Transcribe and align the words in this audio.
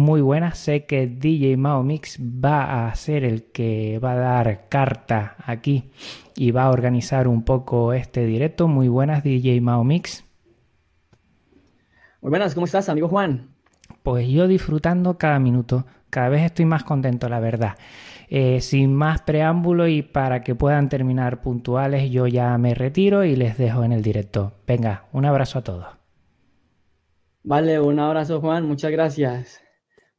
muy 0.00 0.20
buenas. 0.20 0.58
Sé 0.58 0.86
que 0.86 1.06
DJ 1.06 1.56
Mao 1.56 1.82
Mix 1.82 2.18
va 2.20 2.88
a 2.88 2.94
ser 2.94 3.22
el 3.22 3.44
que 3.44 4.00
va 4.02 4.12
a 4.12 4.16
dar 4.16 4.68
carta 4.68 5.36
aquí 5.44 5.90
y 6.34 6.50
va 6.50 6.64
a 6.64 6.70
organizar 6.70 7.28
un 7.28 7.44
poco 7.44 7.92
este 7.92 8.26
directo. 8.26 8.66
Muy 8.66 8.88
buenas, 8.88 9.22
DJ 9.22 9.60
Mao 9.60 9.84
Mix. 9.84 10.24
Muy 12.20 12.30
buenas, 12.30 12.54
¿cómo 12.54 12.66
estás, 12.66 12.88
amigo 12.88 13.08
Juan? 13.08 13.50
Pues 14.02 14.28
yo 14.28 14.48
disfrutando 14.48 15.18
cada 15.18 15.38
minuto. 15.38 15.84
Cada 16.10 16.28
vez 16.28 16.42
estoy 16.42 16.64
más 16.64 16.82
contento, 16.82 17.28
la 17.28 17.38
verdad. 17.38 17.76
Eh, 18.28 18.60
sin 18.60 18.94
más 18.94 19.22
preámbulo 19.22 19.86
y 19.86 20.02
para 20.02 20.42
que 20.42 20.54
puedan 20.54 20.88
terminar 20.88 21.40
puntuales, 21.40 22.10
yo 22.10 22.26
ya 22.26 22.56
me 22.58 22.74
retiro 22.74 23.24
y 23.24 23.36
les 23.36 23.58
dejo 23.58 23.84
en 23.84 23.92
el 23.92 24.02
directo. 24.02 24.52
Venga, 24.66 25.04
un 25.12 25.24
abrazo 25.24 25.58
a 25.58 25.62
todos. 25.62 25.86
Vale, 27.42 27.80
un 27.80 27.98
abrazo 27.98 28.40
Juan, 28.40 28.66
muchas 28.66 28.90
gracias. 28.90 29.60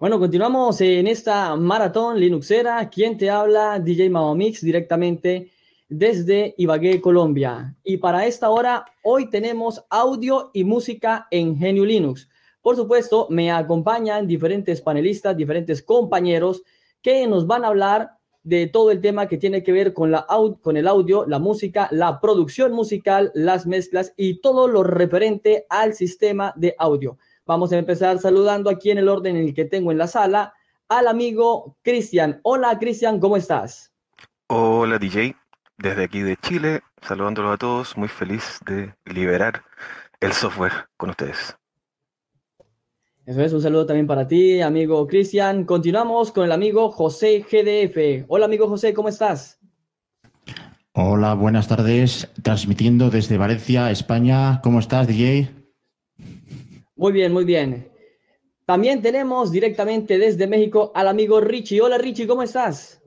Bueno, 0.01 0.17
continuamos 0.17 0.81
en 0.81 1.05
esta 1.05 1.55
maratón 1.55 2.19
Linuxera. 2.19 2.89
¿Quién 2.89 3.19
te 3.19 3.29
habla? 3.29 3.77
DJ 3.77 4.09
Mix 4.35 4.61
directamente 4.61 5.51
desde 5.89 6.55
Ibagué, 6.57 6.99
Colombia. 6.99 7.75
Y 7.83 7.97
para 7.97 8.25
esta 8.25 8.49
hora, 8.49 8.83
hoy 9.03 9.29
tenemos 9.29 9.85
audio 9.91 10.49
y 10.55 10.63
música 10.63 11.27
en 11.29 11.55
Genio 11.55 11.85
Linux. 11.85 12.27
Por 12.63 12.75
supuesto, 12.75 13.27
me 13.29 13.51
acompañan 13.51 14.25
diferentes 14.25 14.81
panelistas, 14.81 15.37
diferentes 15.37 15.83
compañeros 15.83 16.63
que 17.03 17.27
nos 17.27 17.45
van 17.45 17.63
a 17.63 17.67
hablar 17.67 18.17
de 18.41 18.65
todo 18.65 18.89
el 18.89 19.01
tema 19.01 19.27
que 19.27 19.37
tiene 19.37 19.61
que 19.61 19.71
ver 19.71 19.93
con, 19.93 20.09
la, 20.09 20.25
con 20.63 20.77
el 20.77 20.87
audio, 20.87 21.27
la 21.27 21.37
música, 21.37 21.87
la 21.91 22.19
producción 22.19 22.71
musical, 22.71 23.31
las 23.35 23.67
mezclas 23.67 24.15
y 24.17 24.41
todo 24.41 24.67
lo 24.67 24.81
referente 24.81 25.67
al 25.69 25.93
sistema 25.93 26.53
de 26.55 26.73
audio. 26.79 27.19
Vamos 27.51 27.73
a 27.73 27.77
empezar 27.77 28.17
saludando 28.17 28.69
aquí 28.69 28.91
en 28.91 28.97
el 28.97 29.09
orden 29.09 29.35
en 29.35 29.43
el 29.43 29.53
que 29.53 29.65
tengo 29.65 29.91
en 29.91 29.97
la 29.97 30.07
sala 30.07 30.53
al 30.87 31.05
amigo 31.05 31.75
Cristian. 31.81 32.39
Hola 32.43 32.79
Cristian, 32.79 33.19
¿cómo 33.19 33.35
estás? 33.35 33.91
Hola 34.47 34.97
DJ, 34.97 35.35
desde 35.77 36.05
aquí 36.05 36.21
de 36.21 36.37
Chile, 36.37 36.79
saludándolos 37.01 37.53
a 37.53 37.57
todos, 37.57 37.97
muy 37.97 38.07
feliz 38.07 38.57
de 38.65 38.95
liberar 39.03 39.65
el 40.21 40.31
software 40.31 40.71
con 40.95 41.09
ustedes. 41.09 41.57
Eso 43.25 43.41
es, 43.41 43.51
un 43.51 43.61
saludo 43.61 43.85
también 43.85 44.07
para 44.07 44.25
ti, 44.25 44.61
amigo 44.61 45.05
Cristian. 45.05 45.65
Continuamos 45.65 46.31
con 46.31 46.45
el 46.45 46.53
amigo 46.53 46.89
José 46.89 47.45
GDF. 47.51 48.27
Hola, 48.29 48.45
amigo 48.45 48.69
José, 48.69 48.93
¿cómo 48.93 49.09
estás? 49.09 49.59
Hola, 50.93 51.33
buenas 51.33 51.67
tardes. 51.67 52.29
Transmitiendo 52.43 53.09
desde 53.09 53.37
Valencia, 53.37 53.91
España. 53.91 54.61
¿Cómo 54.63 54.79
estás, 54.79 55.05
DJ? 55.05 55.60
Muy 57.01 57.13
bien, 57.13 57.33
muy 57.33 57.45
bien. 57.45 57.91
También 58.63 59.01
tenemos 59.01 59.51
directamente 59.51 60.19
desde 60.19 60.45
México 60.45 60.91
al 60.93 61.07
amigo 61.07 61.41
Richie. 61.41 61.81
Hola, 61.81 61.97
Richie, 61.97 62.27
¿cómo 62.27 62.43
estás? 62.43 63.01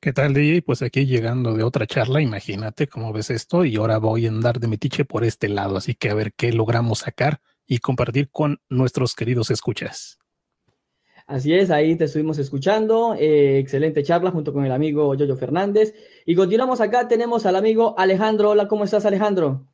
¿Qué 0.00 0.12
tal, 0.12 0.34
DJ? 0.34 0.62
Pues 0.62 0.82
aquí 0.82 1.06
llegando 1.06 1.54
de 1.54 1.62
otra 1.62 1.86
charla, 1.86 2.20
imagínate 2.20 2.88
cómo 2.88 3.12
ves 3.12 3.30
esto, 3.30 3.64
y 3.64 3.76
ahora 3.76 3.98
voy 3.98 4.26
a 4.26 4.28
andar 4.28 4.58
de 4.58 4.66
metiche 4.66 5.04
por 5.04 5.22
este 5.22 5.48
lado, 5.48 5.76
así 5.76 5.94
que 5.94 6.10
a 6.10 6.14
ver 6.14 6.32
qué 6.32 6.50
logramos 6.50 6.98
sacar 6.98 7.40
y 7.64 7.78
compartir 7.78 8.28
con 8.28 8.60
nuestros 8.68 9.14
queridos 9.14 9.52
escuchas. 9.52 10.18
Así 11.28 11.54
es, 11.54 11.70
ahí 11.70 11.94
te 11.94 12.06
estuvimos 12.06 12.38
escuchando. 12.38 13.14
Eh, 13.14 13.60
excelente 13.60 14.02
charla 14.02 14.32
junto 14.32 14.52
con 14.52 14.64
el 14.66 14.72
amigo 14.72 15.14
Yoyo 15.14 15.36
Fernández. 15.36 15.94
Y 16.26 16.34
continuamos 16.34 16.80
acá, 16.80 17.06
tenemos 17.06 17.46
al 17.46 17.54
amigo 17.54 17.94
Alejandro. 17.96 18.50
Hola, 18.50 18.66
¿cómo 18.66 18.82
estás, 18.82 19.06
Alejandro? 19.06 19.68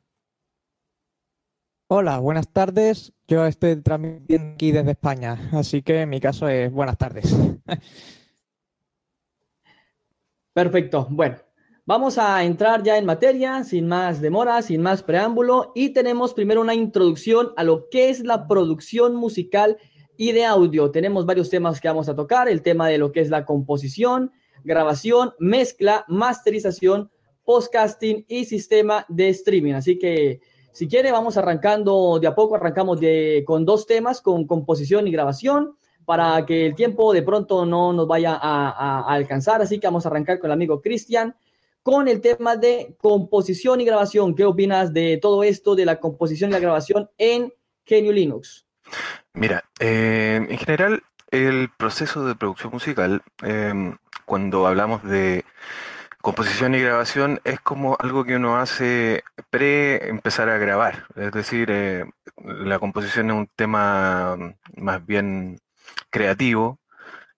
Hola, 1.87 2.19
buenas 2.19 2.47
tardes. 2.53 3.11
Yo 3.29 3.45
estoy 3.45 3.75
transmitiendo 3.77 4.53
aquí 4.53 4.71
desde 4.71 4.91
España, 4.91 5.49
así 5.53 5.83
que 5.83 6.05
mi 6.07 6.19
caso 6.19 6.49
es 6.49 6.71
buenas 6.71 6.97
tardes. 6.97 7.33
Perfecto. 10.53 11.07
Bueno, 11.11 11.37
Vamos 11.89 12.19
a 12.19 12.43
entrar 12.43 12.83
ya 12.83 12.99
en 12.99 13.05
materia, 13.05 13.63
sin 13.63 13.87
más 13.87 14.21
demora, 14.21 14.61
sin 14.61 14.79
más 14.79 15.01
preámbulo, 15.01 15.71
y 15.73 15.89
tenemos 15.89 16.35
primero 16.35 16.61
una 16.61 16.75
introducción 16.75 17.51
a 17.57 17.63
lo 17.63 17.89
que 17.89 18.11
es 18.11 18.19
la 18.19 18.47
producción 18.47 19.15
musical 19.15 19.77
y 20.15 20.33
de 20.33 20.45
audio. 20.45 20.91
Tenemos 20.91 21.25
varios 21.25 21.49
temas 21.49 21.81
que 21.81 21.87
vamos 21.87 22.07
a 22.07 22.15
tocar, 22.15 22.47
el 22.47 22.61
tema 22.61 22.87
de 22.87 22.99
lo 22.99 23.11
que 23.11 23.21
es 23.21 23.31
la 23.31 23.43
composición, 23.43 24.31
grabación, 24.63 25.33
mezcla, 25.39 26.05
masterización, 26.07 27.09
podcasting 27.43 28.23
y 28.27 28.45
sistema 28.45 29.07
de 29.09 29.29
streaming. 29.29 29.73
Así 29.73 29.97
que 29.97 30.41
si 30.71 30.87
quiere, 30.87 31.11
vamos 31.11 31.37
arrancando 31.37 32.19
de 32.19 32.27
a 32.27 32.35
poco, 32.35 32.55
arrancamos 32.55 32.99
de, 32.99 33.43
con 33.45 33.65
dos 33.65 33.85
temas, 33.85 34.21
con 34.21 34.45
composición 34.45 35.07
y 35.07 35.11
grabación, 35.11 35.75
para 36.05 36.45
que 36.45 36.65
el 36.65 36.75
tiempo 36.75 37.13
de 37.13 37.21
pronto 37.21 37.65
no 37.65 37.93
nos 37.93 38.07
vaya 38.07 38.37
a, 38.41 39.05
alcanzar. 39.13 39.61
Así 39.61 39.79
que 39.79 39.87
vamos 39.87 40.05
a 40.05 40.09
arrancar 40.09 40.39
con 40.39 40.49
el 40.49 40.53
amigo 40.53 40.81
Cristian 40.81 41.35
con 41.83 42.07
el 42.07 42.21
tema 42.21 42.55
de 42.55 42.95
composición 42.99 43.81
y 43.81 43.85
grabación. 43.85 44.35
¿Qué 44.35 44.45
opinas 44.45 44.93
de 44.93 45.17
todo 45.21 45.43
esto, 45.43 45.75
de 45.75 45.85
la 45.85 45.99
composición 45.99 46.49
y 46.49 46.53
la 46.53 46.59
grabación 46.59 47.09
en 47.17 47.53
Genio 47.85 48.11
Linux? 48.11 48.65
Mira, 49.33 49.63
eh, 49.79 50.45
en 50.49 50.57
general, 50.57 51.01
el 51.31 51.69
proceso 51.77 52.25
de 52.25 52.35
producción 52.35 52.73
musical, 52.73 53.21
em, 53.41 53.97
cuando 54.25 54.67
hablamos 54.67 55.03
de 55.03 55.45
composición 56.29 56.75
y 56.75 56.79
grabación, 56.79 57.41
es 57.43 57.59
como 57.59 57.97
algo 57.99 58.23
que 58.23 58.35
uno 58.35 58.57
hace 58.57 59.23
pre 59.49 60.09
empezar 60.09 60.47
a 60.47 60.59
grabar. 60.59 61.07
Es 61.15 61.31
decir, 61.31 61.69
eh, 61.71 62.05
la 62.37 62.77
composición 62.77 63.31
es 63.31 63.35
un 63.35 63.47
tema 63.55 64.37
más 64.77 65.03
bien 65.07 65.59
creativo, 66.11 66.77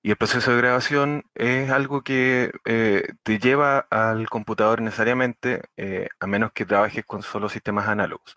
y 0.03 0.09
el 0.09 0.17
proceso 0.17 0.51
de 0.51 0.57
grabación 0.57 1.23
es 1.35 1.69
algo 1.69 2.01
que 2.01 2.51
eh, 2.65 3.07
te 3.23 3.39
lleva 3.39 3.87
al 3.89 4.27
computador 4.27 4.81
necesariamente, 4.81 5.61
eh, 5.77 6.09
a 6.19 6.27
menos 6.27 6.51
que 6.51 6.65
trabajes 6.65 7.05
con 7.05 7.23
solo 7.23 7.47
sistemas 7.47 7.87
análogos. 7.87 8.35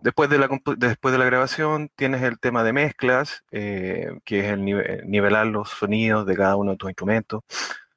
Después 0.00 0.30
de 0.30 0.38
la, 0.38 0.48
después 0.78 1.12
de 1.12 1.18
la 1.18 1.26
grabación 1.26 1.90
tienes 1.94 2.22
el 2.22 2.38
tema 2.40 2.64
de 2.64 2.72
mezclas, 2.72 3.44
que 3.50 4.18
es 4.26 4.44
el 4.46 4.64
nivelar 4.64 5.46
los 5.46 5.68
sonidos 5.68 6.26
de 6.26 6.36
cada 6.36 6.56
uno 6.56 6.72
de 6.72 6.76
tus 6.78 6.88
instrumentos. 6.88 7.42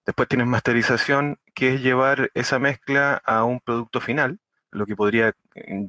Después 0.08 0.28
tienes 0.28 0.48
masterización, 0.48 1.38
que 1.54 1.76
es 1.76 1.82
llevar 1.82 2.32
esa 2.34 2.58
mezcla 2.58 3.22
a 3.26 3.44
un 3.44 3.60
producto 3.60 4.02
final, 4.02 4.40
lo 4.72 4.88
que 4.88 4.96
podría 4.96 5.36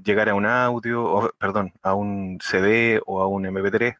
llegar 0.04 0.28
a 0.28 0.34
un 0.34 0.44
audio, 0.44 1.04
o, 1.04 1.30
perdón, 1.38 1.72
a 1.82 1.94
un 1.94 2.38
CD 2.42 3.00
o 3.06 3.22
a 3.22 3.26
un 3.26 3.44
MP3 3.46 3.96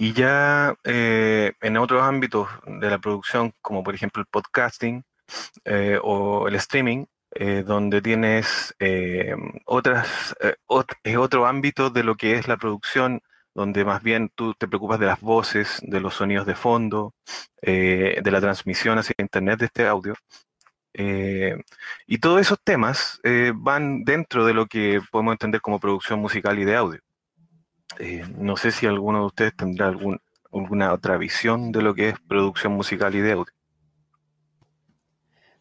y 0.00 0.14
ya 0.14 0.74
eh, 0.84 1.52
en 1.60 1.76
otros 1.76 2.02
ámbitos 2.02 2.48
de 2.66 2.88
la 2.88 2.98
producción, 2.98 3.52
como 3.60 3.84
por 3.84 3.94
ejemplo 3.94 4.22
el 4.22 4.26
podcasting 4.26 5.04
eh, 5.66 5.98
o 6.02 6.48
el 6.48 6.54
streaming, 6.54 7.04
eh, 7.32 7.62
donde 7.66 8.00
tienes 8.00 8.74
otras, 9.66 10.34
es 11.04 11.16
otro 11.18 11.46
ámbito 11.46 11.90
de 11.90 12.02
lo 12.02 12.16
que 12.16 12.32
es 12.36 12.48
la 12.48 12.56
producción, 12.56 13.20
donde 13.54 13.84
más 13.84 14.02
bien 14.02 14.30
tú 14.34 14.54
te 14.54 14.68
preocupas 14.68 15.00
de 15.00 15.06
las 15.06 15.20
voces, 15.20 15.80
de 15.82 16.00
los 16.00 16.14
sonidos 16.14 16.46
de 16.46 16.54
fondo, 16.54 17.14
de 17.62 18.22
la 18.24 18.40
transmisión 18.40 18.98
hacia 18.98 19.14
Internet 19.18 19.60
de 19.60 19.66
este 19.66 19.86
audio. 19.86 20.14
y 22.06 22.18
todos 22.18 22.40
esos 22.40 22.58
temas 22.64 23.20
van 23.54 24.04
dentro 24.04 24.44
de 24.46 24.54
lo 24.54 24.66
que 24.66 25.00
podemos 25.10 25.32
entender 25.32 25.60
como 25.60 25.80
producción 25.80 26.20
musical 26.20 26.58
y 26.58 26.64
de 26.64 26.76
audio. 26.76 27.00
Eh, 27.98 28.22
no 28.38 28.56
sé 28.56 28.70
si 28.70 28.86
alguno 28.86 29.20
de 29.20 29.26
ustedes 29.26 29.56
tendrá 29.56 29.88
alguna 29.88 30.92
otra 30.92 31.16
visión 31.18 31.72
de 31.72 31.82
lo 31.82 31.94
que 31.94 32.10
es 32.10 32.14
producción 32.28 32.72
musical 32.72 33.14
y 33.14 33.20
de 33.20 33.32
audio. 33.32 33.52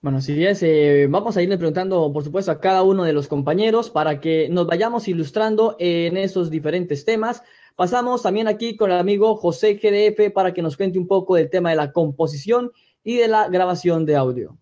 Bueno, 0.01 0.21
si 0.21 0.45
eh, 0.45 1.07
vamos 1.09 1.35
a 1.35 1.41
irle 1.41 1.57
preguntando, 1.57 2.11
por 2.13 2.23
supuesto, 2.23 2.51
a 2.51 2.61
cada 2.61 2.83
uno 2.83 3.03
de 3.03 3.11
los 3.11 3.27
compañeros 3.27 3.89
para 3.89 4.21
que 4.21 4.47
nos 4.49 4.65
vayamos 4.65 5.09
ilustrando 5.09 5.75
en 5.79 6.15
esos 6.15 6.49
diferentes 6.49 7.03
temas. 7.03 7.43
Pasamos 7.79 8.21
también 8.21 8.49
aquí 8.49 8.75
con 8.75 8.91
el 8.91 8.97
amigo 8.97 9.37
José 9.37 9.75
GDF 9.75 10.33
para 10.33 10.53
que 10.53 10.61
nos 10.61 10.75
cuente 10.75 10.99
un 10.99 11.07
poco 11.07 11.35
del 11.35 11.49
tema 11.49 11.69
de 11.69 11.77
la 11.77 11.93
composición 11.93 12.73
y 13.05 13.15
de 13.15 13.29
la 13.29 13.47
grabación 13.47 14.05
de 14.05 14.17
audio. 14.17 14.57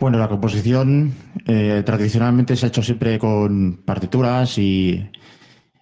Bueno, 0.00 0.18
la 0.18 0.26
composición 0.26 1.14
eh, 1.46 1.84
tradicionalmente 1.86 2.56
se 2.56 2.66
ha 2.66 2.68
hecho 2.70 2.82
siempre 2.82 3.20
con 3.20 3.84
partituras 3.84 4.58
y, 4.58 5.08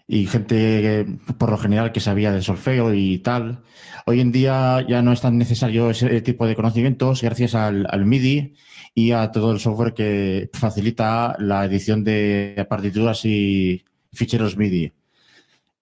gente, 0.06 1.06
por 1.38 1.50
lo 1.50 1.56
general, 1.56 1.92
que 1.92 2.00
sabía 2.00 2.32
de 2.32 2.42
solfeo 2.42 2.92
y 2.92 3.20
tal. 3.20 3.62
Hoy 4.04 4.20
en 4.20 4.32
día 4.32 4.84
ya 4.86 5.00
no 5.00 5.14
es 5.14 5.22
tan 5.22 5.38
necesario 5.38 5.88
ese 5.88 6.20
tipo 6.20 6.46
de 6.46 6.56
conocimientos 6.56 7.22
gracias 7.22 7.54
al, 7.54 8.04
MIDI 8.04 8.54
y 8.98 9.12
a 9.12 9.31
todo 9.31 9.52
el 9.52 9.60
software 9.60 9.93
que 9.93 10.48
facilita 10.54 11.37
la 11.38 11.66
edición 11.66 12.02
de 12.02 12.66
partituras 12.66 13.26
y 13.26 13.84
ficheros 14.10 14.56
MIDI. 14.56 14.90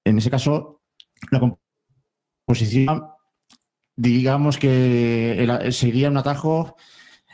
En 0.02 0.18
ese 0.18 0.32
caso, 0.32 0.82
la 1.30 1.38
composición, 2.44 3.04
digamos 3.94 4.58
que 4.58 5.46
sería 5.70 6.10
un 6.10 6.16
atajo 6.16 6.74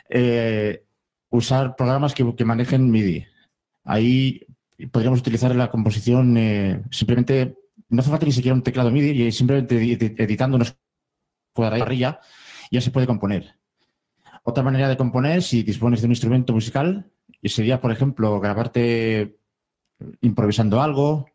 eh, 0.07 0.85
usar 1.31 1.75
programas 1.75 2.13
que, 2.13 2.45
manejen 2.45 2.91
MIDI. 2.91 3.25
Ahí 3.83 4.45
podríamos 4.91 5.21
utilizar 5.21 5.55
la 5.55 5.71
composición 5.71 6.37
eh, 6.37 6.83
simplemente, 6.91 7.55
no 7.89 8.01
hace 8.01 8.11
falta 8.11 8.27
ni 8.27 8.33
siquiera 8.33 8.53
un 8.53 8.61
teclado 8.61 8.91
MIDI, 8.91 9.23
y 9.23 9.31
simplemente 9.31 9.77
editando 10.21 10.57
unos 10.57 10.77
cuadrillas 11.53 12.17
ya 12.69 12.81
se 12.81 12.91
puede 12.91 13.07
componer. 13.07 13.60
Otra 14.43 14.63
manera 14.63 14.89
de 14.89 14.97
componer, 14.97 15.41
si 15.43 15.63
dispones 15.63 16.01
de 16.01 16.07
un 16.07 16.11
instrumento 16.13 16.53
musical, 16.53 17.11
sería, 17.43 17.79
por 17.79 17.91
ejemplo, 17.91 18.39
grabarte 18.39 19.37
improvisando 20.21 20.81
algo. 20.81 21.27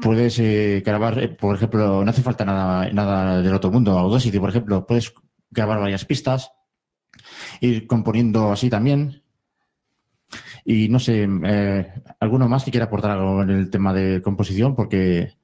Puedes 0.00 0.38
eh, 0.38 0.82
grabar, 0.84 1.18
eh, 1.18 1.28
por 1.28 1.56
ejemplo, 1.56 2.04
no 2.04 2.10
hace 2.10 2.22
falta 2.22 2.44
nada, 2.44 2.88
nada 2.92 3.42
del 3.42 3.54
otro 3.54 3.72
mundo, 3.72 3.98
Audacity, 3.98 4.38
por 4.38 4.50
ejemplo, 4.50 4.86
puedes 4.86 5.12
grabar 5.50 5.80
varias 5.80 6.04
pistas, 6.04 6.52
ir 7.60 7.86
componiendo 7.86 8.52
así 8.52 8.70
también. 8.70 9.22
Y 10.64 10.88
no 10.88 11.00
sé, 11.00 11.26
eh, 11.44 11.92
¿alguno 12.20 12.48
más 12.48 12.62
que 12.62 12.70
quiera 12.70 12.86
aportar 12.86 13.12
algo 13.12 13.42
en 13.42 13.50
el 13.50 13.70
tema 13.70 13.92
de 13.92 14.22
composición? 14.22 14.76
Porque 14.76 15.37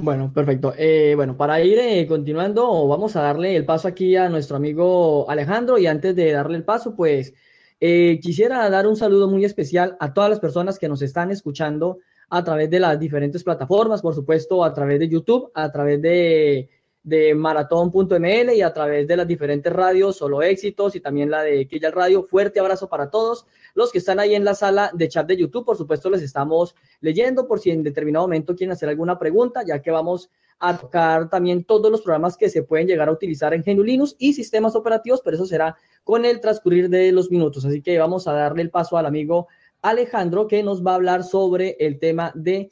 Bueno, 0.00 0.32
perfecto. 0.32 0.74
Eh, 0.78 1.14
bueno, 1.16 1.36
para 1.36 1.60
ir 1.60 1.76
eh, 1.80 2.06
continuando, 2.06 2.86
vamos 2.86 3.16
a 3.16 3.22
darle 3.22 3.56
el 3.56 3.64
paso 3.64 3.88
aquí 3.88 4.14
a 4.14 4.28
nuestro 4.28 4.56
amigo 4.56 5.28
Alejandro 5.28 5.76
y 5.76 5.88
antes 5.88 6.14
de 6.14 6.30
darle 6.30 6.56
el 6.56 6.64
paso, 6.64 6.94
pues 6.94 7.34
eh, 7.80 8.20
quisiera 8.22 8.70
dar 8.70 8.86
un 8.86 8.94
saludo 8.94 9.28
muy 9.28 9.44
especial 9.44 9.96
a 9.98 10.14
todas 10.14 10.30
las 10.30 10.38
personas 10.38 10.78
que 10.78 10.88
nos 10.88 11.02
están 11.02 11.32
escuchando 11.32 11.98
a 12.30 12.44
través 12.44 12.70
de 12.70 12.78
las 12.78 13.00
diferentes 13.00 13.42
plataformas, 13.42 14.00
por 14.00 14.14
supuesto, 14.14 14.62
a 14.62 14.72
través 14.72 15.00
de 15.00 15.08
YouTube, 15.08 15.50
a 15.52 15.72
través 15.72 16.00
de 16.00 16.68
de 17.02 17.34
maratón.ml 17.34 18.54
y 18.54 18.62
a 18.62 18.72
través 18.72 19.06
de 19.06 19.16
las 19.16 19.26
diferentes 19.26 19.72
radios, 19.72 20.16
solo 20.16 20.42
éxitos 20.42 20.94
y 20.96 21.00
también 21.00 21.30
la 21.30 21.42
de 21.42 21.66
Quilla 21.66 21.90
Radio. 21.90 22.22
Fuerte 22.22 22.60
abrazo 22.60 22.88
para 22.88 23.10
todos 23.10 23.46
los 23.74 23.92
que 23.92 23.98
están 23.98 24.20
ahí 24.20 24.34
en 24.34 24.44
la 24.44 24.54
sala 24.54 24.90
de 24.92 25.08
chat 25.08 25.26
de 25.26 25.36
YouTube. 25.36 25.64
Por 25.64 25.76
supuesto, 25.76 26.10
les 26.10 26.22
estamos 26.22 26.74
leyendo 27.00 27.46
por 27.46 27.60
si 27.60 27.70
en 27.70 27.82
determinado 27.82 28.24
momento 28.24 28.54
quieren 28.54 28.72
hacer 28.72 28.88
alguna 28.88 29.18
pregunta, 29.18 29.62
ya 29.66 29.80
que 29.80 29.90
vamos 29.90 30.30
a 30.60 30.76
tocar 30.76 31.30
también 31.30 31.64
todos 31.64 31.90
los 31.90 32.02
programas 32.02 32.36
que 32.36 32.50
se 32.50 32.62
pueden 32.62 32.86
llegar 32.86 33.08
a 33.08 33.12
utilizar 33.12 33.54
en 33.54 33.62
GNU 33.62 33.84
Linux 33.84 34.16
y 34.18 34.32
sistemas 34.32 34.74
operativos, 34.74 35.20
pero 35.24 35.36
eso 35.36 35.46
será 35.46 35.76
con 36.02 36.24
el 36.24 36.40
transcurrir 36.40 36.88
de 36.88 37.12
los 37.12 37.30
minutos. 37.30 37.64
Así 37.64 37.80
que 37.80 37.98
vamos 37.98 38.26
a 38.26 38.32
darle 38.32 38.62
el 38.62 38.70
paso 38.70 38.96
al 38.96 39.06
amigo 39.06 39.46
Alejandro 39.82 40.48
que 40.48 40.62
nos 40.62 40.84
va 40.84 40.92
a 40.92 40.96
hablar 40.96 41.22
sobre 41.22 41.76
el 41.78 41.98
tema 41.98 42.32
de 42.34 42.70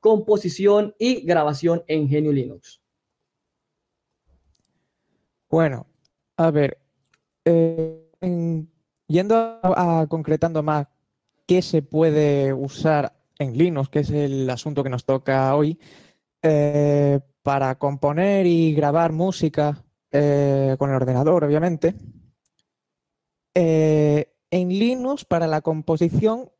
composición 0.00 0.94
y 0.98 1.26
grabación 1.26 1.84
en 1.88 2.08
GNU 2.08 2.32
Linux. 2.32 2.80
Bueno, 5.56 5.86
a 6.36 6.50
ver, 6.50 6.76
eh, 7.46 8.10
yendo 9.08 9.58
a, 9.62 10.06
concretando 10.06 10.62
más 10.62 10.86
qué 11.46 11.62
se 11.62 11.80
puede 11.80 12.52
usar 12.52 13.16
en 13.38 13.56
Linux, 13.56 13.88
que 13.88 14.00
es 14.00 14.10
el 14.10 14.50
asunto 14.50 14.84
que 14.84 14.90
nos 14.90 15.06
toca 15.06 15.56
hoy, 15.56 15.78
eh, 16.42 17.20
para 17.42 17.78
componer 17.78 18.46
y 18.46 18.74
grabar 18.74 19.12
música 19.12 19.82
eh, 20.12 20.76
con 20.78 20.90
el 20.90 20.96
ordenador, 20.96 21.42
obviamente. 21.44 21.94
en 23.54 24.68
Linux, 24.68 25.24
para 25.24 25.46
la 25.46 25.62
composición, 25.62 26.50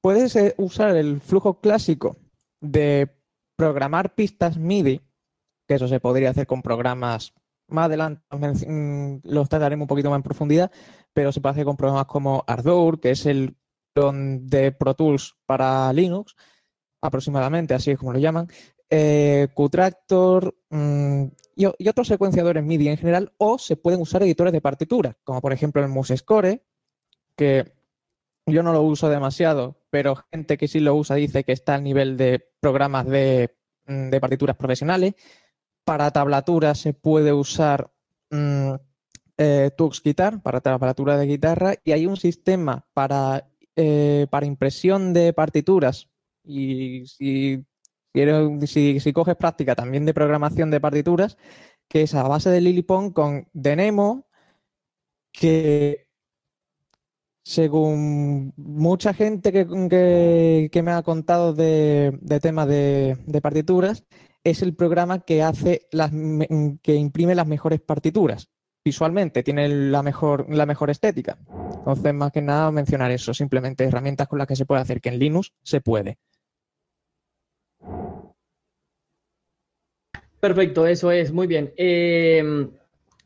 puedes 0.00 0.54
usar 0.58 0.96
el 0.96 1.20
flujo 1.20 1.60
clásico 1.60 2.18
de 2.60 3.10
programar 3.56 4.14
pistas 4.14 4.58
MIDI, 4.58 5.00
que 5.66 5.74
eso 5.74 5.88
se 5.88 5.98
podría 5.98 6.30
hacer 6.30 6.46
con 6.46 6.62
programas 6.62 7.34
más 7.68 7.86
adelante 7.86 8.22
mm, 8.30 9.20
los 9.24 9.48
trataremos 9.48 9.84
un 9.84 9.88
poquito 9.88 10.10
más 10.10 10.18
en 10.18 10.22
profundidad, 10.22 10.70
pero 11.12 11.32
se 11.32 11.40
puede 11.40 11.52
hacer 11.52 11.64
con 11.64 11.76
programas 11.76 12.06
como 12.06 12.44
Ardour, 12.46 13.00
que 13.00 13.10
es 13.10 13.26
el 13.26 13.56
de 13.94 14.72
Pro 14.72 14.94
Tools 14.94 15.36
para 15.46 15.92
Linux, 15.92 16.36
aproximadamente, 17.00 17.74
así 17.74 17.92
es 17.92 17.98
como 17.98 18.12
lo 18.12 18.18
llaman, 18.18 18.48
eh, 18.90 19.48
Qtractor 19.54 20.54
mm, 20.70 21.24
y, 21.56 21.88
otros 21.88 22.06
secuenciadores 22.06 22.62
MIDI 22.62 22.88
en 22.88 22.98
general, 22.98 23.32
o 23.38 23.58
se 23.58 23.76
pueden 23.76 24.00
usar 24.00 24.22
editores 24.22 24.52
de 24.52 24.60
partituras, 24.60 25.16
como 25.24 25.40
por 25.40 25.52
ejemplo 25.52 25.82
el 25.82 25.88
MuseScore, 25.88 26.62
que 27.36 27.72
yo 28.46 28.62
no 28.62 28.72
lo 28.72 28.82
uso 28.82 29.08
demasiado, 29.08 29.76
pero 29.90 30.16
gente 30.30 30.56
que 30.56 30.68
sí 30.68 30.80
lo 30.80 30.94
usa 30.94 31.16
dice 31.16 31.44
que 31.44 31.52
está 31.52 31.74
al 31.74 31.82
nivel 31.82 32.16
de 32.16 32.46
programas 32.60 33.06
de, 33.06 33.56
mm, 33.86 34.10
de 34.10 34.20
partituras 34.20 34.56
profesionales. 34.56 35.14
Para 35.86 36.10
tablatura 36.10 36.74
se 36.74 36.94
puede 36.94 37.32
usar 37.32 37.92
mm, 38.30 38.74
eh, 39.38 39.70
Tux 39.76 40.02
Guitar, 40.02 40.42
para 40.42 40.60
tablatura 40.60 41.16
de 41.16 41.26
guitarra, 41.26 41.74
y 41.84 41.92
hay 41.92 42.06
un 42.06 42.16
sistema 42.16 42.86
para, 42.92 43.48
eh, 43.76 44.26
para 44.28 44.46
impresión 44.46 45.12
de 45.12 45.32
partituras. 45.32 46.08
Y 46.44 47.06
si, 47.06 47.64
si, 48.66 49.00
si, 49.00 49.12
coges 49.12 49.36
práctica 49.36 49.76
también 49.76 50.04
de 50.06 50.14
programación 50.14 50.70
de 50.72 50.80
partituras, 50.80 51.38
que 51.88 52.02
es 52.02 52.14
a 52.14 52.24
base 52.24 52.50
de 52.50 52.60
Lilipon 52.60 53.12
con 53.12 53.48
Denemo, 53.52 54.26
que 55.32 56.08
según 57.44 58.52
mucha 58.56 59.14
gente 59.14 59.52
que, 59.52 60.68
que, 60.72 60.82
me 60.82 60.90
ha 60.90 61.02
contado 61.04 61.54
de, 61.54 62.18
de 62.20 62.40
temas 62.40 62.66
de, 62.66 63.18
de, 63.24 63.40
partituras, 63.40 64.04
es 64.46 64.62
el 64.62 64.76
programa 64.76 65.20
que 65.24 65.42
hace 65.42 65.88
las, 65.90 66.12
que 66.80 66.94
imprime 66.94 67.34
las 67.34 67.48
mejores 67.48 67.80
partituras. 67.80 68.48
Visualmente 68.84 69.42
tiene 69.42 69.68
la 69.68 70.04
mejor, 70.04 70.46
la 70.48 70.66
mejor 70.66 70.88
estética. 70.88 71.36
Entonces, 71.78 72.14
más 72.14 72.30
que 72.30 72.42
nada, 72.42 72.70
mencionar 72.70 73.10
eso, 73.10 73.34
simplemente 73.34 73.82
herramientas 73.82 74.28
con 74.28 74.38
las 74.38 74.46
que 74.46 74.54
se 74.54 74.64
puede 74.64 74.82
hacer, 74.82 75.00
que 75.00 75.08
en 75.08 75.18
Linux 75.18 75.52
se 75.64 75.80
puede. 75.80 76.18
Perfecto, 80.38 80.86
eso 80.86 81.10
es, 81.10 81.32
muy 81.32 81.48
bien. 81.48 81.72
Em, 81.76 82.70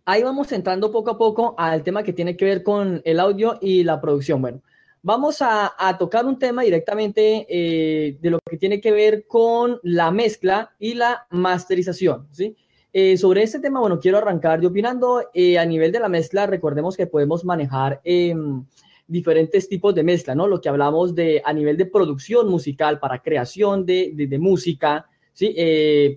ahí 0.07 0.23
vamos 0.23 0.51
entrando 0.53 0.91
poco 0.91 1.11
a 1.11 1.19
poco 1.19 1.55
al 1.59 1.83
tema 1.83 2.03
que 2.03 2.15
tiene 2.15 2.35
que 2.35 2.47
ver 2.47 2.63
con 2.63 3.03
el 3.05 3.21
audio 3.21 3.59
y 3.61 3.85
la 3.85 4.01
producción. 4.01 4.41
Bueno, 4.41 4.63
Vamos 5.03 5.39
a, 5.41 5.97
tocar 5.99 6.27
un 6.27 6.39
tema 6.39 6.63
directamente 6.63 7.47
eh, 7.49 8.19
de 8.21 8.31
lo 8.31 8.39
que 8.39 8.59
tiene 8.59 8.83
que 8.83 8.93
ver 8.93 9.27
con 9.27 9.81
la 9.83 10.11
mezcla 10.11 10.75
y 10.79 10.93
la 10.93 11.27
masterización, 11.31 12.29
¿sí? 12.33 12.55
Eh, 12.93 13.17
sobre 13.17 13.43
este 13.43 13.61
tema, 13.61 13.81
bueno, 13.81 13.99
quiero 13.99 14.19
arrancar 14.19 14.61
yo 14.61 14.69
opinando 14.69 15.23
eh, 15.33 15.59
a 15.59 15.65
nivel 15.65 15.91
de 15.91 16.01
la 16.01 16.11
mezcla, 16.11 16.47
recordemos 16.47 16.99
que 16.99 17.07
podemos 17.07 17.47
manejar 17.47 18.03
em, 18.05 18.63
diferentes 19.07 19.71
tipos 19.71 19.95
de 19.95 20.03
mezcla, 20.03 20.35
¿no? 20.35 20.47
Lo 20.47 20.61
que 20.61 20.69
hablamos 20.69 21.15
de 21.15 21.41
a 21.47 21.53
nivel 21.55 21.79
de 21.79 21.87
producción 21.87 22.49
musical 22.49 22.99
para 22.99 23.23
creación 23.23 23.87
de, 23.87 24.37
música, 24.39 25.07
¿sí? 25.33 25.57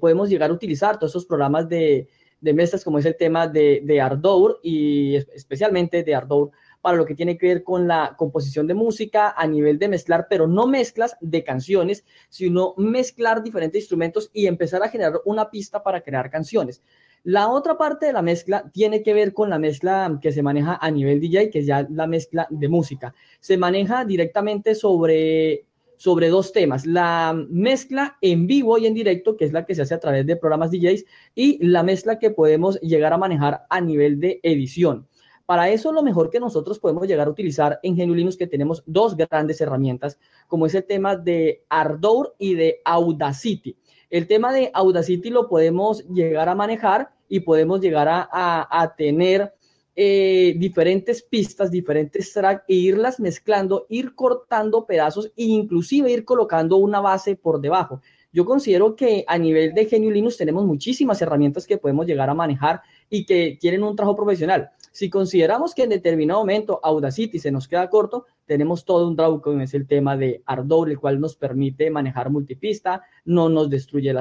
podemos 0.01 0.29
llegar 0.29 0.49
a 0.49 0.53
utilizar 0.53 0.99
todos 0.99 1.13
esos 1.13 1.25
programas 1.25 1.69
de, 1.69 2.09
mezclas 2.41 2.83
como 2.83 2.99
es 2.99 3.05
el 3.05 3.15
tema 3.15 3.47
de, 3.47 3.81
de 3.85 4.01
Ardour 4.01 4.59
y 4.61 5.15
especialmente 5.15 6.03
de 6.03 6.15
Ardour 6.15 6.51
para 6.83 6.97
lo 6.97 7.05
que 7.05 7.15
tiene 7.15 7.37
que 7.37 7.47
ver 7.47 7.63
con 7.63 7.87
la 7.87 8.13
composición 8.17 8.67
de 8.67 8.73
música 8.73 9.33
a 9.37 9.47
nivel 9.47 9.79
de 9.79 9.87
mezclar, 9.87 10.27
pero 10.29 10.47
no 10.47 10.67
mezclas 10.67 11.15
de 11.21 11.41
canciones, 11.41 12.03
sino 12.27 12.73
mezclar 12.75 13.41
diferentes 13.41 13.83
instrumentos 13.83 14.29
y 14.33 14.47
empezar 14.47 14.83
a 14.83 14.89
generar 14.89 15.21
una 15.23 15.49
pista 15.49 15.81
para 15.81 16.01
crear 16.01 16.29
canciones. 16.29 16.83
La 17.23 17.47
otra 17.47 17.77
parte 17.77 18.07
de 18.07 18.11
la 18.11 18.21
mezcla 18.21 18.69
tiene 18.73 19.01
que 19.01 19.13
ver 19.13 19.33
con 19.33 19.49
la 19.49 19.59
mezcla 19.59 20.19
que 20.21 20.33
se 20.33 20.43
maneja 20.43 20.77
a 20.81 20.91
nivel 20.91 21.21
DJ, 21.21 21.49
que 21.49 21.59
es 21.59 21.65
ya 21.65 21.87
la 21.89 22.05
mezcla 22.05 22.47
de 22.49 22.67
música. 22.67 23.15
Se 23.39 23.55
maneja 23.55 24.03
directamente 24.03 24.75
sobre, 24.75 25.63
sobre 25.95 26.27
dos 26.27 26.51
temas, 26.51 26.85
la 26.85 27.33
mezcla 27.49 28.17
en 28.19 28.45
vivo 28.45 28.77
y 28.77 28.87
en 28.87 28.93
directo, 28.93 29.37
que 29.37 29.45
es 29.45 29.53
la 29.53 29.65
que 29.65 29.73
se 29.73 29.83
hace 29.83 29.93
a 29.93 30.01
través 30.01 30.25
de 30.25 30.35
programas 30.35 30.69
DJs, 30.69 31.05
y 31.33 31.65
la 31.65 31.81
mezcla 31.81 32.19
que 32.19 32.29
podemos 32.29 32.77
llegar 32.81 33.13
a 33.13 33.17
manejar 33.17 33.65
a 33.69 33.79
nivel 33.79 34.19
de 34.19 34.41
edición. 34.43 35.07
Para 35.45 35.69
eso 35.69 35.91
lo 35.91 36.03
mejor 36.03 36.29
que 36.29 36.39
nosotros 36.39 36.79
podemos 36.79 37.07
llegar 37.07 37.27
a 37.27 37.31
utilizar 37.31 37.79
en 37.83 37.95
GNU 37.95 38.29
que 38.37 38.47
tenemos 38.47 38.81
dos 38.85 39.17
grandes 39.17 39.59
herramientas, 39.59 40.17
como 40.47 40.65
es 40.65 40.75
el 40.75 40.85
tema 40.85 41.17
de 41.17 41.65
Ardour 41.67 42.35
y 42.37 42.53
de 42.55 42.81
Audacity. 42.85 43.75
El 44.09 44.27
tema 44.27 44.53
de 44.53 44.71
Audacity 44.73 45.29
lo 45.29 45.49
podemos 45.49 46.07
llegar 46.07 46.47
a 46.47 46.55
manejar 46.55 47.09
y 47.27 47.41
podemos 47.41 47.81
llegar 47.81 48.07
a, 48.09 48.93
tener 48.95 49.53
eh, 49.95 50.53
diferentes 50.57 51.23
pistas, 51.23 51.71
diferentes 51.71 52.31
tracks 52.31 52.63
e 52.67 52.75
irlas 52.75 53.19
mezclando, 53.19 53.85
ir 53.89 54.15
cortando 54.15 54.85
pedazos 54.85 55.31
e 55.35 55.45
inclusive 55.45 56.11
ir 56.11 56.25
colocando 56.25 56.77
una 56.77 57.01
base 57.01 57.35
por 57.35 57.59
debajo. 57.59 58.01
Yo 58.31 58.45
considero 58.45 58.95
que 58.95 59.23
a 59.27 59.37
nivel 59.37 59.75
de 59.75 59.85
GNU 59.85 60.09
Linux 60.09 60.37
tenemos 60.37 60.65
muchísimas 60.65 61.21
herramientas 61.21 61.67
que 61.67 61.77
podemos 61.77 62.07
llegar 62.07 62.31
a 62.31 62.33
manejar 62.33 62.81
y 63.13 63.27
que 63.27 63.59
tienen 63.61 63.83
un 63.83 63.95
trabajo 63.95 64.15
profesional. 64.15 64.71
Si 64.91 65.07
consideramos 65.07 65.75
que 65.75 65.83
en 65.83 65.89
determinado 65.89 66.39
momento 66.39 66.79
Audacity 66.81 67.37
se 67.37 67.51
nos 67.51 67.67
queda 67.67 67.87
corto, 67.87 68.25
tenemos 68.47 68.85
todo 68.85 69.07
un 69.07 69.15
draw 69.15 69.39
como 69.39 69.61
es 69.61 69.75
el 69.75 69.85
tema 69.85 70.17
de 70.17 70.41
Ardour, 70.47 70.89
el 70.89 70.97
cual 70.99 71.19
nos 71.19 71.35
permite 71.35 71.91
manejar 71.91 72.31
multipista, 72.31 73.03
no 73.23 73.49
nos 73.49 73.69
destruye 73.69 74.15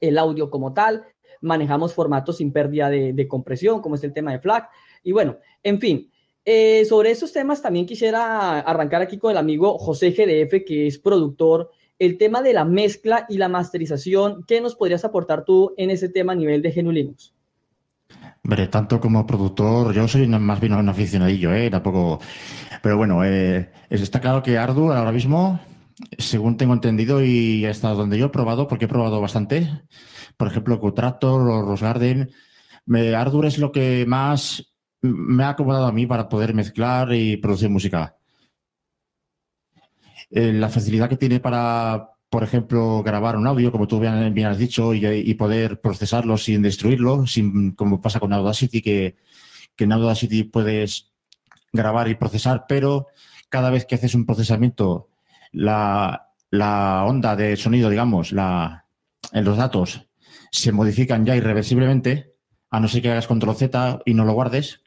el 0.00 0.18
audio 0.18 0.50
como 0.50 0.74
tal, 0.74 1.06
manejamos 1.40 1.94
formatos 1.94 2.36
sin 2.36 2.52
pérdida 2.52 2.90
de, 2.90 3.26
compresión, 3.26 3.80
como 3.80 3.94
es 3.94 4.04
el 4.04 4.12
tema 4.12 4.32
de 4.32 4.40
FLAC. 4.40 4.68
Y 5.02 5.12
bueno, 5.12 5.38
en 5.62 5.80
fin, 5.80 6.10
eh, 6.44 6.84
sobre 6.84 7.10
estos 7.10 7.32
temas 7.32 7.62
también 7.62 7.86
quisiera 7.86 8.60
arrancar 8.60 9.00
aquí 9.00 9.16
con 9.16 9.30
el 9.30 9.38
amigo 9.38 9.78
José 9.78 10.10
GDF, 10.10 10.62
que 10.66 10.86
es 10.88 10.98
productor. 10.98 11.70
El 11.98 12.18
tema 12.18 12.42
de 12.42 12.52
la 12.52 12.66
mezcla 12.66 13.24
y 13.30 13.38
la 13.38 13.48
masterización, 13.48 14.44
¿qué 14.46 14.60
nos 14.60 14.74
podrías 14.74 15.06
aportar 15.06 15.46
tú 15.46 15.72
en 15.78 15.88
ese 15.88 16.10
tema 16.10 16.34
a 16.34 16.36
nivel 16.36 16.60
de 16.60 16.72
GNU? 16.72 17.16
Tanto 18.70 19.00
como 19.00 19.26
productor, 19.26 19.92
yo 19.92 20.06
soy 20.06 20.28
más 20.28 20.60
bien 20.60 20.74
un 20.74 20.88
aficionadillo, 20.88 21.52
¿eh? 21.52 21.68
Tampoco. 21.68 22.20
Pero 22.82 22.96
bueno, 22.96 23.24
eh, 23.24 23.72
está 23.90 24.20
claro 24.20 24.42
que 24.42 24.56
Ardu 24.56 24.92
ahora 24.92 25.10
mismo, 25.10 25.60
según 26.16 26.56
tengo 26.56 26.74
entendido 26.74 27.24
y 27.24 27.66
hasta 27.66 27.90
donde 27.90 28.18
yo 28.18 28.26
he 28.26 28.28
probado, 28.30 28.68
porque 28.68 28.84
he 28.84 28.88
probado 28.88 29.20
bastante, 29.20 29.68
por 30.36 30.48
ejemplo, 30.48 30.78
Cutractor 30.78 31.50
o 31.50 31.76
me, 32.86 33.14
Ardour 33.14 33.46
es 33.46 33.58
lo 33.58 33.72
que 33.72 34.04
más 34.06 34.64
me 35.02 35.44
ha 35.44 35.50
acomodado 35.50 35.86
a 35.86 35.92
mí 35.92 36.06
para 36.06 36.28
poder 36.28 36.54
mezclar 36.54 37.12
y 37.12 37.36
producir 37.38 37.68
música. 37.68 38.16
Eh, 40.30 40.52
la 40.52 40.68
facilidad 40.68 41.08
que 41.08 41.16
tiene 41.16 41.40
para, 41.40 42.10
por 42.28 42.42
ejemplo, 42.42 43.02
grabar 43.02 43.36
un 43.36 43.46
audio, 43.46 43.72
como 43.72 43.86
tú 43.86 44.00
bien, 44.00 44.46
has 44.46 44.58
dicho, 44.58 44.94
y, 44.94 45.34
poder 45.34 45.80
procesarlo 45.80 46.36
sin 46.36 46.62
destruirlo, 46.62 47.26
sin, 47.26 47.72
como 47.72 48.00
pasa 48.00 48.20
con 48.20 48.32
Audacity, 48.32 48.82
que, 48.82 49.16
que 49.76 49.84
en 49.84 49.92
Audacity 49.92 50.44
puedes 50.44 51.12
grabar 51.72 52.08
y 52.08 52.14
procesar, 52.14 52.64
pero 52.68 53.08
cada 53.48 53.70
vez 53.70 53.86
que 53.86 53.94
haces 53.94 54.14
un 54.14 54.26
procesamiento, 54.26 55.08
la, 55.52 56.32
la 56.50 57.04
onda 57.06 57.36
de 57.36 57.56
sonido, 57.56 57.90
digamos, 57.90 58.32
la, 58.32 58.86
en 59.32 59.44
los 59.44 59.56
datos 59.56 60.08
se 60.50 60.72
modifican 60.72 61.24
ya 61.24 61.36
irreversiblemente, 61.36 62.34
a 62.70 62.80
no 62.80 62.88
ser 62.88 63.02
que 63.02 63.10
hagas 63.10 63.26
control 63.26 63.56
Z 63.56 64.00
y 64.04 64.14
no 64.14 64.24
lo 64.24 64.32
guardes, 64.32 64.82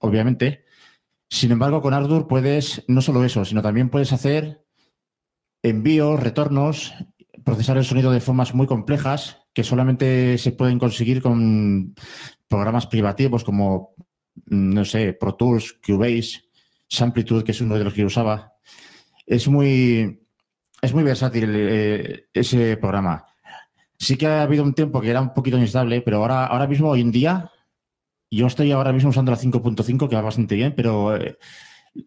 obviamente. 0.00 0.64
Sin 1.28 1.52
embargo, 1.52 1.82
con 1.82 1.92
Ardour 1.92 2.26
puedes 2.26 2.84
no 2.88 3.02
solo 3.02 3.24
eso, 3.24 3.44
sino 3.44 3.60
también 3.62 3.90
puedes 3.90 4.12
hacer 4.12 4.64
envíos, 5.62 6.20
retornos, 6.20 6.94
procesar 7.44 7.76
el 7.76 7.84
sonido 7.84 8.10
de 8.10 8.20
formas 8.20 8.54
muy 8.54 8.66
complejas 8.66 9.38
que 9.52 9.64
solamente 9.64 10.38
se 10.38 10.52
pueden 10.52 10.78
conseguir 10.78 11.20
con 11.20 11.94
programas 12.46 12.86
privativos 12.86 13.42
como, 13.42 13.94
no 14.46 14.84
sé, 14.84 15.14
Pro 15.14 15.34
Tools, 15.34 15.80
Cubase, 15.84 16.42
Samplitude, 16.88 17.44
que 17.44 17.52
es 17.52 17.60
uno 17.60 17.76
de 17.76 17.84
los 17.84 17.92
que 17.92 18.04
usaba. 18.04 18.52
Es 19.26 19.48
muy, 19.48 20.26
es 20.80 20.94
muy 20.94 21.02
versátil 21.02 21.50
eh, 21.54 22.26
ese 22.32 22.76
programa. 22.76 23.26
Sí 23.98 24.16
que 24.16 24.26
ha 24.26 24.42
habido 24.42 24.62
un 24.62 24.74
tiempo 24.74 25.00
que 25.00 25.10
era 25.10 25.20
un 25.20 25.34
poquito 25.34 25.56
inestable, 25.56 26.02
pero 26.02 26.18
ahora, 26.18 26.46
ahora 26.46 26.68
mismo, 26.68 26.90
hoy 26.90 27.00
en 27.00 27.10
día, 27.10 27.50
yo 28.30 28.46
estoy 28.46 28.70
ahora 28.70 28.92
mismo 28.92 29.10
usando 29.10 29.32
la 29.32 29.38
5.5, 29.38 30.08
que 30.08 30.16
va 30.16 30.22
bastante 30.22 30.54
bien, 30.54 30.74
pero 30.76 31.16
eh, 31.16 31.36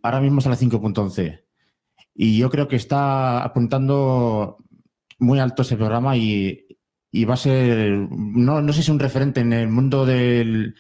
ahora 0.04 0.22
mismo 0.22 0.40
está 0.40 0.52
la 0.52 0.58
5.11. 0.58 1.44
Y 2.14 2.38
yo 2.38 2.50
creo 2.50 2.68
que 2.68 2.76
está 2.76 3.44
apuntando 3.44 4.58
muy 5.20 5.40
alto 5.40 5.62
ese 5.62 5.78
programa 5.78 6.18
y, 6.18 6.66
va 7.28 7.34
a 7.34 7.38
ser, 7.38 7.92
no, 7.92 8.62
no 8.62 8.74
sé 8.74 8.78
si 8.78 8.82
es 8.82 8.90
un 8.90 9.00
referente 9.00 9.42
en 9.42 9.54
el 9.54 9.68
mundo 9.70 10.06
del, 10.06 10.76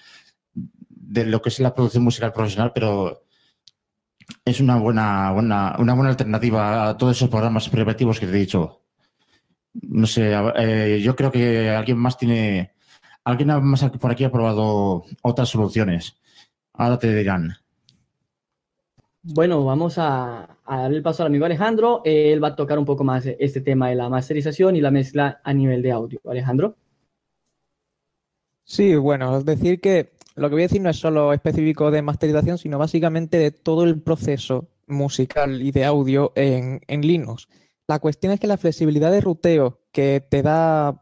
de 0.54 1.26
lo 1.26 1.42
que 1.42 1.50
es 1.50 1.60
la 1.60 1.74
producción 1.74 2.04
musical 2.04 2.34
profesional, 2.34 2.72
pero 2.74 3.24
es 4.46 4.60
una 4.60 4.78
buena, 4.78 5.32
buena, 5.32 5.76
una 5.80 5.94
buena 5.94 6.10
alternativa 6.10 6.90
a 6.90 6.98
todos 6.98 7.18
esos 7.18 7.30
programas 7.30 7.70
privativos 7.70 8.20
que 8.20 8.28
te 8.28 8.34
he 8.34 8.40
dicho. 8.40 8.82
No 9.74 10.08
sé, 10.08 10.34
eh, 10.58 11.00
yo 11.02 11.16
creo 11.16 11.32
que 11.32 11.70
alguien 11.70 11.98
más 11.98 12.18
tiene 12.18 12.74
Alguien 13.24 13.50
más 13.64 13.84
por 14.00 14.12
aquí 14.12 14.24
ha 14.24 14.32
probado 14.32 15.06
otras 15.22 15.50
soluciones. 15.50 16.18
Ahora 16.74 16.98
te 16.98 17.14
dirán. 17.14 17.58
Bueno, 19.24 19.64
vamos 19.64 19.96
a, 19.98 20.58
darle 20.68 20.98
el 20.98 21.04
paso 21.04 21.22
al 21.22 21.28
amigo 21.28 21.46
Alejandro. 21.46 22.02
Él 22.06 22.44
va 22.44 22.50
a 22.50 22.56
tocar 22.56 22.80
un 22.80 22.86
poco 22.86 23.04
más 23.04 23.26
este 23.26 23.62
tema 23.62 23.90
de 23.90 23.96
la 23.96 24.10
masterización 24.10 24.76
y 24.76 24.82
la 24.82 24.90
mezcla 24.90 25.42
a 25.44 25.54
nivel 25.54 25.84
de 25.84 25.92
audio. 25.92 26.20
Alejandro. 26.28 26.76
Sí, 28.64 28.96
bueno, 28.96 29.38
es 29.38 29.46
decir 29.46 29.80
que 29.80 30.14
lo 30.36 30.50
que 30.50 30.56
voy 30.56 30.64
a 30.64 30.66
decir 30.66 30.82
no 30.82 30.90
es 30.90 30.98
solo 30.98 31.34
específico 31.34 31.92
de 31.92 32.02
masterización, 32.02 32.58
sino 32.58 32.80
básicamente 32.80 33.38
de 33.38 33.52
todo 33.52 33.84
el 33.84 34.02
proceso 34.02 34.70
musical 34.88 35.62
y 35.62 35.72
de 35.72 35.86
audio 35.86 36.32
en, 36.36 36.82
en 36.88 37.02
Linux. 37.02 37.48
La 37.88 38.00
cuestión 38.00 38.34
es 38.34 38.40
que 38.40 38.48
la 38.48 38.58
flexibilidad 38.58 39.12
de 39.12 39.22
ruteo 39.22 39.82
que 39.92 40.26
te 40.28 40.42
da 40.42 41.00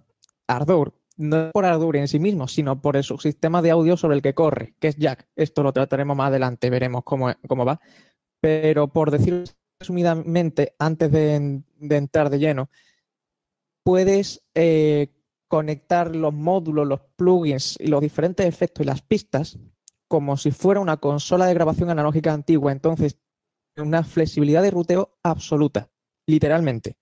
Ardor 0.48 1.00
no 1.20 1.52
por 1.52 1.66
Ardour 1.66 1.98
en 1.98 2.08
sí 2.08 2.18
mismo, 2.18 2.48
sino 2.48 2.82
por 2.82 2.96
el 2.96 3.04
subsistema 3.04 3.62
de 3.62 3.72
audio 3.72 3.98
sobre 3.98 4.16
el 4.16 4.22
que 4.22 4.34
corre, 4.34 4.74
que 4.80 4.88
es 4.88 4.96
Jack. 4.96 5.28
Esto 5.36 5.64
lo 5.64 5.74
trataremos 5.74 6.16
más 6.16 6.30
adelante, 6.30 6.70
veremos 6.70 7.04
cómo, 7.04 7.30
cómo 7.46 7.66
va. 7.66 7.82
Pero 8.41 8.88
por 8.88 9.12
decirlo 9.12 9.43
resumidamente, 9.79 10.75
antes 10.77 11.12
de, 11.12 11.62
entrar 11.79 12.29
de 12.29 12.39
lleno, 12.39 12.69
puedes 13.84 14.43
eh, 14.53 15.08
conectar 15.48 16.15
los 16.15 16.34
módulos, 16.34 16.88
los 16.88 17.01
plugins 17.15 17.77
y 17.79 17.88
los 17.88 18.01
diferentes 18.01 18.46
efectos 18.46 18.84
y 18.84 18.88
las 18.88 19.01
pistas 19.01 19.58
como 20.08 20.38
si 20.38 20.51
fuera 20.51 20.79
una 20.79 20.98
consola 20.98 21.46
de 21.46 21.53
grabación 21.53 21.89
analógica 21.89 22.34
antigua. 22.34 22.72
Entonces, 22.72 23.17
una 23.77 24.03
flexibilidad 24.03 24.62
de 24.63 24.72
ruteo 24.72 25.17
absoluta, 25.24 25.89
literalmente. 26.25 26.98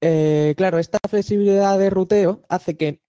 Eh, 0.00 0.54
claro, 0.56 0.78
esta 0.78 0.98
flexibilidad 1.08 1.78
de 1.78 1.90
ruteo 1.90 2.42
hace 2.48 2.76
que 2.76 3.02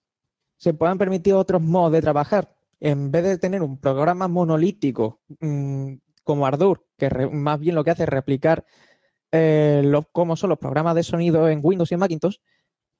se 0.58 0.74
puedan 0.74 0.98
permitir 0.98 1.36
otros 1.36 1.62
modos 1.62 1.92
de 1.92 2.02
trabajar. 2.02 2.56
En 2.80 3.12
vez 3.12 3.24
de 3.24 3.38
tener 3.38 3.62
un 3.62 3.80
programa 3.80 4.28
monolítico 4.28 5.22
mm, 5.40 5.94
como 6.28 6.46
Ardour, 6.46 6.86
que 6.98 7.10
más 7.32 7.60
bien 7.60 7.74
lo 7.74 7.84
que 7.84 7.92
hace 7.92 8.04
es 8.04 8.10
replicar 8.10 8.66
eh, 9.32 9.82
cómo 10.12 10.36
son 10.36 10.50
los 10.50 10.60
programas 10.60 10.94
de 10.94 11.04
sonido 11.04 11.50
en 11.50 11.62
Windows 11.64 11.90
y 11.90 11.94
en 11.96 12.00
Macintosh, 12.02 12.36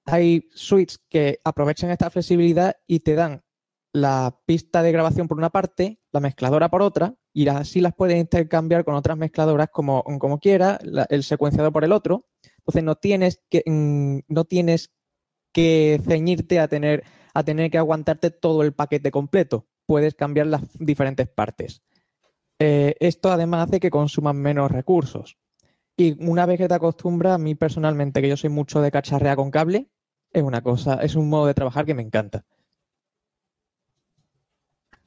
hay 0.06 0.48
suites 0.56 1.00
que 1.10 1.40
aprovechan 1.44 1.92
esta 1.92 2.10
flexibilidad 2.10 2.78
y 2.88 3.02
te 3.02 3.16
dan 3.16 3.44
la 3.92 4.40
pista 4.46 4.82
de 4.82 4.92
grabación 4.92 5.28
por 5.28 5.38
una 5.38 5.50
parte, 5.50 6.00
la 6.12 6.22
mezcladora 6.22 6.70
por 6.70 6.82
otra, 6.82 7.16
y 7.34 7.48
así 7.50 7.82
las 7.82 7.94
puedes 7.94 8.18
intercambiar 8.18 8.86
con 8.86 8.96
otras 8.96 9.18
mezcladoras 9.18 9.70
como, 9.72 10.04
como 10.04 10.40
quieras, 10.40 10.80
el 11.10 11.24
secuenciador 11.24 11.74
por 11.74 11.84
el 11.84 11.92
otro. 11.92 12.26
Entonces 12.60 12.84
no 12.84 12.96
tienes 12.96 13.42
que, 13.50 13.64
mm, 13.66 14.20
no 14.28 14.46
tienes 14.46 14.92
que 15.52 16.02
ceñirte 16.08 16.60
a 16.60 16.68
tener 16.68 17.04
a 17.34 17.44
tener 17.44 17.70
que 17.70 17.78
aguantarte 17.78 18.32
todo 18.32 18.64
el 18.64 18.74
paquete 18.74 19.12
completo. 19.12 19.68
Puedes 19.86 20.16
cambiar 20.16 20.48
las 20.48 20.62
diferentes 20.80 21.28
partes. 21.28 21.84
Eh, 22.60 22.96
esto 23.00 23.32
además 23.32 23.68
hace 23.68 23.80
que 23.80 23.92
consuman 23.92 24.38
menos 24.38 24.72
recursos. 24.72 25.38
Y 25.96 26.16
una 26.24 26.46
vez 26.46 26.58
que 26.58 26.68
te 26.68 26.74
acostumbras, 26.74 27.34
a 27.34 27.38
mí 27.38 27.56
personalmente, 27.56 28.22
que 28.22 28.30
yo 28.30 28.38
soy 28.38 28.50
mucho 28.50 28.82
de 28.82 28.92
cacharrea 28.92 29.36
con 29.36 29.52
cable, 29.52 29.88
es 30.32 30.44
una 30.44 30.62
cosa, 30.62 30.96
es 31.02 31.16
un 31.16 31.30
modo 31.30 31.48
de 31.48 31.54
trabajar 31.54 31.86
que 31.86 31.94
me 31.94 32.02
encanta. 32.02 32.46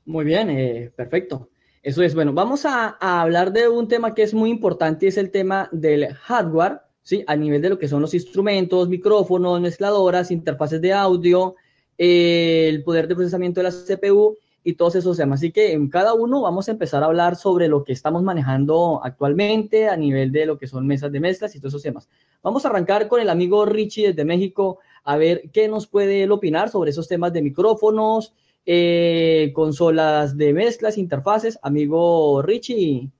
Muy 0.04 0.25
bien, 0.25 0.50
eh, 0.50 0.92
perfecto. 0.95 1.50
Eso 1.83 2.02
es, 2.02 2.14
bueno, 2.14 2.33
vamos 2.33 2.66
a, 2.66 2.97
hablar 3.00 3.52
de 3.52 3.69
un 3.69 3.88
tema 3.88 4.14
que 4.14 4.23
es 4.23 4.35
muy 4.35 4.50
importante, 4.50 5.07
es 5.07 5.16
el 5.16 5.30
tema 5.30 5.69
del 5.73 6.12
hardware, 6.14 6.80
¿sí? 7.02 7.25
A 7.26 7.37
nivel 7.37 7.62
de 7.62 7.71
lo 7.71 7.78
que 7.78 7.88
son 7.88 8.02
los 8.02 8.12
instrumentos, 8.12 8.88
micrófonos, 8.88 9.61
mezcladoras, 9.61 10.30
interfaces 10.30 10.80
de 10.80 10.92
audio, 10.92 11.54
el 11.97 12.83
poder 12.83 13.09
de 13.09 13.14
procesamiento 13.14 13.61
de 13.61 13.64
la 13.64 13.71
CPU 13.71 14.37
y 14.62 14.75
todos 14.75 14.95
esos 14.95 15.17
temas. 15.17 15.40
Así 15.40 15.52
que 15.52 15.73
en 15.73 15.88
cada 15.88 16.14
uno 16.14 16.43
vamos 16.43 16.69
a 16.69 16.73
empezar 16.73 17.02
a 17.02 17.07
hablar 17.07 17.37
sobre 17.37 17.69
lo 17.69 17.85
que 17.85 17.93
estamos 17.93 18.23
manejando 18.23 19.00
actualmente 19.02 19.88
a 19.88 19.97
nivel 19.97 20.33
de 20.33 20.47
lo 20.47 20.59
que 20.59 20.67
son 20.67 20.87
mesas 20.87 21.11
de 21.12 21.21
mezclas 21.21 21.55
y 21.55 21.61
todos 21.61 21.73
esos 21.73 21.83
temas. 21.83 22.09
Vamos 22.43 22.64
a 22.64 22.69
arrancar 22.69 23.09
con 23.09 23.21
el 23.21 23.31
amigo 23.31 23.64
Richie 23.64 24.09
desde 24.09 24.25
México 24.25 24.79
a 25.05 25.17
ver 25.17 25.50
qué 25.52 25.69
nos 25.69 25.87
puede 25.87 26.23
él 26.23 26.33
opinar 26.33 26.69
sobre 26.69 26.90
esos 26.90 27.09
temas 27.09 27.33
de 27.33 27.43
micrófonos, 27.43 28.35
eh, 28.67 29.50
consolas 29.55 30.37
de 30.37 30.52
mezclas, 30.52 30.99
interfaces. 30.99 31.59
Amigo 31.62 32.43
Richie. 32.43 33.11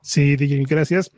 Sí, 0.00 0.36
DJ, 0.36 0.64
gracias. 0.68 1.10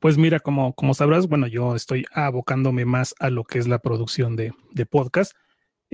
Pues 0.00 0.18
mira, 0.18 0.40
como, 0.40 0.74
como 0.74 0.94
sabrás, 0.94 1.28
bueno, 1.28 1.46
yo 1.46 1.74
estoy 1.74 2.04
abocándome 2.12 2.84
más 2.84 3.14
a 3.18 3.30
lo 3.30 3.44
que 3.44 3.58
es 3.58 3.68
la 3.68 3.78
producción 3.78 4.36
de, 4.36 4.52
de 4.72 4.86
podcast 4.86 5.32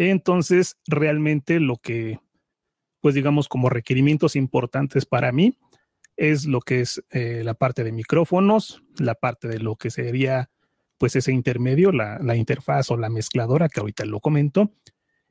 entonces, 0.09 0.79
realmente 0.87 1.61
lo 1.61 1.77
que, 1.77 2.21
pues 3.01 3.15
digamos, 3.15 3.49
como 3.49 3.71
requerimientos 3.71 4.37
importantes 4.37 5.07
para 5.07 5.33
mí 5.33 5.57
es 6.17 6.45
lo 6.45 6.61
que 6.61 6.81
es 6.81 7.03
eh, 7.11 7.43
la 7.45 7.55
parte 7.55 7.83
de 7.83 7.93
micrófonos, 7.93 8.83
la 8.99 9.15
parte 9.15 9.49
de 9.49 9.59
lo 9.59 9.77
que 9.77 9.91
sería, 9.91 10.51
pues 10.99 11.17
ese 11.17 11.33
intermedio, 11.33 11.93
la, 11.93 12.19
la 12.19 12.37
interfaz 12.37 12.91
o 12.91 12.97
la 12.97 13.09
mezcladora, 13.09 13.71
que 13.71 13.81
ahorita 13.81 14.05
lo 14.05 14.21
comento, 14.21 14.71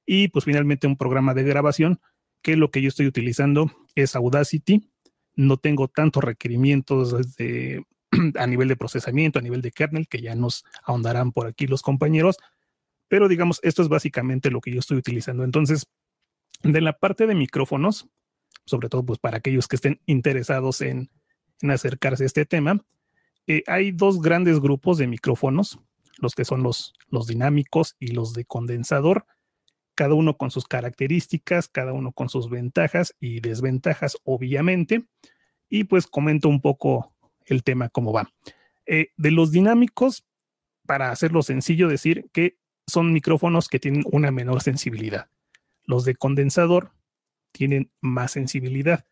y 0.05 0.29
pues 0.29 0.45
finalmente 0.45 0.87
un 0.87 0.97
programa 0.97 1.35
de 1.35 1.43
grabación, 1.43 2.01
que 2.41 2.55
lo 2.55 2.71
que 2.71 2.81
yo 2.81 2.87
estoy 2.87 3.05
utilizando 3.05 3.71
es 3.95 4.15
Audacity. 4.15 4.89
No 5.35 5.57
tengo 5.57 5.87
tantos 5.87 6.23
requerimientos 6.23 7.15
a 8.35 8.47
nivel 8.47 8.67
de 8.67 8.75
procesamiento, 8.75 9.37
a 9.37 9.43
nivel 9.43 9.61
de 9.61 9.71
kernel, 9.71 10.07
que 10.07 10.21
ya 10.21 10.33
nos 10.33 10.65
ahondarán 10.83 11.31
por 11.31 11.45
aquí 11.45 11.67
los 11.67 11.81
compañeros, 11.81 12.37
pero 13.07 13.27
digamos, 13.27 13.59
esto 13.63 13.81
es 13.81 13.89
básicamente 13.89 14.51
lo 14.51 14.61
que 14.61 14.71
yo 14.71 14.79
estoy 14.79 14.97
utilizando. 14.97 15.43
Entonces, 15.43 15.85
de 16.63 16.81
la 16.81 16.93
parte 16.93 17.27
de 17.27 17.35
micrófonos, 17.35 18.09
sobre 18.65 18.89
todo 18.89 19.05
pues 19.05 19.19
para 19.19 19.37
aquellos 19.37 19.67
que 19.67 19.75
estén 19.75 20.01
interesados 20.05 20.81
en, 20.81 21.09
acercarse 21.61 22.23
a 22.23 22.27
este 22.27 22.45
tema. 22.45 22.85
Eh, 23.47 23.63
hay 23.67 23.91
dos 23.91 24.21
grandes 24.21 24.59
grupos 24.59 24.97
de 24.97 25.07
micrófonos, 25.07 25.79
los 26.17 26.35
que 26.35 26.45
son 26.45 26.63
los, 26.63 26.93
los 27.09 27.27
dinámicos 27.27 27.95
y 27.99 28.07
los 28.07 28.33
de 28.33 28.45
condensador, 28.45 29.25
cada 29.95 30.13
uno 30.13 30.37
con 30.37 30.51
sus 30.51 30.65
características, 30.65 31.67
cada 31.67 31.91
uno 31.91 32.13
con 32.13 32.29
sus 32.29 32.49
ventajas 32.49 33.15
y 33.19 33.41
desventajas, 33.41 34.17
obviamente. 34.23 35.05
Y 35.67 35.85
pues 35.85 36.07
comento 36.07 36.47
un 36.47 36.61
poco 36.61 37.13
el 37.45 37.63
tema, 37.63 37.89
cómo 37.89 38.13
va. 38.13 38.31
Eh, 38.85 39.09
de 39.17 39.31
los 39.31 39.51
dinámicos, 39.51 40.25
para 40.85 41.11
hacerlo 41.11 41.43
sencillo, 41.43 41.89
decir 41.89 42.29
que 42.31 42.57
son 42.87 43.11
micrófonos 43.11 43.67
que 43.67 43.79
tienen 43.79 44.03
una 44.11 44.31
menor 44.31 44.61
sensibilidad. 44.61 45.29
Los 45.89 46.05
de 46.05 46.13
condensador 46.13 46.91
tienen 47.51 47.89
más 47.99 48.33
sensibilidad. 48.33 49.07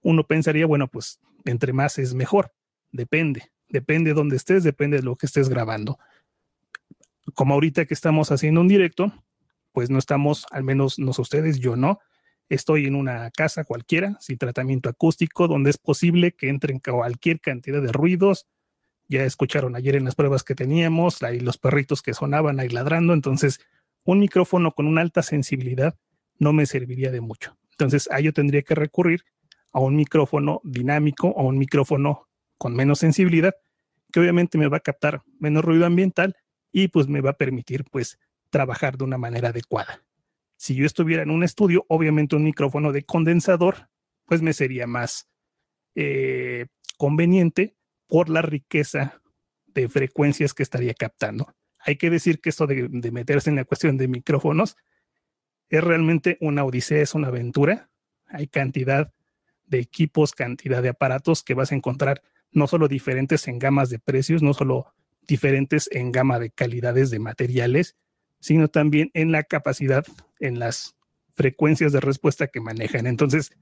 Uno 0.00 0.28
pensaría, 0.28 0.64
bueno, 0.64 0.86
pues 0.86 1.18
entre 1.44 1.72
más 1.72 1.98
es 1.98 2.14
mejor. 2.14 2.52
Depende, 2.92 3.50
depende 3.68 4.10
de 4.10 4.14
dónde 4.14 4.36
estés, 4.36 4.62
depende 4.62 4.98
de 4.98 5.02
lo 5.02 5.16
que 5.16 5.26
estés 5.26 5.48
grabando. 5.48 5.98
Como 7.34 7.54
ahorita 7.54 7.84
que 7.84 7.94
estamos 7.94 8.30
haciendo 8.30 8.60
un 8.60 8.68
directo, 8.68 9.12
pues 9.72 9.90
no 9.90 9.98
estamos, 9.98 10.46
al 10.52 10.62
menos 10.62 11.00
no 11.00 11.10
ustedes, 11.18 11.58
yo 11.58 11.74
no, 11.74 11.98
estoy 12.48 12.86
en 12.86 12.94
una 12.94 13.28
casa 13.32 13.64
cualquiera, 13.64 14.16
sin 14.20 14.38
tratamiento 14.38 14.88
acústico, 14.88 15.48
donde 15.48 15.70
es 15.70 15.78
posible 15.78 16.30
que 16.30 16.48
entren 16.48 16.78
cualquier 16.78 17.40
cantidad 17.40 17.82
de 17.82 17.90
ruidos, 17.90 18.46
ya 19.08 19.24
escucharon 19.24 19.74
ayer 19.74 19.96
en 19.96 20.04
las 20.04 20.14
pruebas 20.14 20.44
que 20.44 20.54
teníamos, 20.54 21.24
ahí 21.24 21.40
los 21.40 21.58
perritos 21.58 22.02
que 22.02 22.14
sonaban 22.14 22.60
ahí 22.60 22.68
ladrando, 22.68 23.14
entonces 23.14 23.58
un 24.04 24.20
micrófono 24.20 24.70
con 24.70 24.86
una 24.86 25.00
alta 25.00 25.24
sensibilidad 25.24 25.96
no 26.40 26.52
me 26.52 26.66
serviría 26.66 27.12
de 27.12 27.20
mucho. 27.20 27.56
Entonces 27.70 28.08
ahí 28.10 28.24
yo 28.24 28.32
tendría 28.32 28.62
que 28.62 28.74
recurrir 28.74 29.24
a 29.72 29.78
un 29.78 29.94
micrófono 29.94 30.60
dinámico 30.64 31.28
o 31.28 31.46
un 31.46 31.58
micrófono 31.58 32.28
con 32.58 32.74
menos 32.74 32.98
sensibilidad, 32.98 33.54
que 34.12 34.18
obviamente 34.18 34.58
me 34.58 34.66
va 34.66 34.78
a 34.78 34.80
captar 34.80 35.22
menos 35.38 35.64
ruido 35.64 35.86
ambiental 35.86 36.36
y 36.72 36.88
pues 36.88 37.06
me 37.06 37.20
va 37.20 37.30
a 37.30 37.36
permitir 37.36 37.84
pues 37.84 38.18
trabajar 38.50 38.98
de 38.98 39.04
una 39.04 39.18
manera 39.18 39.50
adecuada. 39.50 40.02
Si 40.56 40.74
yo 40.74 40.84
estuviera 40.84 41.22
en 41.22 41.30
un 41.30 41.44
estudio, 41.44 41.86
obviamente 41.88 42.36
un 42.36 42.44
micrófono 42.44 42.92
de 42.92 43.04
condensador, 43.04 43.88
pues 44.26 44.42
me 44.42 44.52
sería 44.52 44.86
más 44.86 45.28
eh, 45.94 46.66
conveniente 46.98 47.76
por 48.06 48.28
la 48.28 48.42
riqueza 48.42 49.22
de 49.68 49.88
frecuencias 49.88 50.52
que 50.52 50.62
estaría 50.62 50.94
captando. 50.94 51.54
Hay 51.78 51.96
que 51.96 52.10
decir 52.10 52.40
que 52.40 52.50
esto 52.50 52.66
de, 52.66 52.88
meterse 53.10 53.48
en 53.50 53.56
la 53.56 53.64
cuestión 53.64 53.96
de 53.96 54.08
micrófonos 54.08 54.76
es 55.70 55.82
realmente 55.82 56.36
una 56.40 56.64
odisea, 56.64 57.00
es 57.00 57.14
una 57.14 57.28
aventura. 57.28 57.88
Hay 58.26 58.48
cantidad 58.48 59.12
de 59.66 59.78
equipos, 59.78 60.32
cantidad 60.32 60.82
de 60.82 60.90
aparatos 60.90 61.42
que 61.42 61.54
vas 61.54 61.72
a 61.72 61.76
encontrar 61.76 62.22
no 62.52 62.66
solo 62.66 62.88
diferentes 62.88 63.46
en 63.46 63.58
gamas 63.58 63.88
de 63.88 64.00
precios, 64.00 64.42
no 64.42 64.52
solo 64.52 64.92
diferentes 65.26 65.88
en 65.92 66.10
gama 66.10 66.40
de 66.40 66.50
calidades 66.50 67.10
de 67.10 67.20
materiales, 67.20 67.96
sino 68.40 68.68
también 68.68 69.10
en 69.14 69.30
la 69.30 69.44
capacidad, 69.44 70.04
en 70.40 70.58
las 70.58 70.96
frecuencias 71.34 71.92
de 71.92 72.00
respuesta 72.00 72.48
que 72.48 72.60
manejan. 72.60 73.06
Entonces, 73.06 73.52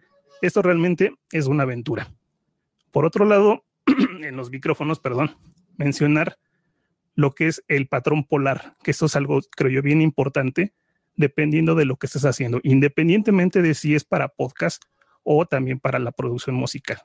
esto 0.41 0.63
realmente 0.63 1.15
es 1.31 1.47
una 1.47 1.65
aventura. 1.65 2.15
Por 2.91 3.05
otro 3.05 3.27
lado, 3.27 3.67
en 4.23 4.35
los 4.37 4.51
micrófonos, 4.51 4.99
perdón, 4.99 5.37
mencionar 5.77 6.39
lo 7.15 7.33
que 7.33 7.49
es 7.49 7.63
el 7.69 7.87
patrón 7.87 8.25
polar, 8.25 8.77
que 8.83 8.93
esto 8.93 9.07
es 9.07 9.17
algo, 9.17 9.41
creo 9.55 9.71
yo, 9.71 9.83
bien 9.83 10.01
importante, 10.01 10.73
dependiendo 11.19 11.75
de 11.75 11.85
lo 11.85 11.97
que 11.97 12.07
estés 12.07 12.25
haciendo, 12.25 12.61
independientemente 12.63 13.61
de 13.61 13.75
si 13.75 13.95
es 13.95 14.05
para 14.05 14.29
podcast 14.29 14.85
o 15.25 15.45
también 15.45 15.81
para 15.81 15.99
la 15.99 16.13
producción 16.13 16.55
musical. 16.55 16.99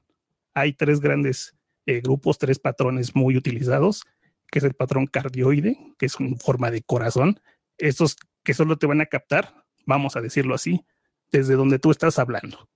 Hay 0.53 0.73
tres 0.73 1.01
grandes 1.01 1.55
eh, 1.87 1.99
grupos, 1.99 2.37
tres 2.37 2.59
patrones 2.59 3.15
muy 3.15 3.35
utilizados, 3.35 4.03
que 4.51 4.59
es 4.59 4.65
el 4.65 4.75
patrón 4.75 5.07
cardioide, 5.07 5.77
que 5.97 6.05
es 6.05 6.19
en 6.19 6.37
forma 6.37 6.69
de 6.69 6.83
corazón, 6.83 7.41
estos 7.79 8.15
que 8.43 8.53
solo 8.53 8.77
te 8.77 8.85
van 8.85 9.01
a 9.01 9.07
captar, 9.07 9.65
vamos 9.85 10.15
a 10.15 10.21
decirlo 10.21 10.53
así, 10.53 10.85
desde 11.31 11.55
donde 11.55 11.79
tú 11.79 11.89
estás 11.89 12.19
hablando. 12.19 12.69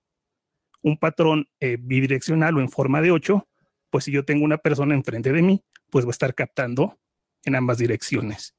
Un 0.82 0.98
patrón 0.98 1.48
eh, 1.60 1.78
bidireccional 1.80 2.56
o 2.56 2.60
en 2.60 2.68
forma 2.68 3.00
de 3.00 3.12
8, 3.12 3.48
pues 3.90 4.04
si 4.04 4.12
yo 4.12 4.24
tengo 4.24 4.44
una 4.44 4.58
persona 4.58 4.94
enfrente 4.94 5.32
de 5.32 5.42
mí, 5.42 5.64
pues 5.88 6.04
va 6.04 6.10
a 6.10 6.10
estar 6.10 6.34
captando 6.34 6.98
en 7.44 7.54
ambas 7.54 7.78
direcciones. 7.78 8.56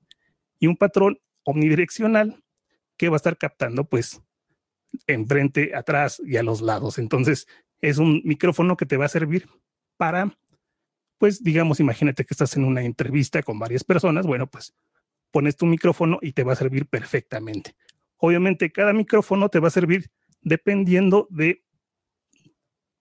Y 0.60 0.68
un 0.68 0.78
patrón 0.78 1.20
omnidireccional 1.44 2.42
que 3.00 3.08
va 3.08 3.16
a 3.16 3.24
estar 3.24 3.38
captando 3.38 3.86
pues 3.86 4.22
enfrente, 5.08 5.74
atrás 5.74 6.22
y 6.24 6.36
a 6.36 6.44
los 6.44 6.62
lados. 6.62 7.00
Entonces 7.00 7.48
es 7.80 7.98
un 7.98 8.22
micrófono 8.26 8.76
que 8.76 8.86
te 8.86 8.98
va 8.98 9.06
a 9.06 9.10
servir 9.10 9.48
para, 9.96 10.38
pues 11.18 11.42
digamos, 11.42 11.80
imagínate 11.80 12.26
que 12.26 12.34
estás 12.34 12.58
en 12.58 12.66
una 12.66 12.84
entrevista 12.84 13.42
con 13.42 13.58
varias 13.58 13.86
personas, 13.86 14.28
bueno, 14.28 14.48
pues 14.48 14.74
pones 15.32 15.56
tu 15.56 15.66
micrófono 15.66 16.20
y 16.22 16.34
te 16.34 16.44
va 16.44 16.54
a 16.54 16.58
servir 16.58 16.88
perfectamente. 16.88 17.74
Obviamente 18.18 18.70
cada 18.70 18.92
micrófono 18.92 19.48
te 19.48 19.60
va 19.60 19.70
a 19.70 19.72
servir 19.72 20.12
dependiendo 20.42 21.26
de 21.30 21.64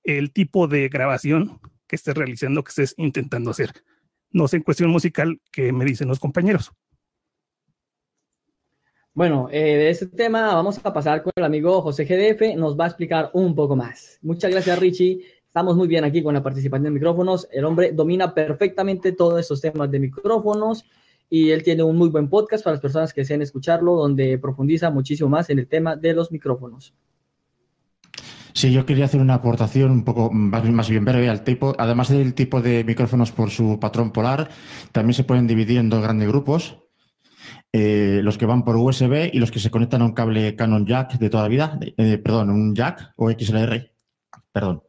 el 0.04 0.32
tipo 0.32 0.68
de 0.68 0.88
grabación 0.88 1.60
que 1.88 1.96
estés 1.96 2.16
realizando, 2.16 2.62
que 2.62 2.70
estés 2.70 2.94
intentando 2.98 3.50
hacer. 3.50 3.72
No 4.30 4.46
sé 4.46 4.58
en 4.58 4.62
cuestión 4.62 4.90
musical 4.90 5.40
qué 5.50 5.72
me 5.72 5.84
dicen 5.84 6.06
los 6.06 6.20
compañeros. 6.20 6.72
Bueno, 9.14 9.48
eh, 9.50 9.76
de 9.76 9.90
este 9.90 10.06
tema 10.06 10.54
vamos 10.54 10.78
a 10.82 10.92
pasar 10.92 11.22
con 11.22 11.32
el 11.36 11.44
amigo 11.44 11.82
José 11.82 12.04
GDF, 12.04 12.56
nos 12.56 12.78
va 12.78 12.84
a 12.84 12.88
explicar 12.88 13.30
un 13.32 13.54
poco 13.54 13.74
más. 13.74 14.18
Muchas 14.22 14.50
gracias 14.50 14.78
Richie, 14.78 15.20
estamos 15.46 15.76
muy 15.76 15.88
bien 15.88 16.04
aquí 16.04 16.22
con 16.22 16.34
la 16.34 16.42
participación 16.42 16.84
de 16.84 16.90
micrófonos, 16.90 17.48
el 17.50 17.64
hombre 17.64 17.92
domina 17.92 18.32
perfectamente 18.32 19.12
todos 19.12 19.40
estos 19.40 19.60
temas 19.60 19.90
de 19.90 19.98
micrófonos 19.98 20.84
y 21.30 21.50
él 21.50 21.62
tiene 21.62 21.82
un 21.82 21.96
muy 21.96 22.08
buen 22.08 22.28
podcast 22.28 22.64
para 22.64 22.74
las 22.74 22.80
personas 22.80 23.12
que 23.12 23.22
deseen 23.22 23.42
escucharlo, 23.42 23.96
donde 23.96 24.38
profundiza 24.38 24.90
muchísimo 24.90 25.28
más 25.28 25.50
en 25.50 25.58
el 25.58 25.66
tema 25.66 25.96
de 25.96 26.14
los 26.14 26.30
micrófonos. 26.30 26.94
Sí, 28.54 28.72
yo 28.72 28.84
quería 28.86 29.04
hacer 29.04 29.20
una 29.20 29.34
aportación 29.34 29.90
un 29.92 30.04
poco 30.04 30.30
más, 30.32 30.88
bien 30.88 31.04
breve 31.04 31.28
al 31.28 31.44
tipo. 31.44 31.74
Además 31.78 32.08
del 32.08 32.34
tipo 32.34 32.60
de 32.60 32.82
micrófonos 32.82 33.30
por 33.30 33.50
su 33.50 33.78
patrón 33.78 34.10
polar, 34.10 34.48
también 34.90 35.14
se 35.14 35.22
pueden 35.22 35.46
dividir 35.46 35.78
en 35.78 35.88
dos 35.88 36.02
grandes 36.02 36.26
grupos. 36.26 36.87
Eh, 37.72 38.20
los 38.22 38.38
que 38.38 38.46
van 38.46 38.64
por 38.64 38.76
USB 38.76 39.30
y 39.32 39.38
los 39.38 39.50
que 39.50 39.58
se 39.58 39.70
conectan 39.70 40.00
a 40.00 40.06
un 40.06 40.12
cable 40.12 40.56
Canon 40.56 40.86
Jack 40.86 41.18
de 41.18 41.28
toda 41.28 41.42
la 41.42 41.48
vida, 41.48 41.78
eh, 41.82 42.18
perdón, 42.18 42.50
un 42.50 42.74
Jack 42.74 43.12
o 43.16 43.30
XLR, 43.30 43.92
perdón. 44.52 44.82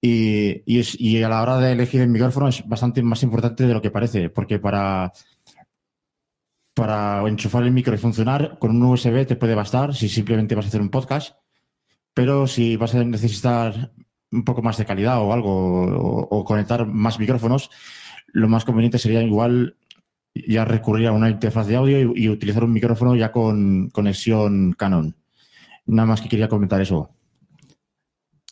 Y, 0.00 1.22
a 1.22 1.28
la 1.28 1.42
hora 1.42 1.58
de 1.58 1.72
elegir 1.72 2.00
el 2.00 2.08
micrófono 2.08 2.48
es 2.48 2.66
bastante 2.66 3.02
más 3.02 3.22
importante 3.22 3.66
de 3.66 3.74
lo 3.74 3.80
que 3.82 3.90
parece, 3.90 4.30
porque 4.30 4.58
para 4.58 5.12
para 6.74 7.22
enchufar 7.28 7.62
el 7.64 7.70
micro 7.70 7.94
y 7.94 7.98
funcionar, 7.98 8.58
con 8.58 8.70
un 8.70 8.82
USB 8.82 9.26
te 9.26 9.36
puede 9.36 9.54
bastar 9.54 9.94
si 9.94 10.08
simplemente 10.08 10.54
vas 10.54 10.64
a 10.64 10.68
hacer 10.68 10.80
un 10.80 10.88
podcast, 10.88 11.36
pero 12.14 12.46
si 12.46 12.76
vas 12.76 12.94
a 12.94 13.04
necesitar 13.04 13.92
un 14.30 14.44
poco 14.44 14.62
más 14.62 14.78
de 14.78 14.86
calidad 14.86 15.20
o 15.20 15.32
algo, 15.32 15.84
o, 16.30 16.44
conectar 16.44 16.86
más 16.86 17.18
micrófonos, 17.18 17.70
lo 18.28 18.48
más 18.48 18.64
conveniente 18.64 18.98
sería 18.98 19.22
igual 19.22 19.76
ya 20.34 20.64
recurrir 20.64 21.08
a 21.08 21.12
una 21.12 21.30
interfaz 21.30 21.66
de 21.66 21.76
audio 21.76 22.14
y, 22.14 22.28
utilizar 22.28 22.64
un 22.64 22.72
micrófono 22.72 23.14
ya 23.16 23.32
con 23.32 23.90
conexión 23.90 24.72
Canon. 24.72 25.14
Nada 25.86 26.06
más 26.06 26.20
que 26.20 26.28
quería 26.28 26.48
comentar 26.48 26.80
eso. 26.80 27.10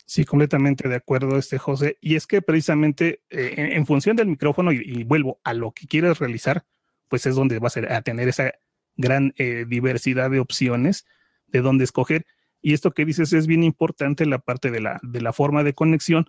Sí, 0.05 0.25
completamente 0.25 0.89
de 0.89 0.97
acuerdo, 0.97 1.39
este 1.39 1.59
José. 1.59 1.97
Y 2.01 2.17
es 2.17 2.27
que 2.27 2.43
precisamente 2.43 3.23
eh, 3.31 3.73
en, 3.75 3.87
función 3.87 4.17
del 4.17 4.27
micrófono, 4.27 4.73
y, 4.73 5.05
vuelvo 5.05 5.41
a 5.45 5.55
lo 5.55 5.73
que 5.73 5.87
quieres 5.87 6.19
realizar, 6.19 6.65
pues 7.09 7.27
es 7.27 7.35
donde 7.35 7.59
vas 7.59 7.77
a 7.77 8.03
tener 8.03 8.29
esa 8.29 8.53
gran 8.97 9.33
eh, 9.37 9.65
diversidad 9.69 10.31
de 10.31 10.41
opciones 10.41 11.07
de 11.47 11.61
dónde 11.61 11.85
escoger. 11.85 12.27
Y 12.61 12.75
esto 12.75 12.91
que 12.91 13.05
dices 13.05 13.33
es 13.33 13.47
bien 13.47 13.63
importante 13.63 14.27
la 14.27 14.39
parte 14.39 14.71
de 14.71 14.81
la, 14.81 15.01
de 15.03 15.21
la 15.21 15.33
forma 15.33 15.65
de 15.65 15.75
conexión, 15.75 16.27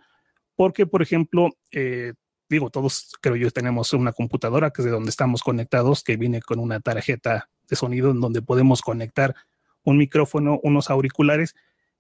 porque, 0.56 0.86
por 0.86 1.02
ejemplo, 1.02 1.50
eh, 1.72 2.14
digo, 2.52 2.70
todos 2.70 3.14
creo 3.22 3.38
yo 3.38 3.50
tenemos 3.50 3.94
una 3.94 4.12
computadora 4.12 4.72
que 4.72 4.82
es 4.82 4.86
de 4.86 4.92
donde 4.92 5.10
estamos 5.10 5.42
conectados, 5.42 6.04
que 6.04 6.18
viene 6.18 6.42
con 6.42 6.60
una 6.60 6.82
tarjeta 6.82 7.50
de 7.68 7.76
sonido 7.76 8.12
en 8.12 8.20
donde 8.20 8.42
podemos 8.42 8.82
conectar 8.82 9.36
un 9.84 9.98
micrófono, 9.98 10.60
unos 10.62 10.90
auriculares, 10.90 11.56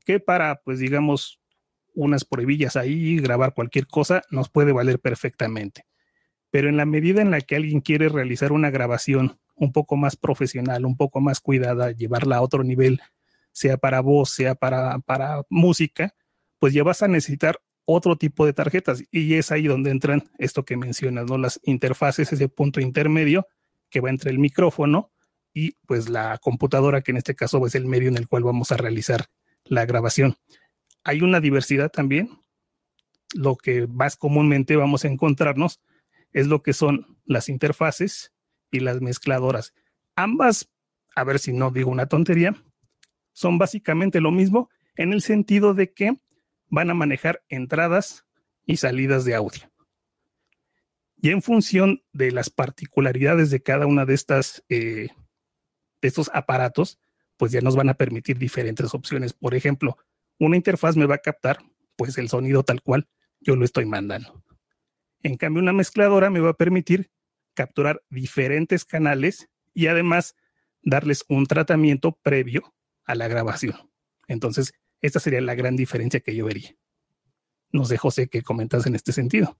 que 0.05 0.19
para, 0.19 0.61
pues 0.61 0.79
digamos, 0.79 1.39
unas 1.95 2.25
pruebillas 2.25 2.75
ahí, 2.75 3.17
grabar 3.17 3.53
cualquier 3.53 3.87
cosa, 3.87 4.21
nos 4.29 4.49
puede 4.49 4.73
valer 4.73 4.99
perfectamente. 4.99 5.85
Pero 6.49 6.67
en 6.67 6.75
la 6.75 6.85
medida 6.85 7.21
en 7.21 7.31
la 7.31 7.39
que 7.39 7.55
alguien 7.55 7.79
quiere 7.79 8.09
realizar 8.09 8.51
una 8.51 8.69
grabación 8.69 9.39
un 9.55 9.71
poco 9.71 9.95
más 9.95 10.17
profesional, 10.17 10.85
un 10.85 10.97
poco 10.97 11.21
más 11.21 11.39
cuidada, 11.39 11.91
llevarla 11.91 12.37
a 12.37 12.41
otro 12.41 12.63
nivel, 12.63 12.99
sea 13.53 13.77
para 13.77 14.01
voz, 14.01 14.31
sea 14.31 14.55
para, 14.55 14.99
para 14.99 15.43
música, 15.49 16.13
pues 16.59 16.73
ya 16.73 16.83
vas 16.83 17.01
a 17.01 17.07
necesitar 17.07 17.61
otro 17.85 18.15
tipo 18.15 18.45
de 18.45 18.53
tarjetas 18.53 19.03
y 19.11 19.35
es 19.35 19.51
ahí 19.51 19.67
donde 19.67 19.91
entran 19.91 20.29
esto 20.37 20.63
que 20.65 20.77
mencionas, 20.77 21.25
¿no? 21.25 21.37
Las 21.37 21.59
interfaces, 21.63 22.31
ese 22.31 22.47
punto 22.49 22.79
intermedio 22.79 23.47
que 23.89 24.01
va 24.01 24.09
entre 24.09 24.31
el 24.31 24.39
micrófono 24.39 25.11
y 25.53 25.73
pues 25.85 26.09
la 26.09 26.37
computadora, 26.37 27.01
que 27.01 27.11
en 27.11 27.17
este 27.17 27.35
caso 27.35 27.65
es 27.65 27.75
el 27.75 27.85
medio 27.85 28.09
en 28.09 28.17
el 28.17 28.27
cual 28.27 28.43
vamos 28.43 28.71
a 28.71 28.77
realizar 28.77 29.25
la 29.65 29.85
grabación. 29.85 30.35
hay 31.03 31.21
una 31.21 31.39
diversidad 31.39 31.89
también. 31.91 32.29
Lo 33.33 33.55
que 33.55 33.87
más 33.87 34.17
comúnmente 34.17 34.75
vamos 34.75 35.03
a 35.03 35.07
encontrarnos 35.07 35.79
es 36.31 36.47
lo 36.47 36.61
que 36.61 36.73
son 36.73 37.17
las 37.25 37.49
interfaces 37.49 38.33
y 38.71 38.81
las 38.81 39.01
mezcladoras. 39.01 39.73
Ambas, 40.15 40.69
a 41.15 41.23
ver 41.23 41.39
si 41.39 41.53
no 41.53 41.71
digo 41.71 41.89
una 41.89 42.07
tontería, 42.07 42.55
son 43.33 43.57
básicamente 43.57 44.21
lo 44.21 44.31
mismo 44.31 44.69
en 44.95 45.13
el 45.13 45.21
sentido 45.21 45.73
de 45.73 45.93
que 45.93 46.17
van 46.71 46.89
a 46.89 46.95
manejar 46.95 47.43
entradas 47.49 48.25
y 48.65 48.77
salidas 48.77 49.25
de 49.25 49.35
audio. 49.35 49.71
Y 51.17 51.29
en 51.29 51.43
función 51.43 52.01
de 52.13 52.31
las 52.31 52.49
particularidades 52.49 53.51
de 53.51 53.61
cada 53.61 53.85
una 53.85 54.05
de 54.05 54.15
estas 54.15 54.63
eh, 54.69 55.09
de 56.01 56.07
estos 56.07 56.31
aparatos, 56.33 56.99
pues 57.37 57.51
ya 57.51 57.61
nos 57.61 57.75
van 57.75 57.89
a 57.89 57.93
permitir 57.93 58.39
diferentes 58.39 58.93
opciones. 58.95 59.33
Por 59.33 59.53
ejemplo, 59.53 59.97
una 60.39 60.57
interfaz 60.57 60.95
me 60.95 61.05
va 61.05 61.15
a 61.15 61.19
captar 61.19 61.59
pues 61.95 62.17
el 62.17 62.29
sonido 62.29 62.63
tal 62.63 62.81
cual 62.81 63.07
yo 63.39 63.55
lo 63.55 63.65
estoy 63.65 63.85
mandando. 63.85 64.43
En 65.21 65.37
cambio, 65.37 65.61
una 65.61 65.73
mezcladora 65.73 66.31
me 66.31 66.39
va 66.39 66.51
a 66.51 66.57
permitir 66.57 67.11
capturar 67.53 68.01
diferentes 68.09 68.85
canales 68.85 69.49
y 69.73 69.87
además 69.87 70.35
darles 70.81 71.23
un 71.29 71.45
tratamiento 71.45 72.17
previo 72.23 72.73
a 73.05 73.13
la 73.13 73.27
grabación. 73.27 73.75
Entonces, 74.27 74.73
esta 75.01 75.19
sería 75.19 75.41
la 75.41 75.55
gran 75.55 75.75
diferencia 75.75 76.19
que 76.19 76.35
yo 76.35 76.45
vería. 76.45 76.75
No 77.71 77.85
sé, 77.85 77.97
José, 77.97 78.27
qué 78.27 78.41
comentas 78.41 78.85
en 78.85 78.95
este 78.95 79.11
sentido. 79.11 79.57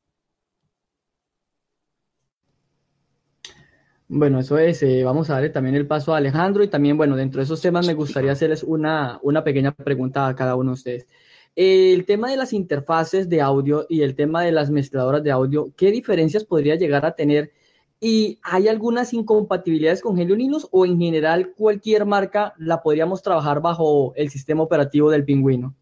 Bueno, 4.14 4.42
eso 4.42 4.58
es, 4.58 4.84
eh, 4.84 5.06
vamos 5.06 5.30
a 5.30 5.36
darle 5.36 5.52
también 5.52 5.76
el 5.76 5.88
paso 5.88 6.14
a 6.14 6.18
Alejandro 6.18 6.64
y 6.64 6.68
también, 6.68 6.98
bueno, 6.98 7.16
dentro 7.16 7.40
de 7.40 7.46
esos 7.46 7.62
temas 7.62 7.88
me 7.88 7.94
gustaría 7.94 8.34
hacerles 8.34 8.62
una, 8.62 9.20
una 9.24 9.42
pequeña 9.42 9.72
pregunta 9.72 10.28
a 10.28 10.36
cada 10.36 10.58
uno 10.58 10.72
de 10.72 10.74
ustedes. 10.74 11.08
El 11.56 12.06
tema 12.06 12.30
de 12.30 12.36
las 12.36 12.52
interfaces 12.52 13.30
de 13.30 13.40
audio 13.40 13.86
y 13.88 14.02
el 14.02 14.16
tema 14.16 14.44
de 14.44 14.52
las 14.52 14.70
mezcladoras 14.70 15.24
de 15.24 15.32
audio, 15.32 15.74
¿qué 15.78 15.92
diferencias 15.92 16.44
podría 16.44 16.76
llegar 16.76 17.06
a 17.06 17.16
tener? 17.16 17.54
¿Y 18.04 18.40
hay 18.42 18.68
algunas 18.68 19.14
incompatibilidades 19.14 20.02
con 20.02 20.18
Helio 20.18 20.36
Linux 20.36 20.68
o 20.72 20.88
en 20.88 21.00
general 21.00 21.54
cualquier 21.54 22.08
marca 22.08 22.56
la 22.58 22.82
podríamos 22.82 23.22
trabajar 23.22 23.62
bajo 23.62 24.14
el 24.16 24.32
sistema 24.32 24.64
operativo 24.64 25.12
del 25.12 25.24
pingüino? 25.24 25.76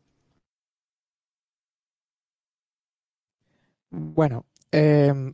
Bueno, 3.89 4.45
eh, 4.73 5.33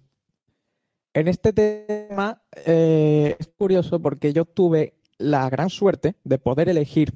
en 1.15 1.27
este 1.27 1.53
tema 1.53 2.43
eh, 2.67 3.35
es 3.39 3.47
curioso 3.57 3.99
porque 3.99 4.31
yo 4.31 4.45
tuve 4.45 4.93
la 5.17 5.49
gran 5.49 5.71
suerte 5.71 6.15
de 6.23 6.37
poder 6.37 6.69
elegir, 6.69 7.13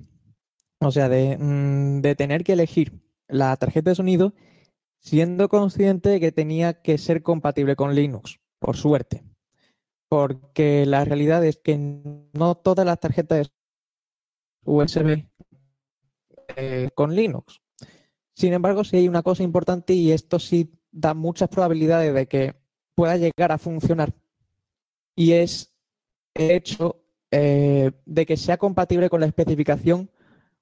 o 0.80 0.92
sea, 0.92 1.08
mm, 1.08 2.02
de, 2.02 2.16
tener 2.16 2.44
que 2.44 2.54
elegir 2.54 3.04
la 3.28 3.56
tarjeta 3.56 3.92
de 3.92 3.96
sonido 3.96 4.34
siendo 5.00 5.48
consciente 5.48 6.10
de 6.10 6.20
que 6.20 6.32
tenía 6.32 6.82
que 6.82 6.98
ser 6.98 7.22
compatible 7.22 7.76
con 7.76 7.94
Linux, 7.94 8.40
por 8.58 8.76
suerte. 8.76 9.29
Porque 10.10 10.86
la 10.86 11.06
realidad 11.06 11.46
es 11.46 11.58
que 11.58 11.78
no 11.78 12.56
todas 12.56 12.86
las 12.86 13.00
tarjetas 13.00 13.52
USB 14.66 15.26
eh, 16.56 16.90
con 16.96 17.16
Linux. 17.16 17.62
Sin 18.36 18.54
embargo, 18.54 18.84
sí 18.84 18.98
hay 18.98 19.08
una 19.08 19.24
cosa 19.24 19.44
importante 19.44 19.94
y 19.94 20.12
esto 20.12 20.40
sí 20.40 20.72
da 20.92 21.14
muchas 21.14 21.50
probabilidades 21.50 22.14
de 22.14 22.28
que 22.28 22.56
pueda 22.96 23.18
llegar 23.18 23.52
a 23.52 23.58
funcionar 23.58 24.14
y 25.16 25.34
es 25.34 25.74
el 26.34 26.52
hecho 26.52 27.04
eh, 27.30 27.92
de 28.06 28.26
que 28.26 28.38
sea 28.38 28.58
compatible 28.58 29.10
con 29.10 29.20
la 29.20 29.28
especificación 29.28 30.10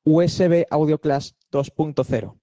USB 0.04 0.66
Audio 0.72 1.00
Class 1.00 1.36
2.0. 1.52 2.36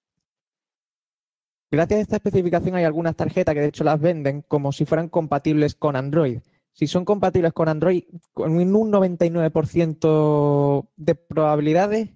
Gracias 1.73 1.99
a 1.99 2.03
esta 2.03 2.17
especificación 2.17 2.77
hay 2.77 2.85
algunas 2.85 3.17
tarjetas 3.17 3.53
que 3.55 3.62
de 3.62 3.67
hecho 3.67 3.83
las 3.83 4.01
venden 4.01 4.43
como 4.43 4.71
si 4.71 4.85
fueran 4.85 5.09
compatibles 5.09 5.75
con 5.75 5.97
Android. 5.97 6.38
Si 6.75 6.87
son 6.89 7.05
compatibles 7.05 7.53
con 7.53 7.69
Android, 7.69 8.03
con 8.33 8.53
un 8.57 8.93
99% 8.93 10.89
de 10.97 11.15
probabilidades 11.15 12.11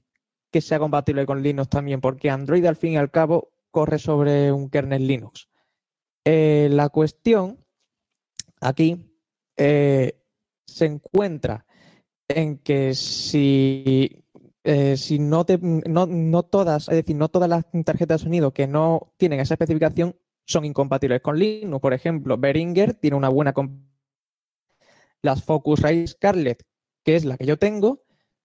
que 0.51 0.61
sea 0.61 0.79
compatible 0.81 1.27
con 1.27 1.42
Linux 1.42 1.68
también, 1.68 2.01
porque 2.01 2.29
Android 2.29 2.64
al 2.66 2.77
fin 2.77 2.94
y 2.94 2.97
al 2.97 3.11
cabo 3.11 3.51
corre 3.71 3.99
sobre 3.99 4.51
un 4.51 4.68
kernel 4.68 5.07
Linux. 5.07 5.49
Eh, 6.25 6.68
la 6.73 6.88
cuestión 6.88 7.59
aquí 8.61 9.14
eh, 9.57 10.21
se 10.66 10.87
encuentra 10.87 11.64
en 12.27 12.59
que 12.59 12.94
si, 12.94 14.25
eh, 14.64 14.97
si 14.97 15.18
no, 15.18 15.47
no, 15.47 16.42
todas, 16.42 16.88
es 16.88 16.97
decir, 16.97 17.16
no 17.16 17.29
todas 17.29 17.49
las 17.49 17.64
tarjetas 17.85 18.21
de 18.21 18.25
sonido 18.25 18.53
que 18.53 18.66
no 18.66 19.12
tienen 19.16 19.40
esa 19.40 19.55
especificación 19.55 20.16
son 20.44 20.64
incompatibles 20.64 21.21
con 21.21 21.38
Linux. 21.38 21.81
Por 21.81 21.94
ejemplo, 21.94 22.37
Behringer 22.37 22.94
tiene 22.94 23.16
una 23.16 23.29
buena 23.29 23.53
las 25.22 25.44
Focusrite 25.44 26.07
Scarlett, 26.07 26.62
que 27.04 27.16
es 27.16 27.24
la 27.24 27.37
que 27.37 27.46
yo 27.46 27.59
tengo, 27.59 28.02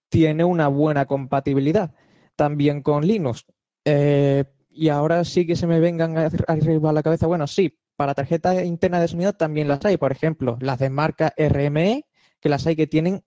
tiene 0.08 0.44
una 0.44 0.68
buena 0.68 1.06
compatibilidad 1.06 1.94
también 2.36 2.82
con 2.82 3.06
Linux. 3.06 3.46
Eh, 3.84 4.44
y 4.70 4.88
ahora 4.88 5.24
sí 5.24 5.46
que 5.46 5.56
se 5.56 5.66
me 5.66 5.80
vengan 5.80 6.16
arriba 6.16 6.90
a 6.90 6.92
la 6.92 7.02
cabeza, 7.02 7.26
bueno, 7.26 7.46
sí, 7.46 7.78
para 7.96 8.14
tarjetas 8.14 8.64
internas 8.64 9.00
de 9.02 9.08
sonido 9.08 9.32
también 9.32 9.68
las 9.68 9.84
hay, 9.84 9.96
por 9.96 10.10
ejemplo, 10.10 10.58
las 10.60 10.78
de 10.78 10.90
marca 10.90 11.32
RME, 11.36 12.06
que 12.40 12.48
las 12.48 12.66
hay 12.66 12.74
que 12.74 12.86
tienen 12.86 13.24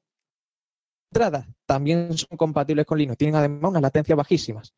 entradas, 1.10 1.47
también 1.65 2.17
son 2.17 2.38
compatibles 2.38 2.86
con 2.86 2.97
Linux, 2.97 3.17
tienen 3.17 3.36
además 3.36 3.69
unas 3.71 3.81
latencias 3.81 4.17
bajísimas. 4.17 4.73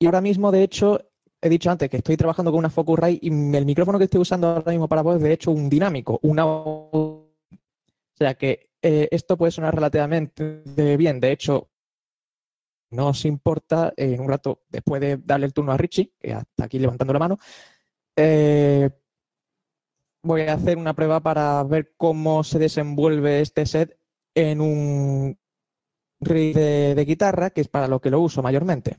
Y 0.00 0.06
ahora 0.06 0.20
mismo, 0.20 0.52
de 0.52 0.62
hecho, 0.62 1.07
he 1.40 1.48
dicho 1.48 1.70
antes 1.70 1.88
que 1.88 1.98
estoy 1.98 2.16
trabajando 2.16 2.50
con 2.50 2.58
una 2.58 2.70
Focusrite 2.70 3.26
y 3.26 3.28
el 3.28 3.64
micrófono 3.64 3.98
que 3.98 4.04
estoy 4.04 4.20
usando 4.20 4.48
ahora 4.48 4.72
mismo 4.72 4.88
para 4.88 5.02
voz 5.02 5.16
es 5.16 5.22
de 5.22 5.32
hecho 5.32 5.50
un 5.50 5.68
dinámico, 5.68 6.18
una 6.22 6.44
o 6.46 7.28
sea 8.14 8.34
que 8.34 8.70
eh, 8.82 9.08
esto 9.10 9.36
puede 9.36 9.52
sonar 9.52 9.74
relativamente 9.74 10.96
bien. 10.96 11.20
De 11.20 11.32
hecho, 11.32 11.68
no 12.90 13.08
os 13.08 13.24
importa, 13.24 13.92
en 13.96 14.20
un 14.20 14.28
rato, 14.28 14.62
después 14.68 15.00
de 15.00 15.18
darle 15.18 15.46
el 15.46 15.52
turno 15.52 15.72
a 15.72 15.76
Richie, 15.76 16.12
que 16.18 16.30
está 16.30 16.64
aquí 16.64 16.78
levantando 16.78 17.12
la 17.12 17.18
mano, 17.18 17.38
eh, 18.16 18.90
voy 20.22 20.42
a 20.42 20.54
hacer 20.54 20.78
una 20.78 20.94
prueba 20.94 21.20
para 21.20 21.62
ver 21.64 21.94
cómo 21.96 22.42
se 22.44 22.58
desenvuelve 22.58 23.40
este 23.40 23.66
set 23.66 23.98
en 24.34 24.60
un 24.60 25.38
riff 26.20 26.56
de, 26.56 27.04
guitarra, 27.06 27.50
que 27.50 27.60
es 27.60 27.68
para 27.68 27.88
lo 27.88 28.00
que 28.00 28.10
lo 28.10 28.20
uso 28.20 28.42
mayormente. 28.42 28.98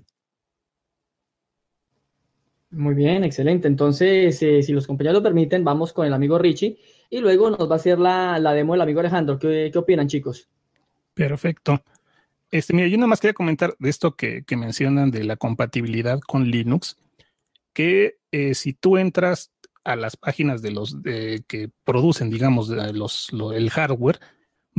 Muy 2.71 2.93
bien, 2.93 3.23
excelente. 3.23 3.67
Entonces, 3.67 4.41
eh, 4.43 4.61
si 4.61 4.73
los 4.73 4.85
compañeros 4.85 5.19
lo 5.19 5.23
permiten, 5.23 5.63
vamos 5.63 5.91
con 5.91 6.05
el 6.05 6.13
amigo 6.13 6.37
Richie 6.37 6.77
y 7.09 7.19
luego 7.19 7.49
nos 7.49 7.69
va 7.69 7.73
a 7.73 7.77
hacer 7.77 7.97
la, 7.97 8.39
demo 8.53 8.75
el 8.75 8.81
amigo 8.81 8.99
Alejandro. 8.99 9.39
¿Qué, 9.39 9.69
¿Qué, 9.73 9.79
opinan, 9.79 10.07
chicos? 10.07 10.47
Perfecto. 11.15 11.81
Este, 12.51 12.73
mira, 12.73 12.87
yo 12.87 12.97
nada 12.97 13.07
más 13.07 13.19
quería 13.19 13.33
comentar 13.33 13.75
de 13.79 13.89
esto 13.89 14.15
que, 14.15 14.43
mencionan 14.51 15.09
de 15.09 15.23
la 15.23 15.35
compatibilidad 15.35 16.19
con 16.19 16.49
Linux, 16.49 16.97
que 17.73 18.17
eh, 18.31 18.53
si 18.53 18.73
tú 18.73 18.97
entras 18.97 19.51
a 19.83 19.95
las 19.95 20.17
páginas 20.17 20.61
de 20.61 20.71
los 20.71 20.97
que 21.03 21.71
producen, 21.83 22.29
digamos, 22.29 22.69
los, 22.69 23.29
el 23.55 23.69
hardware, 23.71 24.19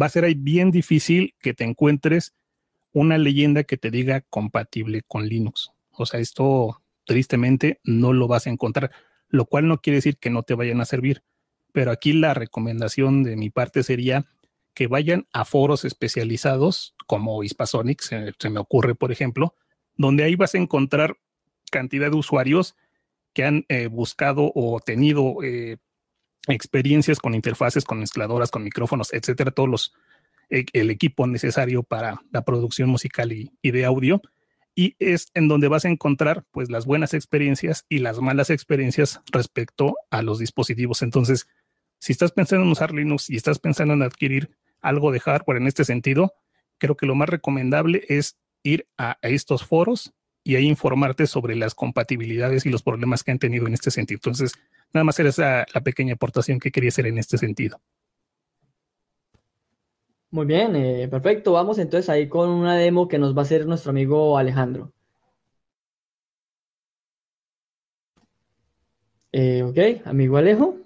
va 0.01 0.07
a 0.07 0.11
ser 0.11 0.25
ahí 0.25 0.35
bien 0.35 0.71
difícil 0.71 1.35
que 1.41 1.55
te 1.55 1.65
encuentres 1.65 2.35
una 2.93 3.19
leyenda 3.19 3.65
que 3.65 3.77
te 3.77 3.91
diga 3.91 4.21
compatible 4.23 5.03
con 5.07 5.27
Linux. 5.27 5.73
O 5.93 6.07
sea, 6.07 6.21
esto 6.21 6.80
tristemente 7.05 7.81
no 7.85 8.13
lo 8.13 8.29
vas 8.29 8.47
a 8.47 8.51
encontrar, 8.51 8.91
lo 9.29 9.47
cual 9.47 9.69
no 9.69 9.81
quiere 9.81 9.97
decir 9.97 10.19
que 10.19 10.31
no 10.31 10.43
te 10.43 10.55
vayan 10.55 10.81
a 10.81 10.85
servir. 10.85 11.23
Pero 11.73 11.91
aquí 11.91 12.13
la 12.13 12.35
recomendación 12.35 13.23
de 13.23 13.37
mi 13.37 13.51
parte 13.51 13.83
sería 13.83 14.27
que 14.75 14.87
vayan 14.87 15.27
a 15.33 15.45
foros 15.45 15.85
especializados 15.85 16.95
como 17.07 17.43
Hispasonic, 17.43 18.01
se, 18.01 18.51
me 18.51 18.61
ocurre, 18.61 18.95
por 18.95 19.13
ejemplo, 19.13 19.55
donde 19.97 20.25
ahí 20.25 20.37
vas 20.37 20.55
a 20.55 20.59
encontrar 20.59 21.17
cantidad 21.71 22.11
de 22.11 22.17
usuarios 22.17 22.77
que 23.33 23.45
han 23.45 23.65
eh, 23.69 23.89
buscado 23.89 24.53
o 24.55 24.81
tenido 24.81 25.43
eh, 25.43 25.79
experiencias 26.49 27.19
con 27.19 27.35
interfaces, 27.35 27.85
con 27.85 27.99
mezcladoras, 27.99 28.51
con 28.51 28.63
micrófonos, 28.63 29.13
etcétera, 29.13 29.51
todos 29.51 29.69
los 29.69 29.93
e, 30.51 30.67
el 30.73 30.91
equipo 30.91 31.27
necesario 31.27 31.83
para 31.83 32.23
la 32.33 32.43
producción 32.43 32.89
musical 32.89 33.33
y, 33.33 33.53
y, 33.63 33.71
de 33.71 33.85
audio. 33.85 34.23
Y 34.81 34.97
es 34.99 35.27
en 35.35 35.47
donde 35.47 35.69
vas 35.69 35.85
a 35.85 35.91
encontrar 35.91 36.47
pues 36.53 36.71
las 36.71 36.87
buenas 36.87 37.13
experiencias 37.13 37.85
y 37.91 37.99
las 37.99 38.19
malas 38.21 38.49
experiencias 38.49 39.21
respecto 39.31 39.95
a 40.09 40.23
los 40.23 40.39
dispositivos. 40.39 41.03
Entonces, 41.03 41.49
si 41.99 42.13
estás 42.13 42.33
pensando 42.33 42.65
en 42.65 42.73
usar 42.73 42.95
Linux 42.95 43.29
y 43.29 43.37
estás 43.37 43.59
pensando 43.59 43.93
en 43.93 44.03
adquirir 44.03 44.57
algo 44.81 45.13
de 45.13 45.21
hardware 45.21 45.59
en 45.59 45.67
este 45.67 45.85
sentido, 45.85 46.33
creo 46.79 46.97
que 46.97 47.05
lo 47.05 47.15
más 47.15 47.29
recomendable 47.29 48.07
es 48.09 48.39
ir 48.63 48.89
a, 48.97 49.19
estos 49.21 49.67
foros 49.67 50.15
y 50.45 50.57
ahí 50.57 50.67
informarte 50.67 51.27
sobre 51.27 51.57
las 51.57 51.75
compatibilidades 51.75 52.65
y 52.65 52.71
los 52.71 52.83
problemas 52.83 53.23
que 53.23 53.33
han 53.33 53.39
tenido 53.39 53.67
en 53.67 53.75
este 53.75 53.91
sentido. 53.91 54.17
Entonces, 54.17 54.55
nada 54.95 55.05
más 55.05 55.19
era 55.19 55.29
esa 55.29 55.67
la 55.75 55.83
pequeña 55.83 56.15
aportación 56.15 56.59
que 56.59 56.71
quería 56.71 56.89
hacer 56.89 57.07
en 57.07 57.19
este 57.19 57.37
sentido. 57.37 57.83
Muy 60.33 60.47
bien, 60.47 60.75
eh, 60.77 61.07
perfecto. 61.09 61.53
Vamos 61.53 61.79
entonces 61.79 62.09
ahí 62.09 62.29
con 62.29 62.51
una 62.51 62.77
demo 62.77 63.07
que 63.09 63.19
nos 63.19 63.35
va 63.37 63.41
a 63.41 63.43
hacer 63.43 63.67
nuestro 63.67 63.91
amigo 63.91 64.37
Alejandro. 64.39 64.93
Eh, 69.33 69.63
ok, 69.63 70.07
amigo 70.07 70.37
Alejo. 70.37 70.77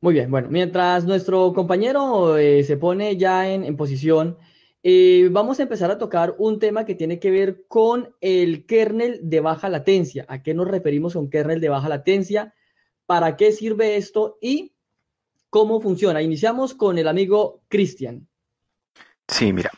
Muy 0.00 0.12
bien, 0.12 0.30
bueno, 0.30 0.48
mientras 0.50 1.06
nuestro 1.06 1.54
compañero 1.54 2.36
eh, 2.36 2.62
se 2.64 2.76
pone 2.76 3.16
ya 3.16 3.50
en, 3.50 3.74
posición, 3.74 4.36
eh, 4.82 5.30
vamos 5.32 5.58
a 5.58 5.62
empezar 5.62 5.90
a 5.90 5.96
tocar 5.96 6.34
un 6.36 6.58
tema 6.58 6.84
que 6.84 6.94
tiene 6.94 7.18
que 7.18 7.30
ver 7.30 7.64
con 7.68 8.14
el 8.20 8.66
kernel 8.66 9.20
de 9.22 9.40
baja 9.40 9.70
latencia. 9.70 10.26
¿A 10.28 10.42
qué 10.42 10.52
nos 10.52 10.68
referimos 10.68 11.14
con 11.14 11.30
kernel 11.30 11.60
de 11.62 11.70
baja 11.70 11.88
latencia? 11.88 12.54
¿Para 13.06 13.36
qué 13.36 13.50
sirve 13.52 13.96
esto? 13.96 14.36
Y 14.42 14.73
cómo 15.54 15.80
funciona. 15.80 16.20
Iniciamos 16.20 16.74
con 16.74 16.98
el 16.98 17.06
amigo 17.06 17.62
Cristian. 17.68 18.26
Sí, 19.28 19.52
mira, 19.52 19.70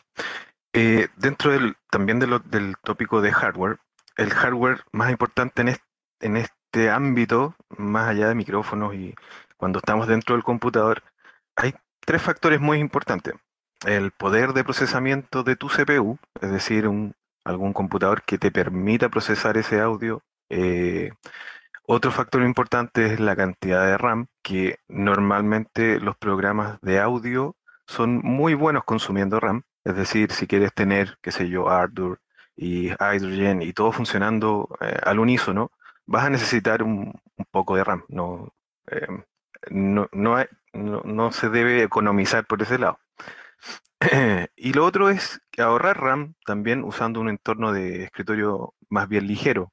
eh, 0.73 1.07
dentro 1.17 1.51
del, 1.51 1.75
también 1.91 2.17
del 2.17 2.75
tópico 2.83 3.21
de 3.21 3.31
hardware, 3.31 3.77
el 4.15 4.31
hardware 4.31 4.81
más 4.91 5.11
importante 5.11 5.63
en 6.21 6.37
este 6.37 6.89
ámbito, 6.89 7.55
más 7.77 8.09
allá 8.09 8.27
de 8.27 8.33
micrófonos 8.33 8.95
y 8.95 9.13
cuando 9.55 9.77
estamos 9.77 10.07
dentro 10.07 10.33
del 10.33 10.43
computador, 10.43 11.03
hay 11.55 11.75
tres 11.99 12.23
factores 12.23 12.59
muy 12.59 12.79
importantes. 12.79 13.35
El 13.85 14.09
poder 14.09 14.53
de 14.53 14.63
procesamiento 14.63 15.43
de 15.43 15.57
tu 15.57 15.67
CPU, 15.67 16.17
es 16.41 16.49
decir, 16.49 16.89
algún 17.43 17.73
computador 17.73 18.23
que 18.23 18.39
te 18.39 18.49
permita 18.49 19.09
procesar 19.09 19.57
ese 19.57 19.79
audio. 19.79 20.23
Eh, 20.49 21.11
otro 21.89 22.11
factor 22.11 22.43
importante 22.43 23.05
es 23.05 23.19
la 23.21 23.35
cantidad 23.35 23.85
de 23.85 23.97
RAM, 23.97 24.27
que 24.43 24.79
normalmente 24.89 26.01
los 26.01 26.17
programas 26.17 26.79
de 26.81 26.99
audio 26.99 27.55
son 27.87 28.19
muy 28.23 28.55
buenos 28.55 28.83
consumiendo 28.83 29.39
RAM. 29.39 29.63
Es 29.85 29.95
decir, 29.95 30.33
si 30.33 30.47
quieres 30.47 30.73
tener, 30.73 31.17
qué 31.21 31.31
sé 31.31 31.47
yo, 31.47 31.69
Ardour 31.69 32.19
y 32.57 32.89
Hydrogen 32.89 33.61
y 33.61 33.71
todo 33.71 33.93
funcionando 33.93 34.67
eh, 34.81 34.97
al 35.01 35.19
unísono, 35.19 35.71
vas 36.05 36.25
a 36.25 36.29
necesitar 36.29 36.83
un, 36.83 37.13
poco 37.51 37.77
de 37.77 37.85
RAM. 37.85 38.03
No, 38.09 38.53
no, 39.69 40.09
no, 40.11 41.01
no, 41.05 41.31
se 41.31 41.49
debe 41.49 41.83
economizar 41.83 42.45
por 42.45 42.61
ese 42.61 42.79
lado. 42.79 42.99
y 44.57 44.73
lo 44.73 44.85
otro 44.85 45.09
es 45.09 45.41
ahorrar 45.57 46.01
RAM 46.01 46.35
también 46.45 46.83
usando 46.83 47.21
un 47.21 47.29
entorno 47.29 47.71
de 47.71 48.03
escritorio 48.03 48.73
más 48.89 49.07
bien 49.07 49.25
ligero. 49.25 49.71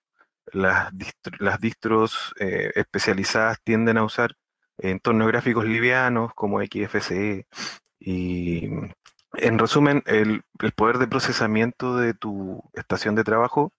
Las, 0.55 0.93
las 1.41 1.61
distros 1.61 2.33
eh, 2.39 2.71
especializadas 2.77 3.59
tienden 3.65 3.99
a 3.99 4.05
usar 4.05 4.37
entornos 4.79 5.29
gráficos 5.29 5.65
livianos 5.65 6.33
como 6.35 6.61
XFCE 6.61 7.47
y 7.99 8.67
en 9.35 9.59
resumen 9.59 10.03
el, 10.07 10.43
el, 10.61 10.73
poder 10.73 10.99
de 10.99 11.09
procesamiento 11.09 11.97
de 11.97 12.15
tu 12.15 12.63
estación 12.75 13.17
de 13.17 13.25
trabajo 13.25 13.73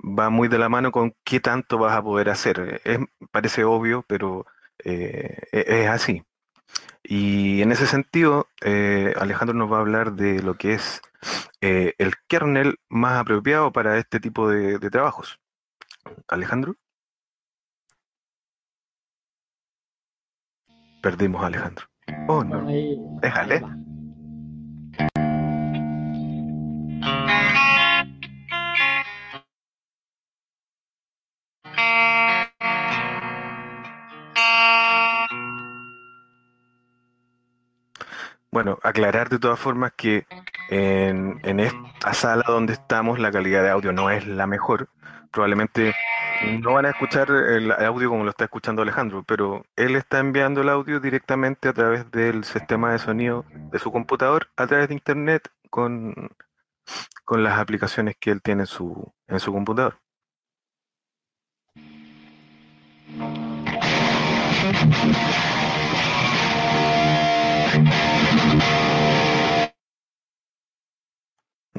va 0.00 0.30
muy 0.30 0.46
de 0.48 0.58
la 0.58 0.68
mano 0.68 0.92
con 0.92 1.14
qué 1.24 1.40
tanto 1.40 1.78
vas 1.78 1.96
a 1.96 2.02
poder 2.02 2.30
hacer. 2.30 2.80
Es, 2.84 2.98
parece 3.32 3.64
obvio, 3.64 4.04
pero 4.06 4.46
eh, 4.84 5.38
e-, 5.52 5.82
es 5.82 5.88
así. 5.88 6.22
Y 7.02 7.62
en 7.62 7.72
ese 7.72 7.86
sentido, 7.86 8.48
eh, 8.62 9.14
Alejandro 9.18 9.56
nos 9.56 9.72
va 9.72 9.78
a 9.78 9.80
hablar 9.80 10.12
de 10.12 10.42
lo 10.42 10.54
que 10.54 10.74
es 10.74 11.02
el 11.60 12.14
kernel 12.28 12.78
más 12.88 13.18
apropiado 13.20 13.72
para 13.72 13.98
este 13.98 14.20
tipo 14.20 14.48
de 14.48 14.78
trabajos. 14.90 15.39
Alejandro. 16.28 16.76
Perdimos 21.02 21.42
a 21.42 21.46
Alejandro. 21.46 21.86
Oh, 22.28 22.44
no. 22.44 22.66
Déjale. 23.20 23.62
Bueno, 38.52 38.78
aclarar 38.82 39.28
de 39.28 39.38
todas 39.38 39.60
formas 39.60 39.92
que 39.96 40.26
en, 40.70 41.60
esta 41.60 42.12
sala 42.12 42.42
donde 42.46 42.72
estamos 42.72 43.20
la 43.20 43.30
calidad 43.30 43.62
de 43.62 43.70
audio 43.70 43.92
no 43.92 44.10
es 44.10 44.26
la 44.26 44.46
mejor. 44.48 44.88
Probablemente 45.30 45.94
no 46.60 46.74
van 46.74 46.86
a 46.86 46.90
escuchar 46.90 47.30
el 47.30 47.70
audio 47.70 48.08
como 48.08 48.24
lo 48.24 48.30
está 48.30 48.44
escuchando 48.44 48.82
Alejandro, 48.82 49.22
pero 49.24 49.64
él 49.76 49.96
está 49.96 50.18
enviando 50.18 50.62
el 50.62 50.68
audio 50.68 51.00
directamente 51.00 51.68
a 51.68 51.72
través 51.72 52.10
del 52.10 52.44
sistema 52.44 52.92
de 52.92 52.98
sonido 52.98 53.44
de 53.52 53.78
su 53.78 53.92
computador, 53.92 54.48
a 54.56 54.66
través 54.66 54.88
de 54.88 54.94
internet, 54.94 55.50
con, 55.68 56.14
con 57.24 57.42
las 57.42 57.58
aplicaciones 57.58 58.16
que 58.18 58.30
él 58.30 58.42
tiene 58.42 58.62
en 58.62 58.66
su, 58.66 59.12
en 59.28 59.40
su 59.40 59.52
computador. 59.52 59.98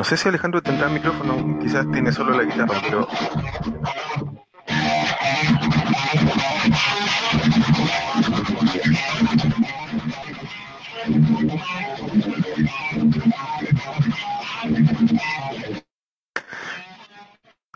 No 0.02 0.06
sé 0.06 0.18
si 0.18 0.28
Alejandro 0.28 0.64
tendrá 0.64 0.90
micrófono, 0.90 1.60
quizás 1.60 1.86
tiene 1.92 2.12
solo 2.12 2.36
la 2.36 2.42
guitarra, 2.42 2.82
pero... 2.82 3.08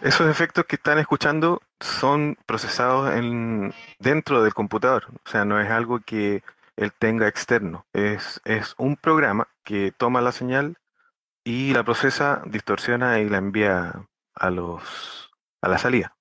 Esos 0.01 0.27
efectos 0.27 0.65
que 0.65 0.77
están 0.77 0.97
escuchando 0.97 1.61
son 1.79 2.39
procesados 2.47 3.13
en, 3.13 3.71
dentro 3.99 4.41
del 4.41 4.55
computador, 4.55 5.05
o 5.23 5.29
sea, 5.29 5.45
no 5.45 5.61
es 5.61 5.69
algo 5.69 5.99
que 5.99 6.41
él 6.75 6.91
tenga 6.97 7.27
externo, 7.27 7.85
es, 7.93 8.41
es 8.45 8.73
un 8.79 8.95
programa 8.95 9.47
que 9.63 9.93
toma 9.95 10.21
la 10.21 10.31
señal 10.31 10.77
y 11.45 11.71
la 11.73 11.83
procesa, 11.83 12.41
distorsiona 12.47 13.19
y 13.19 13.29
la 13.29 13.37
envía 13.37 13.93
a 14.33 14.49
los 14.49 15.31
a 15.61 15.69
la 15.69 15.77
salida. 15.77 16.15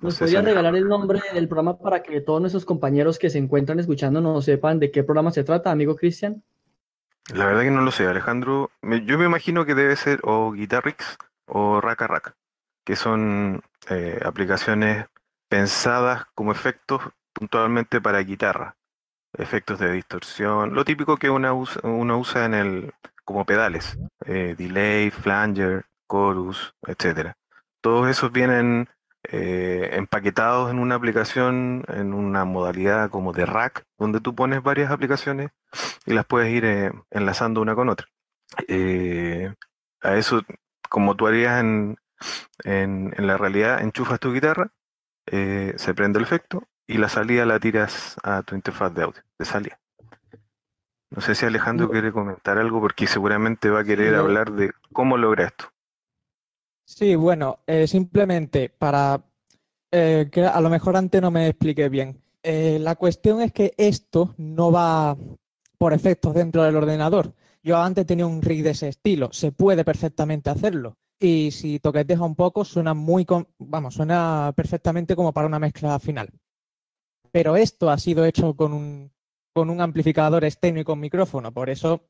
¿Nos 0.00 0.18
podría 0.18 0.40
regalar 0.42 0.76
el 0.76 0.88
nombre 0.88 1.20
del 1.34 1.48
programa 1.48 1.78
para 1.78 2.02
que 2.02 2.20
todos 2.20 2.40
nuestros 2.40 2.64
compañeros 2.64 3.18
que 3.18 3.28
se 3.28 3.38
encuentran 3.38 3.80
escuchando 3.80 4.20
no 4.20 4.40
sepan 4.40 4.78
de 4.78 4.90
qué 4.90 5.02
programa 5.02 5.30
se 5.30 5.44
trata, 5.44 5.70
amigo 5.70 5.96
Cristian? 5.96 6.42
La 7.34 7.46
verdad 7.46 7.62
que 7.62 7.70
no 7.70 7.82
lo 7.82 7.90
sé, 7.90 8.06
Alejandro. 8.06 8.70
Yo 8.82 9.18
me 9.18 9.26
imagino 9.26 9.66
que 9.66 9.74
debe 9.74 9.96
ser 9.96 10.20
o 10.22 10.52
Guitarrix 10.52 11.18
o 11.46 11.80
Raka 11.80 12.06
Raka, 12.06 12.36
que 12.84 12.96
son 12.96 13.62
eh, 13.88 14.20
aplicaciones 14.24 15.06
pensadas 15.48 16.24
como 16.34 16.52
efectos 16.52 17.02
puntualmente 17.32 18.00
para 18.00 18.20
guitarra. 18.20 18.76
Efectos 19.36 19.78
de 19.78 19.92
distorsión, 19.92 20.74
lo 20.74 20.84
típico 20.84 21.16
que 21.16 21.30
uno 21.30 21.54
usa, 21.54 21.80
uno 21.84 22.18
usa 22.18 22.46
en 22.46 22.54
el, 22.54 22.94
como 23.30 23.44
pedales, 23.44 23.96
eh, 24.26 24.56
delay, 24.58 25.10
flanger, 25.10 25.84
chorus, 26.10 26.74
etcétera. 26.84 27.36
Todos 27.80 28.08
esos 28.10 28.32
vienen 28.32 28.88
eh, 29.22 29.90
empaquetados 29.92 30.68
en 30.68 30.80
una 30.80 30.96
aplicación, 30.96 31.84
en 31.86 32.12
una 32.12 32.44
modalidad 32.44 33.08
como 33.08 33.32
de 33.32 33.46
rack, 33.46 33.84
donde 33.98 34.20
tú 34.20 34.34
pones 34.34 34.64
varias 34.64 34.90
aplicaciones 34.90 35.50
y 36.06 36.12
las 36.12 36.26
puedes 36.26 36.52
ir 36.52 36.64
eh, 36.64 36.90
enlazando 37.10 37.60
una 37.60 37.76
con 37.76 37.88
otra. 37.88 38.08
a 40.02 40.16
eso, 40.16 40.42
como 40.88 41.14
tú 41.14 41.28
harías 41.28 41.60
en, 41.60 41.98
en, 42.64 43.14
en, 43.16 43.26
la 43.28 43.36
realidad, 43.36 43.80
enchufas 43.80 44.18
tu 44.18 44.32
guitarra, 44.32 44.72
se 45.26 45.94
prende 45.94 46.18
el 46.18 46.24
efecto 46.24 46.66
y 46.88 46.98
la 46.98 47.08
salida 47.08 47.46
la 47.46 47.60
tiras 47.60 48.16
a 48.24 48.42
tu 48.42 48.56
interfaz 48.56 48.92
de 48.92 49.04
audio, 49.04 49.22
de 49.38 49.44
salida. 49.44 49.80
No 51.10 51.20
sé 51.20 51.34
si 51.34 51.44
Alejandro 51.44 51.90
quiere 51.90 52.12
comentar 52.12 52.56
algo 52.58 52.80
porque 52.80 53.06
seguramente 53.06 53.68
va 53.68 53.80
a 53.80 53.84
querer 53.84 54.14
hablar 54.14 54.52
de 54.52 54.70
cómo 54.92 55.16
logra 55.16 55.46
esto. 55.46 55.64
Sí, 56.84 57.14
bueno, 57.16 57.60
eh, 57.66 57.86
simplemente 57.86 58.68
para 58.68 59.20
eh, 59.90 60.28
que 60.30 60.44
a 60.44 60.60
lo 60.60 60.70
mejor 60.70 60.96
antes 60.96 61.20
no 61.20 61.30
me 61.30 61.48
expliqué 61.48 61.88
bien. 61.88 62.22
Eh, 62.42 62.78
la 62.80 62.94
cuestión 62.94 63.40
es 63.40 63.52
que 63.52 63.74
esto 63.76 64.34
no 64.38 64.70
va 64.70 65.16
por 65.78 65.92
efectos 65.92 66.34
dentro 66.34 66.62
del 66.62 66.76
ordenador. 66.76 67.34
Yo 67.62 67.78
antes 67.78 68.06
tenía 68.06 68.26
un 68.26 68.40
rig 68.40 68.62
de 68.62 68.70
ese 68.70 68.88
estilo, 68.88 69.30
se 69.32 69.52
puede 69.52 69.84
perfectamente 69.84 70.48
hacerlo. 70.48 70.96
Y 71.18 71.50
si 71.50 71.80
toqueteja 71.80 72.24
un 72.24 72.34
poco, 72.34 72.64
suena 72.64 72.94
muy, 72.94 73.26
vamos, 73.58 73.94
suena 73.94 74.52
perfectamente 74.56 75.14
como 75.14 75.32
para 75.32 75.46
una 75.46 75.58
mezcla 75.58 75.98
final. 75.98 76.30
Pero 77.30 77.56
esto 77.56 77.90
ha 77.90 77.98
sido 77.98 78.24
hecho 78.24 78.54
con 78.54 78.72
un 78.72 79.12
con 79.52 79.70
un 79.70 79.80
amplificador 79.80 80.44
externo 80.44 80.80
y 80.80 80.84
con 80.84 81.00
micrófono. 81.00 81.52
Por 81.52 81.70
eso 81.70 82.08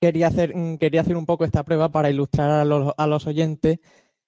quería 0.00 0.28
hacer, 0.28 0.56
mm, 0.56 0.78
quería 0.78 1.02
hacer 1.02 1.16
un 1.16 1.26
poco 1.26 1.44
esta 1.44 1.64
prueba 1.64 1.90
para 1.90 2.10
ilustrar 2.10 2.50
a 2.50 2.64
los, 2.64 2.92
a 2.96 3.06
los 3.06 3.26
oyentes 3.26 3.80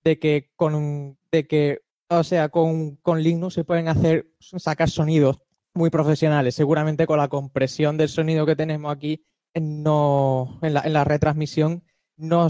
de 0.04 0.18
que 0.18 0.50
con 0.56 1.18
de 1.32 1.46
que, 1.46 1.80
o 2.08 2.24
sea, 2.24 2.48
con, 2.48 2.96
con 2.96 3.22
Linux 3.22 3.54
se 3.54 3.64
pueden 3.64 3.88
hacer, 3.88 4.32
sacar 4.40 4.90
sonidos 4.90 5.38
muy 5.74 5.90
profesionales. 5.90 6.54
Seguramente 6.54 7.06
con 7.06 7.18
la 7.18 7.28
compresión 7.28 7.96
del 7.96 8.08
sonido 8.08 8.46
que 8.46 8.56
tenemos 8.56 8.92
aquí, 8.92 9.24
no, 9.54 10.58
en, 10.62 10.74
la, 10.74 11.04
retransmisión 11.04 11.84
no, 12.20 12.48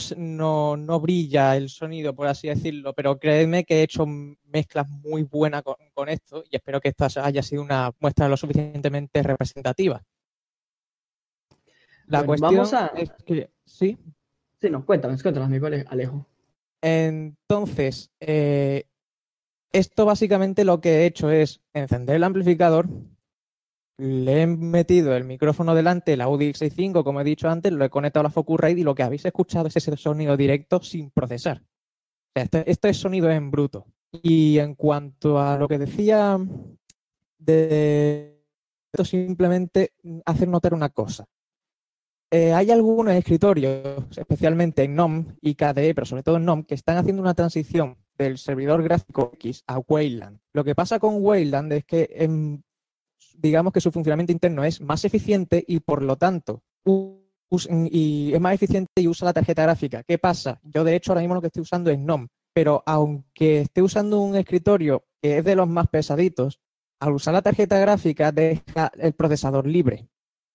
no, 0.76 1.00
brilla 1.00 1.56
el 1.56 1.68
sonido, 1.68 2.14
por 2.14 2.26
así 2.26 2.48
decirlo, 2.48 2.92
pero 2.92 3.18
créeme 3.18 3.64
que 3.64 3.80
he 3.80 3.82
hecho 3.82 4.04
mezclas 4.06 4.88
muy 4.88 5.22
buenas 5.22 5.62
con, 5.62 6.08
esto 6.08 6.44
y 6.50 6.56
espero 6.56 6.80
que 6.80 6.88
esta 6.88 7.08
haya 7.22 7.42
sido 7.42 7.62
una 7.62 7.92
muestra 8.00 8.28
lo 8.28 8.36
suficientemente 8.36 9.22
representativa. 9.22 10.02
La 12.06 12.24
cuestión 12.24 12.54
vamos 12.54 12.74
a... 12.74 12.88
es 12.88 13.10
que, 13.24 13.50
¿sí? 13.64 13.96
Sí, 14.60 14.68
no, 14.70 14.84
cuéntame, 14.84 15.16
cuéntame, 15.20 15.46
amigo 15.46 15.66
Alejo. 15.66 16.26
Entonces, 16.82 18.10
eh, 18.20 18.84
esto 19.72 20.04
básicamente 20.04 20.64
lo 20.64 20.80
que 20.80 20.98
he 21.02 21.06
hecho 21.06 21.30
es 21.30 21.60
encender 21.72 22.16
el 22.16 22.24
amplificador, 22.24 22.88
le 24.00 24.42
he 24.42 24.46
metido 24.46 25.14
el 25.14 25.24
micrófono 25.24 25.74
delante, 25.74 26.14
el 26.14 26.20
Audi 26.22 26.50
X65, 26.50 27.04
como 27.04 27.20
he 27.20 27.24
dicho 27.24 27.48
antes, 27.48 27.72
lo 27.72 27.84
he 27.84 27.90
conectado 27.90 28.22
a 28.22 28.24
la 28.24 28.30
Focusrite 28.30 28.80
y 28.80 28.84
lo 28.84 28.94
que 28.94 29.02
habéis 29.02 29.24
escuchado 29.24 29.68
es 29.68 29.76
ese 29.76 29.96
sonido 29.96 30.36
directo 30.36 30.82
sin 30.82 31.10
procesar. 31.10 31.62
Este, 32.34 32.94
sonido 32.94 33.30
es 33.30 33.36
en 33.36 33.50
bruto. 33.50 33.86
Y 34.10 34.58
en 34.58 34.74
cuanto 34.74 35.38
a 35.38 35.56
lo 35.58 35.68
que 35.68 35.78
decía 35.78 36.38
de 37.38 38.42
esto, 38.92 39.04
simplemente 39.04 39.92
hacer 40.24 40.48
notar 40.48 40.74
una 40.74 40.88
cosa. 40.88 41.26
Eh, 42.32 42.52
hay 42.52 42.70
algunos 42.70 43.14
escritorios, 43.14 44.04
especialmente 44.16 44.84
en 44.84 44.94
NOM 44.94 45.34
y 45.40 45.54
KDE, 45.54 45.94
pero 45.94 46.06
sobre 46.06 46.22
todo 46.22 46.36
en 46.36 46.44
NOM, 46.44 46.64
que 46.64 46.76
están 46.76 46.96
haciendo 46.96 47.22
una 47.22 47.34
transición 47.34 47.98
del 48.16 48.38
servidor 48.38 48.82
gráfico 48.82 49.32
X 49.34 49.64
a 49.66 49.78
Wayland. 49.78 50.38
Lo 50.52 50.62
que 50.62 50.74
pasa 50.74 50.98
con 50.98 51.16
Wayland 51.18 51.72
es 51.72 51.84
que 51.84 52.08
en 52.12 52.62
digamos 53.40 53.72
que 53.72 53.80
su 53.80 53.90
funcionamiento 53.90 54.32
interno 54.32 54.64
es 54.64 54.80
más 54.80 55.04
eficiente 55.04 55.64
y 55.66 55.80
por 55.80 56.02
lo 56.02 56.16
tanto 56.16 56.62
y 57.90 58.32
es 58.32 58.40
más 58.40 58.54
eficiente 58.54 59.02
y 59.02 59.08
usa 59.08 59.26
la 59.26 59.32
tarjeta 59.32 59.62
gráfica. 59.62 60.02
¿Qué 60.04 60.18
pasa? 60.18 60.60
Yo 60.62 60.84
de 60.84 60.94
hecho 60.94 61.12
ahora 61.12 61.20
mismo 61.20 61.34
lo 61.34 61.40
que 61.40 61.48
estoy 61.48 61.62
usando 61.62 61.90
es 61.90 61.98
NOM, 61.98 62.28
pero 62.52 62.82
aunque 62.86 63.62
esté 63.62 63.82
usando 63.82 64.20
un 64.20 64.36
escritorio 64.36 65.04
que 65.20 65.38
es 65.38 65.44
de 65.44 65.56
los 65.56 65.68
más 65.68 65.88
pesaditos, 65.88 66.60
al 67.00 67.12
usar 67.12 67.34
la 67.34 67.42
tarjeta 67.42 67.78
gráfica 67.78 68.30
deja 68.30 68.92
el 68.98 69.14
procesador 69.14 69.66
libre. 69.66 70.08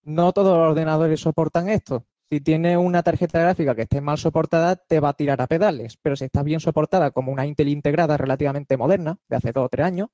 No 0.04 0.32
todos 0.32 0.58
los 0.58 0.70
ordenadores 0.70 1.20
soportan 1.20 1.70
esto. 1.70 2.06
Si 2.30 2.42
tiene 2.42 2.78
una 2.78 3.04
tarjeta 3.04 3.40
gráfica 3.40 3.76
que 3.76 3.84
esté 3.84 4.02
mal 4.02 4.18
soportada, 4.18 4.76
te 4.76 5.00
va 5.00 5.10
a 5.10 5.14
tirar 5.14 5.42
a 5.42 5.48
pedales, 5.48 5.98
pero 6.02 6.16
si 6.16 6.26
está 6.26 6.44
bien 6.44 6.60
soportada 6.60 7.12
como 7.12 7.32
una 7.32 7.46
Intel 7.46 7.68
integrada 7.68 8.18
relativamente 8.18 8.78
moderna, 8.78 9.18
de 9.30 9.36
hace 9.36 9.52
dos 9.52 9.66
o 9.66 9.70
tres 9.70 9.86
años, 9.86 10.10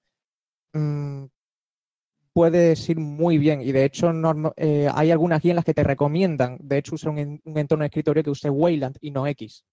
mmm, 2.32 2.40
puede 2.40 2.74
ir 2.88 3.00
muy 3.00 3.38
bien 3.38 3.62
y 3.62 3.72
de 3.72 3.86
hecho 3.86 4.12
eh, 4.58 4.90
hay 4.94 5.12
algunas 5.12 5.42
guías 5.42 5.52
en 5.52 5.56
las 5.58 5.66
que 5.66 5.74
te 5.74 5.84
recomiendan, 5.84 6.58
de 6.62 6.78
hecho, 6.78 6.96
usar 6.96 7.12
un, 7.12 7.42
entorno 7.46 7.84
de 7.84 7.88
escritorio 7.88 8.24
que 8.24 8.30
use 8.30 8.50
Wayland 8.50 8.98
y 9.02 9.12
no 9.12 9.28
X. 9.28 9.64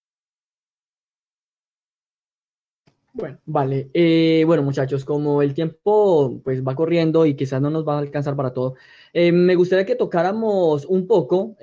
Bueno, 3.14 3.38
vale. 3.46 3.90
Eh, 3.94 4.44
bueno, 4.46 4.62
muchachos, 4.62 5.04
como 5.04 5.42
el 5.42 5.52
tiempo 5.52 6.40
pues 6.44 6.62
va 6.62 6.76
corriendo 6.76 7.26
y 7.26 7.34
quizás 7.34 7.60
no 7.60 7.68
nos 7.68 7.86
va 7.86 7.96
a 7.96 7.98
alcanzar 7.98 8.36
para 8.36 8.52
todo, 8.52 8.74
eh, 9.12 9.32
me 9.32 9.56
gustaría 9.56 9.86
que 9.86 9.96
tocáramos 9.96 10.84
un 10.84 11.06
poco 11.06 11.56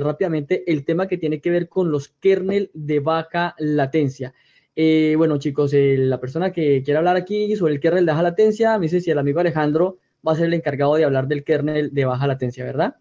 rápidamente 0.00 0.70
el 0.70 0.84
tema 0.84 1.06
que 1.08 1.16
tiene 1.16 1.40
que 1.40 1.50
ver 1.50 1.68
con 1.68 1.90
los 1.90 2.08
kernel 2.08 2.70
de 2.74 3.00
baja 3.00 3.54
latencia. 3.58 4.34
bueno, 4.76 5.38
chicos, 5.38 5.72
la 5.74 6.20
persona 6.20 6.52
que 6.52 6.82
quiere 6.82 6.98
hablar 6.98 7.16
aquí 7.16 7.56
sobre 7.56 7.74
el 7.74 7.80
kernel 7.80 8.04
de 8.04 8.12
baja 8.12 8.22
latencia, 8.22 8.78
me 8.78 8.86
dice 8.86 9.00
si 9.00 9.10
el 9.10 9.18
amigo 9.18 9.40
Alejandro 9.40 9.98
va 10.26 10.32
a 10.32 10.36
ser 10.36 10.46
el 10.46 10.54
encargado 10.54 10.94
de 10.96 11.04
hablar 11.04 11.28
del 11.28 11.44
kernel 11.44 11.92
de 11.92 12.04
baja 12.04 12.26
latencia, 12.26 12.64
¿verdad? 12.64 12.96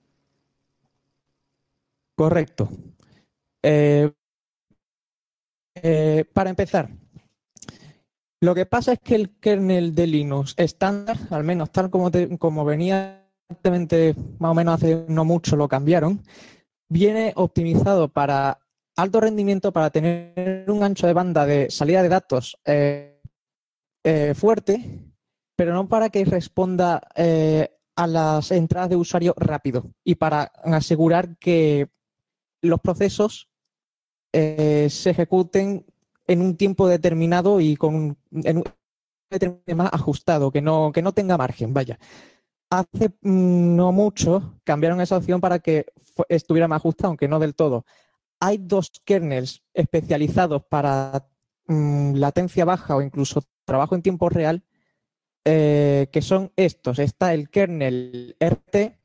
Correcto. 2.15 2.69
Eh, 3.61 4.11
eh, 5.75 6.25
para 6.33 6.49
empezar, 6.49 6.89
lo 8.41 8.55
que 8.55 8.65
pasa 8.65 8.93
es 8.93 8.99
que 8.99 9.15
el 9.15 9.37
kernel 9.39 9.93
de 9.93 10.07
Linux 10.07 10.53
estándar, 10.57 11.17
al 11.29 11.43
menos 11.43 11.71
tal 11.71 11.89
como, 11.89 12.11
como 12.39 12.65
venía 12.65 13.23
más 14.39 14.51
o 14.51 14.53
menos 14.53 14.75
hace 14.75 15.05
no 15.07 15.25
mucho 15.25 15.55
lo 15.55 15.67
cambiaron, 15.67 16.23
viene 16.89 17.33
optimizado 17.35 18.09
para 18.09 18.59
alto 18.95 19.21
rendimiento, 19.21 19.71
para 19.71 19.89
tener 19.89 20.65
un 20.67 20.83
ancho 20.83 21.07
de 21.07 21.13
banda 21.13 21.45
de 21.45 21.69
salida 21.69 22.01
de 22.01 22.09
datos 22.09 22.57
eh, 22.65 24.33
fuerte 24.35 25.07
pero 25.57 25.73
no 25.73 25.89
para 25.89 26.09
que 26.09 26.23
responda 26.23 27.01
eh, 27.15 27.69
a 27.95 28.07
las 28.07 28.51
entradas 28.51 28.89
de 28.89 28.95
usuario 28.95 29.33
rápido 29.35 29.91
y 30.03 30.15
para 30.15 30.43
asegurar 30.63 31.37
que 31.37 31.89
los 32.61 32.79
procesos 32.79 33.49
eh, 34.31 34.87
se 34.89 35.09
ejecuten 35.09 35.85
en 36.27 36.41
un 36.41 36.55
tiempo 36.57 36.87
determinado 36.87 37.59
y 37.59 37.75
con 37.75 38.17
en 38.31 38.57
un 38.57 38.63
más 39.75 39.93
ajustado, 39.93 40.51
que 40.51 40.61
no, 40.61 40.91
que 40.93 41.01
no 41.01 41.11
tenga 41.11 41.37
margen, 41.37 41.73
vaya. 41.73 41.97
Hace 42.69 43.09
mm, 43.21 43.75
no 43.75 43.91
mucho 43.91 44.59
cambiaron 44.63 45.01
esa 45.01 45.17
opción 45.17 45.41
para 45.41 45.59
que 45.59 45.87
estuviera 46.29 46.67
más 46.67 46.77
ajustado, 46.77 47.09
aunque 47.09 47.27
no 47.27 47.39
del 47.39 47.55
todo. 47.55 47.83
Hay 48.39 48.59
dos 48.59 48.91
kernels 49.03 49.63
especializados 49.73 50.63
para 50.65 51.27
mm, 51.65 52.13
latencia 52.15 52.63
baja 52.63 52.95
o 52.95 53.01
incluso 53.01 53.41
trabajo 53.65 53.95
en 53.95 54.03
tiempo 54.03 54.29
real 54.29 54.63
eh, 55.49 56.09
que 56.11 56.21
son 56.21 56.51
estos. 56.57 56.99
Está 56.99 57.33
el 57.33 57.49
kernel 57.49 58.35
RT, 58.37 58.99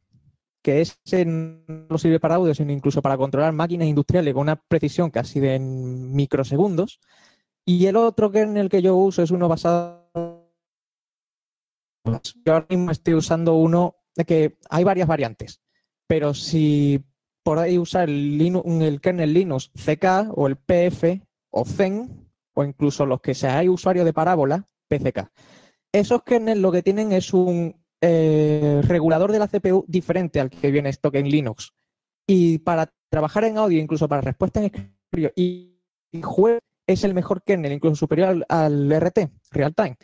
que 0.61 0.81
es 0.81 0.99
no 1.29 1.99
sirve 1.99 2.19
para 2.19 2.35
audio, 2.35 2.53
sino 2.53 2.73
incluso 2.73 3.01
para 3.01 3.17
controlar 3.17 3.53
máquinas 3.53 3.87
industriales 3.87 4.35
con 4.35 4.41
una 4.41 4.57
precisión 4.57 5.11
casi 5.11 5.39
de 5.39 5.61
microsegundos. 5.61 6.99
Y 7.65 7.87
el 7.87 7.95
otro 7.95 8.33
kernel 8.33 8.69
que 8.69 8.83
yo 8.83 8.97
uso 8.97 9.23
es 9.23 9.31
uno 9.31 9.47
basado. 9.47 10.11
Yo 12.45 12.55
ahora 12.55 12.67
mismo 12.69 12.91
estoy 12.91 13.15
usando 13.15 13.55
uno 13.55 13.95
de 14.17 14.25
que 14.25 14.59
hay 14.69 14.83
varias 14.83 15.07
variantes, 15.07 15.63
pero 16.09 16.35
si 16.35 17.05
por 17.45 17.61
ahí 17.61 17.79
usar 17.79 18.09
el, 18.09 18.41
el 18.83 19.01
kernel 19.01 19.33
Linux 19.33 19.71
CK 19.77 20.33
o 20.35 20.49
el 20.49 20.57
PF 20.57 21.23
o 21.51 21.65
Zen, 21.65 22.29
o 22.53 22.65
incluso 22.65 23.07
los 23.07 23.21
que 23.21 23.35
seáis 23.35 23.71
usuario 23.71 24.05
de 24.05 24.13
parábola, 24.13 24.67
PCK 24.89 25.31
esos 25.93 26.23
kernels 26.23 26.61
lo 26.61 26.73
que 26.73 26.83
tienen 26.83 27.13
es 27.13 27.33
un 27.33 27.77
eh, 28.01 28.81
regulador 28.83 29.31
de 29.31 29.39
la 29.39 29.49
CPU 29.49 29.85
diferente 29.87 30.41
al 30.41 30.51
que 30.51 30.71
viene 30.71 30.89
esto 30.89 31.11
en 31.13 31.29
Linux. 31.29 31.73
Y 32.27 32.59
para 32.59 32.93
trabajar 33.09 33.45
en 33.45 33.59
audio, 33.59 33.81
incluso 33.81 34.09
para 34.09 34.23
respuesta 34.23 34.61
en 34.61 34.67
escritorio 34.67 35.33
y, 35.37 35.79
juego, 36.23 36.59
es 36.87 37.05
el 37.05 37.15
mejor 37.15 37.43
kernel, 37.43 37.73
incluso 37.73 37.97
superior 37.97 38.45
al, 38.49 38.91
RT, 38.91 39.31
real 39.51 39.75
time. 39.75 39.97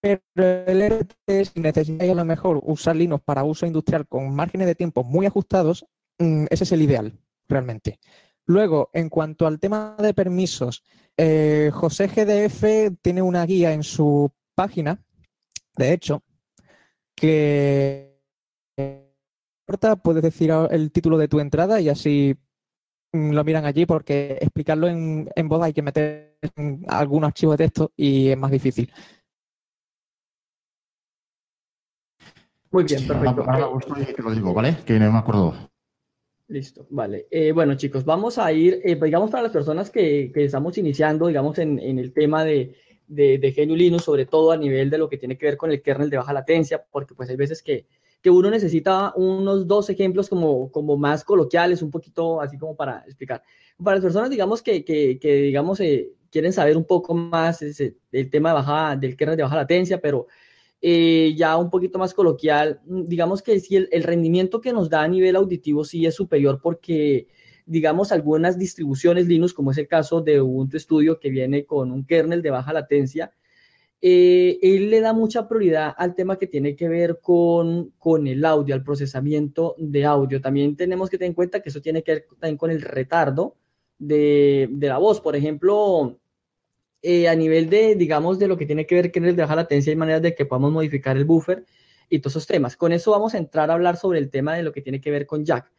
Pero 0.00 0.20
el 0.36 0.82
RT, 0.90 1.44
si 1.46 1.60
necesitáis 1.60 2.10
a 2.10 2.14
lo 2.14 2.24
mejor 2.24 2.60
usar 2.64 2.96
Linux 2.96 3.22
para 3.24 3.44
uso 3.44 3.66
industrial 3.66 4.06
con 4.06 4.34
márgenes 4.34 4.66
de 4.66 4.74
tiempo 4.74 5.04
muy 5.04 5.26
ajustados, 5.26 5.86
mm, 6.18 6.46
ese 6.50 6.64
es 6.64 6.72
el 6.72 6.82
ideal, 6.82 7.12
realmente. 7.48 7.98
Luego, 8.44 8.90
en 8.92 9.08
cuanto 9.08 9.46
al 9.46 9.60
tema 9.60 9.96
de 9.98 10.12
permisos, 10.12 10.82
eh, 11.16 11.70
José 11.72 12.08
GDF 12.08 12.98
tiene 13.00 13.22
una 13.22 13.46
guía 13.46 13.72
en 13.72 13.84
su 13.84 14.30
página 14.54 15.00
de 15.76 15.92
hecho, 15.92 16.22
que 17.14 18.20
puedes 20.02 20.22
decir 20.22 20.50
el 20.70 20.92
título 20.92 21.18
de 21.18 21.28
tu 21.28 21.40
entrada 21.40 21.80
y 21.80 21.88
así 21.88 22.36
mm, 23.12 23.32
lo 23.32 23.44
miran 23.44 23.64
allí 23.64 23.86
porque 23.86 24.38
explicarlo 24.40 24.88
en, 24.88 25.28
voz 25.44 25.62
hay 25.62 25.72
que 25.72 25.82
meter 25.82 26.38
algún 26.88 27.24
archivo 27.24 27.52
de 27.52 27.58
texto 27.58 27.92
y 27.96 28.28
es 28.28 28.36
más 28.36 28.50
difícil. 28.50 28.92
Muy 32.70 32.84
bien, 32.84 33.06
perfecto. 33.06 33.44
¿vale? 34.54 34.76
Que 34.84 34.98
no 34.98 35.12
me 35.12 35.18
acuerdo. 35.18 35.54
Listo, 36.48 36.86
vale. 36.90 37.26
Eh, 37.30 37.52
bueno, 37.52 37.74
chicos, 37.76 38.04
vamos 38.04 38.38
a 38.38 38.52
ir, 38.52 38.80
eh, 38.84 38.98
digamos, 39.02 39.30
para 39.30 39.44
las 39.44 39.52
personas 39.52 39.90
que, 39.90 40.32
estamos 40.34 40.76
iniciando, 40.76 41.28
digamos, 41.28 41.58
en 41.58 41.78
el 41.80 42.12
tema 42.12 42.44
de, 42.44 42.74
de, 43.12 43.38
de 43.38 43.52
GNU 43.52 43.76
Linux, 43.76 44.04
sobre 44.04 44.26
todo 44.26 44.52
a 44.52 44.56
nivel 44.56 44.90
de 44.90 44.98
lo 44.98 45.08
que 45.08 45.18
tiene 45.18 45.36
que 45.36 45.46
ver 45.46 45.56
con 45.56 45.70
el 45.70 45.82
kernel 45.82 46.10
de 46.10 46.16
baja 46.16 46.32
latencia, 46.32 46.84
porque 46.90 47.14
pues 47.14 47.28
hay 47.28 47.36
veces 47.36 47.62
que, 47.62 47.86
que 48.22 48.30
uno 48.30 48.50
necesita 48.50 49.12
unos 49.16 49.66
dos 49.66 49.90
ejemplos 49.90 50.28
como, 50.28 50.70
como 50.70 50.96
más 50.96 51.24
coloquiales, 51.24 51.82
un 51.82 51.90
poquito 51.90 52.40
así 52.40 52.56
como 52.56 52.74
para 52.74 53.04
explicar. 53.06 53.42
Para 53.82 53.96
las 53.96 54.04
personas, 54.04 54.30
digamos, 54.30 54.62
que, 54.62 54.84
que, 54.84 55.18
que 55.18 55.34
digamos, 55.34 55.80
eh, 55.80 56.12
quieren 56.30 56.52
saber 56.52 56.76
un 56.76 56.84
poco 56.84 57.14
más 57.14 57.60
del 57.60 58.30
tema 58.30 58.50
de 58.50 58.54
baja, 58.54 58.96
del 58.96 59.16
kernel 59.16 59.36
de 59.36 59.42
baja 59.42 59.56
latencia, 59.56 60.00
pero 60.00 60.26
eh, 60.80 61.34
ya 61.36 61.56
un 61.58 61.68
poquito 61.68 61.98
más 61.98 62.14
coloquial, 62.14 62.80
digamos 62.84 63.42
que 63.42 63.60
sí, 63.60 63.76
el, 63.76 63.88
el, 63.92 64.02
rendimiento 64.02 64.60
que 64.60 64.72
nos 64.72 64.88
da 64.88 65.02
a 65.02 65.08
nivel 65.08 65.36
auditivo 65.36 65.84
sí 65.84 66.06
es 66.06 66.14
superior 66.14 66.60
porque 66.62 67.28
digamos, 67.66 68.12
algunas 68.12 68.58
distribuciones 68.58 69.26
Linux, 69.26 69.52
como 69.54 69.70
es 69.70 69.78
el 69.78 69.88
caso 69.88 70.20
de 70.20 70.40
Ubuntu 70.40 70.78
Studio, 70.78 71.18
que 71.18 71.30
viene 71.30 71.64
con 71.64 71.90
un 71.92 72.04
kernel 72.04 72.42
de 72.42 72.50
baja 72.50 72.72
latencia, 72.72 73.32
eh, 74.04 74.58
él 74.62 74.90
le 74.90 75.00
da 75.00 75.12
mucha 75.12 75.46
prioridad 75.46 75.94
al 75.96 76.16
tema 76.16 76.36
que 76.36 76.48
tiene 76.48 76.74
que 76.74 76.88
ver 76.88 77.20
con, 77.22 77.90
con 77.98 78.26
el 78.26 78.44
audio, 78.44 78.74
al 78.74 78.82
procesamiento 78.82 79.76
de 79.78 80.04
audio. 80.04 80.40
También 80.40 80.76
tenemos 80.76 81.08
que 81.08 81.18
tener 81.18 81.30
en 81.30 81.34
cuenta 81.34 81.60
que 81.60 81.68
eso 81.68 81.80
tiene 81.80 82.02
que 82.02 82.12
ver 82.12 82.26
también 82.40 82.56
con 82.56 82.72
el 82.72 82.82
retardo 82.82 83.56
de, 83.98 84.68
de 84.72 84.88
la 84.88 84.98
voz. 84.98 85.20
Por 85.20 85.36
ejemplo, 85.36 86.18
eh, 87.00 87.28
a 87.28 87.34
nivel 87.36 87.70
de, 87.70 87.96
digamos, 87.96 88.38
de 88.38 88.48
lo 88.48 88.56
que 88.56 88.66
tiene 88.66 88.86
que 88.86 88.94
ver 88.96 89.12
con 89.12 89.24
el 89.24 89.36
de 89.36 89.42
baja 89.42 89.56
latencia, 89.56 89.90
hay 89.90 89.96
maneras 89.96 90.22
de 90.22 90.34
que 90.34 90.46
podamos 90.46 90.72
modificar 90.72 91.16
el 91.16 91.24
buffer 91.24 91.64
y 92.08 92.18
todos 92.18 92.34
esos 92.34 92.46
temas. 92.46 92.76
Con 92.76 92.92
eso 92.92 93.12
vamos 93.12 93.34
a 93.34 93.38
entrar 93.38 93.70
a 93.70 93.74
hablar 93.74 93.96
sobre 93.96 94.18
el 94.18 94.30
tema 94.30 94.54
de 94.54 94.62
lo 94.62 94.72
que 94.72 94.82
tiene 94.82 95.00
que 95.00 95.10
ver 95.10 95.26
con 95.26 95.44
Jack. 95.44 95.72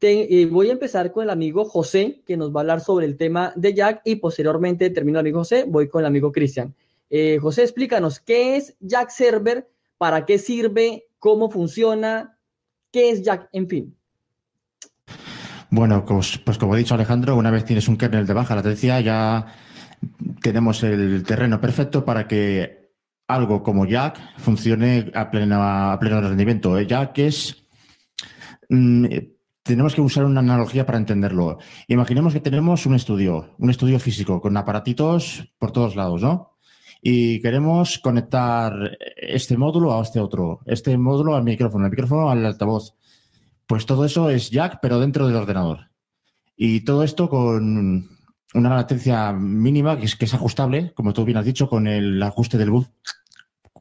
Eh, 0.00 0.46
voy 0.46 0.68
a 0.68 0.72
empezar 0.72 1.10
con 1.10 1.24
el 1.24 1.30
amigo 1.30 1.64
José, 1.64 2.22
que 2.24 2.36
nos 2.36 2.54
va 2.54 2.60
a 2.60 2.62
hablar 2.62 2.80
sobre 2.80 3.04
el 3.04 3.16
tema 3.16 3.52
de 3.56 3.74
Jack 3.74 4.02
y 4.04 4.16
posteriormente 4.16 4.90
termino 4.90 5.18
amigo 5.18 5.40
José, 5.40 5.64
voy 5.66 5.88
con 5.88 6.00
el 6.00 6.06
amigo 6.06 6.30
Cristian. 6.30 6.74
Eh, 7.10 7.38
José, 7.40 7.62
explícanos, 7.62 8.20
¿qué 8.20 8.56
es 8.56 8.76
Jack 8.80 9.10
Server? 9.10 9.68
¿Para 9.96 10.24
qué 10.24 10.38
sirve? 10.38 11.06
¿Cómo 11.18 11.50
funciona? 11.50 12.38
¿Qué 12.92 13.10
es 13.10 13.22
Jack? 13.22 13.48
En 13.52 13.68
fin. 13.68 13.96
Bueno, 15.70 16.04
pues, 16.04 16.58
como 16.58 16.74
ha 16.74 16.76
dicho 16.76 16.94
Alejandro, 16.94 17.34
una 17.34 17.50
vez 17.50 17.64
tienes 17.64 17.88
un 17.88 17.96
kernel 17.96 18.26
de 18.26 18.32
baja 18.34 18.54
latencia, 18.54 19.00
ya 19.00 19.46
tenemos 20.40 20.82
el 20.84 21.24
terreno 21.24 21.60
perfecto 21.60 22.04
para 22.04 22.28
que 22.28 22.92
algo 23.26 23.64
como 23.64 23.84
Jack 23.84 24.38
funcione 24.38 25.10
a, 25.12 25.22
a 25.22 25.98
pleno 25.98 26.20
rendimiento. 26.20 26.80
Jack 26.80 27.18
es... 27.18 27.66
Mm, 28.68 29.06
tenemos 29.68 29.94
que 29.94 30.00
usar 30.00 30.24
una 30.24 30.40
analogía 30.40 30.86
para 30.86 30.96
entenderlo. 30.96 31.58
Imaginemos 31.88 32.32
que 32.32 32.40
tenemos 32.40 32.86
un 32.86 32.94
estudio, 32.94 33.54
un 33.58 33.68
estudio 33.68 34.00
físico 34.00 34.40
con 34.40 34.56
aparatitos 34.56 35.52
por 35.58 35.72
todos 35.72 35.94
lados, 35.94 36.22
¿no? 36.22 36.56
Y 37.02 37.42
queremos 37.42 37.98
conectar 37.98 38.96
este 39.14 39.58
módulo 39.58 39.92
a 39.92 40.02
este 40.02 40.20
otro, 40.20 40.60
este 40.64 40.96
módulo 40.96 41.36
al 41.36 41.44
micrófono, 41.44 41.84
el 41.84 41.90
micrófono 41.90 42.30
al 42.30 42.46
altavoz. 42.46 42.94
Pues 43.66 43.84
todo 43.84 44.06
eso 44.06 44.30
es 44.30 44.50
jack, 44.50 44.78
pero 44.80 45.00
dentro 45.00 45.26
del 45.26 45.36
ordenador. 45.36 45.90
Y 46.56 46.80
todo 46.80 47.04
esto 47.04 47.28
con 47.28 48.08
una 48.54 48.74
latencia 48.74 49.34
mínima 49.34 49.98
que 49.98 50.06
es, 50.06 50.34
ajustable, 50.34 50.94
como 50.94 51.12
tú 51.12 51.26
bien 51.26 51.36
has 51.36 51.44
dicho, 51.44 51.68
con 51.68 51.86
el 51.86 52.22
ajuste 52.22 52.56
del 52.56 52.70
buffer. 52.70 52.94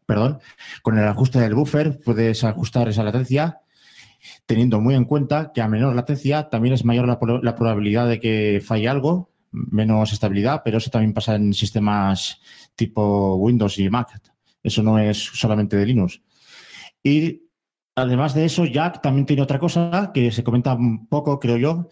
Perdón, 0.06 0.40
con 0.82 0.98
el 0.98 1.08
ajuste 1.08 1.40
del 1.40 1.56
buffer 1.56 1.98
puedes 2.04 2.44
ajustar 2.44 2.90
esa 2.90 3.04
latencia 3.04 3.62
teniendo 4.46 4.80
muy 4.82 4.96
en 4.96 5.06
cuenta 5.06 5.52
que 5.54 5.62
a 5.62 5.68
menor 5.68 5.96
latencia 5.96 6.50
también 6.50 6.74
es 6.74 6.86
mayor 6.86 7.08
la, 7.08 7.56
probabilidad 7.56 8.08
de 8.08 8.20
que 8.20 8.62
falle 8.64 8.88
algo, 8.88 9.32
menos 9.52 10.14
estabilidad, 10.14 10.62
pero 10.64 10.78
eso 10.78 10.90
también 10.90 11.14
pasa 11.14 11.36
en 11.36 11.54
sistemas 11.54 12.42
tipo 12.76 13.36
Windows 13.36 13.80
y 13.80 13.90
Mac. 13.90 14.20
Eso 14.64 14.84
no 14.84 15.00
es 15.00 15.18
solamente 15.18 15.78
de 15.78 15.86
Linux. 15.86 16.22
Y 17.04 17.44
además 17.96 18.34
de 18.34 18.46
eso, 18.46 18.66
Jack 18.66 19.02
también 19.02 19.26
tiene 19.26 19.42
otra 19.42 19.60
cosa 19.60 20.12
que 20.14 20.32
se 20.32 20.44
comenta 20.44 20.74
un 20.74 21.08
poco, 21.08 21.40
creo 21.40 21.58
yo, 21.58 21.90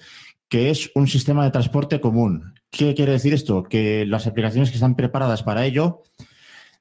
que 0.48 0.70
es 0.70 0.92
un 0.96 1.08
sistema 1.08 1.44
de 1.44 1.52
transporte 1.52 2.00
común. 2.00 2.54
¿Qué 2.70 2.94
quiere 2.94 3.14
decir 3.14 3.34
esto? 3.34 3.64
Que 3.64 4.06
las 4.06 4.28
aplicaciones 4.28 4.70
que 4.70 4.76
están 4.76 4.96
preparadas 4.96 5.44
para 5.44 5.66
ello, 5.66 6.04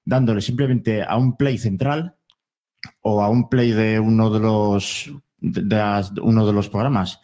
dándole 0.04 0.40
simplemente 0.40 1.02
a 1.02 1.16
un 1.16 1.36
play 1.36 1.58
central 1.58 2.16
o 3.00 3.22
a 3.22 3.28
un 3.28 3.48
play 3.48 3.72
de 3.72 4.00
uno 4.00 4.30
de 4.30 4.40
los 4.40 5.12
de, 5.44 6.20
uno 6.22 6.46
de 6.46 6.52
los 6.52 6.68
programas. 6.68 7.20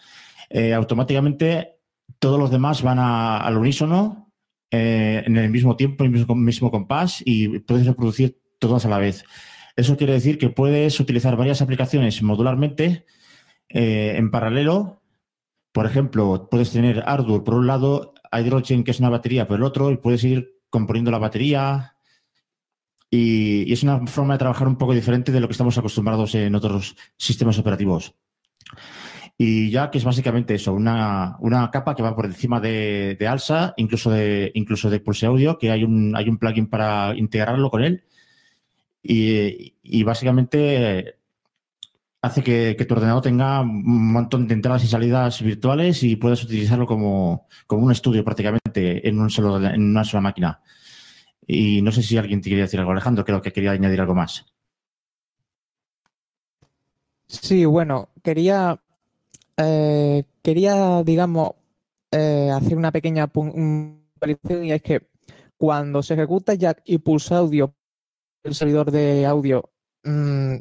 Eh, 0.48 0.74
automáticamente 0.74 1.76
todos 2.18 2.38
los 2.38 2.50
demás 2.50 2.82
van 2.82 2.98
al 2.98 3.56
unísono 3.56 4.32
eh, 4.70 5.22
en 5.24 5.36
el 5.36 5.50
mismo 5.50 5.76
tiempo, 5.76 6.04
en 6.04 6.14
el 6.14 6.26
mismo, 6.36 6.70
compás 6.70 7.22
y 7.24 7.60
puedes 7.60 7.86
reproducir 7.86 8.38
todas 8.58 8.84
a 8.84 8.88
la 8.88 8.98
vez. 8.98 9.24
Eso 9.76 9.96
quiere 9.96 10.12
decir 10.12 10.38
que 10.38 10.50
puedes 10.50 11.00
utilizar 11.00 11.36
varias 11.36 11.62
aplicaciones 11.62 12.22
modularmente 12.22 13.06
eh, 13.68 14.14
en 14.16 14.30
paralelo. 14.30 15.02
Por 15.72 15.86
ejemplo, 15.86 16.48
puedes 16.50 16.72
tener 16.72 17.02
Ardour 17.06 17.44
por 17.44 17.54
un 17.54 17.66
lado, 17.66 18.14
Hydrogen, 18.32 18.84
que 18.84 18.90
es 18.90 19.00
una 19.00 19.08
batería, 19.08 19.46
por 19.46 19.56
el 19.56 19.62
otro, 19.62 19.90
y 19.90 19.96
puedes 19.96 20.22
ir 20.24 20.60
componiendo 20.68 21.10
la 21.10 21.18
batería, 21.18 21.94
y, 23.10 23.72
es 23.72 23.82
una 23.82 24.06
forma 24.06 24.34
de 24.34 24.38
trabajar 24.38 24.68
un 24.68 24.76
poco 24.76 24.94
diferente 24.94 25.32
de 25.32 25.40
lo 25.40 25.48
que 25.48 25.52
estamos 25.52 25.76
acostumbrados 25.76 26.34
en 26.36 26.54
otros 26.54 26.96
sistemas 27.16 27.58
operativos. 27.58 28.14
Y 29.36 29.70
ya 29.70 29.90
que 29.90 29.98
es 29.98 30.04
básicamente 30.04 30.54
eso, 30.54 30.74
una, 30.74 31.38
capa 31.72 31.94
que 31.94 32.02
va 32.02 32.14
por 32.14 32.26
encima 32.26 32.60
de, 32.60 33.16
ALSA, 33.28 33.74
incluso 33.78 34.10
de, 34.10 34.52
incluso 34.54 34.90
de 34.90 35.00
Pulse 35.00 35.26
Audio, 35.26 35.58
que 35.58 35.70
hay 35.70 35.82
un, 35.82 36.14
hay 36.14 36.28
un 36.28 36.38
plugin 36.38 36.66
para 36.68 37.16
integrarlo 37.16 37.70
con 37.70 37.82
él. 37.82 38.04
Y, 39.02 40.02
básicamente 40.04 41.16
hace 42.22 42.42
que, 42.42 42.84
tu 42.86 42.94
ordenador 42.94 43.22
tenga 43.22 43.62
un 43.62 44.12
montón 44.12 44.46
de 44.46 44.54
entradas 44.54 44.84
y 44.84 44.88
salidas 44.88 45.40
virtuales 45.42 46.02
y 46.02 46.16
puedas 46.16 46.44
utilizarlo 46.44 46.86
como, 46.86 47.48
como 47.66 47.86
un 47.86 47.92
estudio 47.92 48.22
prácticamente 48.24 49.08
en 49.08 49.18
una 49.18 50.04
sola 50.04 50.20
máquina. 50.20 50.60
Y 51.46 51.82
no 51.82 51.92
sé 51.92 52.02
si 52.02 52.16
alguien 52.16 52.40
te 52.40 52.50
quería 52.50 52.64
decir 52.64 52.80
algo, 52.80 52.92
Alejandro, 52.92 53.24
creo 53.24 53.42
que 53.42 53.52
quería 53.52 53.72
añadir 53.72 54.00
algo 54.00 54.14
más. 54.14 54.46
Sí, 57.26 57.64
bueno, 57.64 58.08
quería, 58.22 58.80
eh, 59.56 60.24
quería, 60.42 61.02
digamos, 61.04 61.52
eh, 62.10 62.50
hacer 62.52 62.76
una 62.76 62.90
pequeña 62.90 63.28
puntualización 63.28 64.64
y 64.64 64.72
es 64.72 64.82
que 64.82 65.08
cuando 65.56 66.02
se 66.02 66.14
ejecuta 66.14 66.54
Jack 66.54 66.82
y 66.86 66.98
Pulse 66.98 67.34
Audio, 67.34 67.74
el 68.42 68.54
servidor 68.54 68.90
de 68.90 69.26
audio 69.26 69.70
mm, 70.02 70.56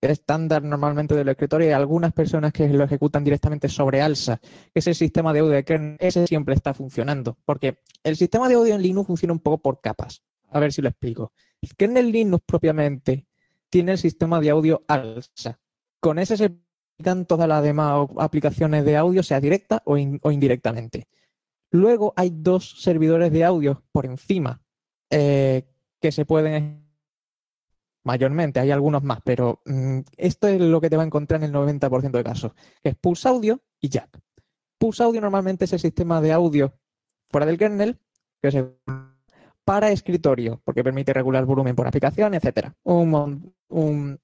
estándar 0.00 0.62
normalmente 0.62 1.14
del 1.14 1.28
escritorio, 1.28 1.66
hay 1.66 1.72
algunas 1.72 2.12
personas 2.12 2.52
que 2.52 2.68
lo 2.68 2.84
ejecutan 2.84 3.24
directamente 3.24 3.68
sobre 3.68 4.00
ALSA, 4.00 4.38
que 4.38 4.78
es 4.78 4.86
el 4.86 4.94
sistema 4.94 5.32
de 5.32 5.40
audio 5.40 5.52
de 5.52 5.64
kernel, 5.64 5.96
ese 6.00 6.26
siempre 6.26 6.54
está 6.54 6.74
funcionando, 6.74 7.36
porque 7.44 7.78
el 8.04 8.16
sistema 8.16 8.48
de 8.48 8.54
audio 8.54 8.74
en 8.74 8.82
Linux 8.82 9.06
funciona 9.06 9.32
un 9.32 9.40
poco 9.40 9.58
por 9.58 9.80
capas. 9.80 10.22
A 10.50 10.60
ver 10.60 10.72
si 10.72 10.80
lo 10.80 10.88
explico. 10.88 11.32
El 11.60 11.74
kernel 11.74 12.12
Linux 12.12 12.42
propiamente 12.46 13.26
tiene 13.68 13.92
el 13.92 13.98
sistema 13.98 14.40
de 14.40 14.50
audio 14.50 14.84
ALSA. 14.88 15.58
Con 16.00 16.18
ese 16.18 16.36
se 16.36 16.44
aplican 16.44 17.26
todas 17.26 17.48
las 17.48 17.62
demás 17.62 18.08
aplicaciones 18.18 18.84
de 18.84 18.96
audio, 18.96 19.22
sea 19.22 19.40
directa 19.40 19.82
o, 19.84 19.98
indirectamente. 19.98 21.08
Luego 21.70 22.14
hay 22.16 22.30
dos 22.32 22.80
servidores 22.80 23.30
de 23.32 23.44
audio 23.44 23.84
por 23.92 24.06
encima 24.06 24.62
eh, 25.10 25.64
que 26.00 26.12
se 26.12 26.24
pueden 26.24 26.87
mayormente, 28.08 28.58
hay 28.58 28.70
algunos 28.70 29.02
más, 29.02 29.18
pero 29.22 29.60
mm, 29.66 29.98
esto 30.16 30.48
es 30.48 30.58
lo 30.58 30.80
que 30.80 30.88
te 30.88 30.96
va 30.96 31.02
a 31.02 31.06
encontrar 31.06 31.42
en 31.42 31.50
el 31.50 31.52
90% 31.52 32.10
de 32.10 32.24
casos, 32.24 32.52
que 32.82 32.88
es 32.88 32.94
Pulse 32.96 33.28
Audio 33.28 33.60
y 33.82 33.90
Jack. 33.90 34.18
Pulse 34.78 35.02
Audio 35.02 35.20
normalmente 35.20 35.66
es 35.66 35.74
el 35.74 35.78
sistema 35.78 36.22
de 36.22 36.32
audio 36.32 36.72
fuera 37.30 37.44
del 37.44 37.58
kernel, 37.58 37.98
que 38.40 38.50
se 38.50 38.66
para 39.62 39.90
escritorio, 39.90 40.62
porque 40.64 40.82
permite 40.82 41.12
regular 41.12 41.44
volumen 41.44 41.76
por 41.76 41.86
aplicación, 41.86 42.32
etcétera. 42.32 42.74
Un, 42.84 43.52
un 43.68 44.18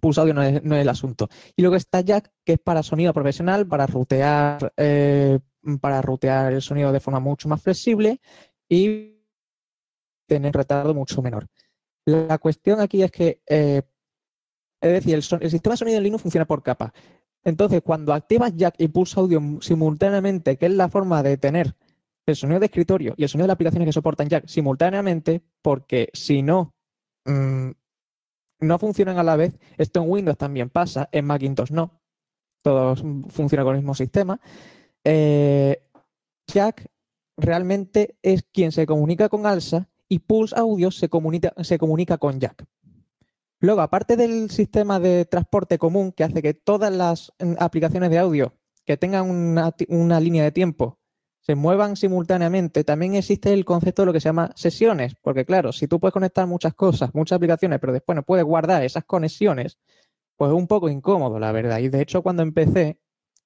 Pulse 0.00 0.20
Audio 0.20 0.34
no 0.34 0.42
es, 0.42 0.60
el 0.64 0.88
asunto. 0.88 1.28
Y 1.54 1.62
luego 1.62 1.76
está 1.76 2.00
Jack, 2.00 2.32
que 2.44 2.54
es 2.54 2.58
para 2.58 2.82
sonido 2.82 3.12
profesional, 3.12 3.68
para 3.68 3.86
rutear, 3.86 4.72
eh, 4.76 5.38
para 5.80 6.02
rutear 6.02 6.52
el 6.52 6.62
sonido 6.62 6.90
de 6.90 6.98
forma 6.98 7.20
mucho 7.20 7.48
más 7.48 7.62
flexible 7.62 8.20
y 8.68 9.14
tener 10.26 10.56
retardo 10.56 10.92
mucho 10.92 11.22
menor. 11.22 11.46
La 12.08 12.38
cuestión 12.38 12.80
aquí 12.80 13.02
es 13.02 13.10
que, 13.10 13.42
eh, 13.46 13.82
es 14.80 14.92
decir, 14.92 15.14
el, 15.14 15.22
sistema 15.22 15.74
de 15.74 15.76
sonido 15.76 15.98
en 15.98 16.04
Linux 16.04 16.22
funciona 16.22 16.46
por 16.46 16.62
capa. 16.62 16.94
Entonces, 17.44 17.82
cuando 17.82 18.14
activas 18.14 18.56
Jack 18.56 18.76
y 18.78 18.88
Pulse 18.88 19.20
Audio 19.20 19.42
simultáneamente, 19.60 20.56
que 20.56 20.66
es 20.66 20.72
la 20.72 20.88
forma 20.88 21.22
de 21.22 21.36
tener 21.36 21.76
el 22.24 22.34
sonido 22.34 22.60
de 22.60 22.66
escritorio 22.66 23.12
y 23.18 23.24
el 23.24 23.28
sonido 23.28 23.44
de 23.44 23.48
las 23.48 23.54
aplicaciones 23.56 23.86
que 23.88 23.92
soportan 23.92 24.26
Jack 24.26 24.46
simultáneamente, 24.46 25.42
porque 25.60 26.08
si 26.14 26.40
no, 26.40 26.72
mm, 27.26 27.72
no 28.60 28.78
funcionan 28.78 29.18
a 29.18 29.22
la 29.22 29.36
vez. 29.36 29.58
Esto 29.76 30.00
en 30.02 30.10
Windows 30.10 30.38
también 30.38 30.70
pasa, 30.70 31.10
en 31.12 31.26
Macintosh 31.26 31.72
no. 31.72 32.00
Todos 32.62 33.02
funcionan 33.28 33.66
con 33.66 33.74
el 33.74 33.82
mismo 33.82 33.94
sistema. 33.94 34.40
Eh, 35.04 35.82
Jack 36.46 36.86
realmente 37.36 38.16
es 38.22 38.44
quien 38.50 38.72
se 38.72 38.86
comunica 38.86 39.28
con 39.28 39.44
ALSA 39.44 39.90
y 40.08 40.20
Pulse 40.20 40.58
Audio 40.58 40.90
se 40.90 41.08
comunica, 41.08 41.52
se 41.62 41.78
comunica 41.78 42.18
con 42.18 42.40
Jack. 42.40 42.64
Luego, 43.60 43.80
aparte 43.80 44.16
del 44.16 44.50
sistema 44.50 45.00
de 45.00 45.24
transporte 45.24 45.78
común 45.78 46.12
que 46.12 46.24
hace 46.24 46.42
que 46.42 46.54
todas 46.54 46.92
las 46.92 47.32
mm, 47.40 47.54
aplicaciones 47.58 48.10
de 48.10 48.18
audio 48.18 48.54
que 48.84 48.96
tengan 48.96 49.28
una, 49.28 49.74
una, 49.88 50.20
línea 50.20 50.44
de 50.44 50.52
tiempo 50.52 50.98
se 51.40 51.54
muevan 51.54 51.96
simultáneamente, 51.96 52.84
también 52.84 53.14
existe 53.14 53.52
el 53.52 53.64
concepto 53.64 54.02
de 54.02 54.06
lo 54.06 54.12
que 54.12 54.20
se 54.20 54.28
llama 54.28 54.52
sesiones, 54.54 55.14
porque 55.22 55.44
claro, 55.44 55.72
si 55.72 55.88
tú 55.88 55.98
puedes 55.98 56.12
conectar 56.12 56.46
muchas 56.46 56.74
cosas, 56.74 57.14
muchas 57.14 57.36
aplicaciones, 57.36 57.80
pero 57.80 57.92
después 57.92 58.16
no 58.16 58.22
puedes 58.22 58.44
guardar 58.44 58.82
esas 58.84 59.04
conexiones, 59.04 59.78
pues 60.36 60.50
es 60.50 60.56
un 60.56 60.66
poco 60.68 60.88
incómodo, 60.88 61.38
la 61.38 61.52
verdad. 61.52 61.80
Y 61.80 61.88
de 61.88 62.00
hecho, 62.00 62.22
cuando 62.22 62.42
empecé, 62.42 63.00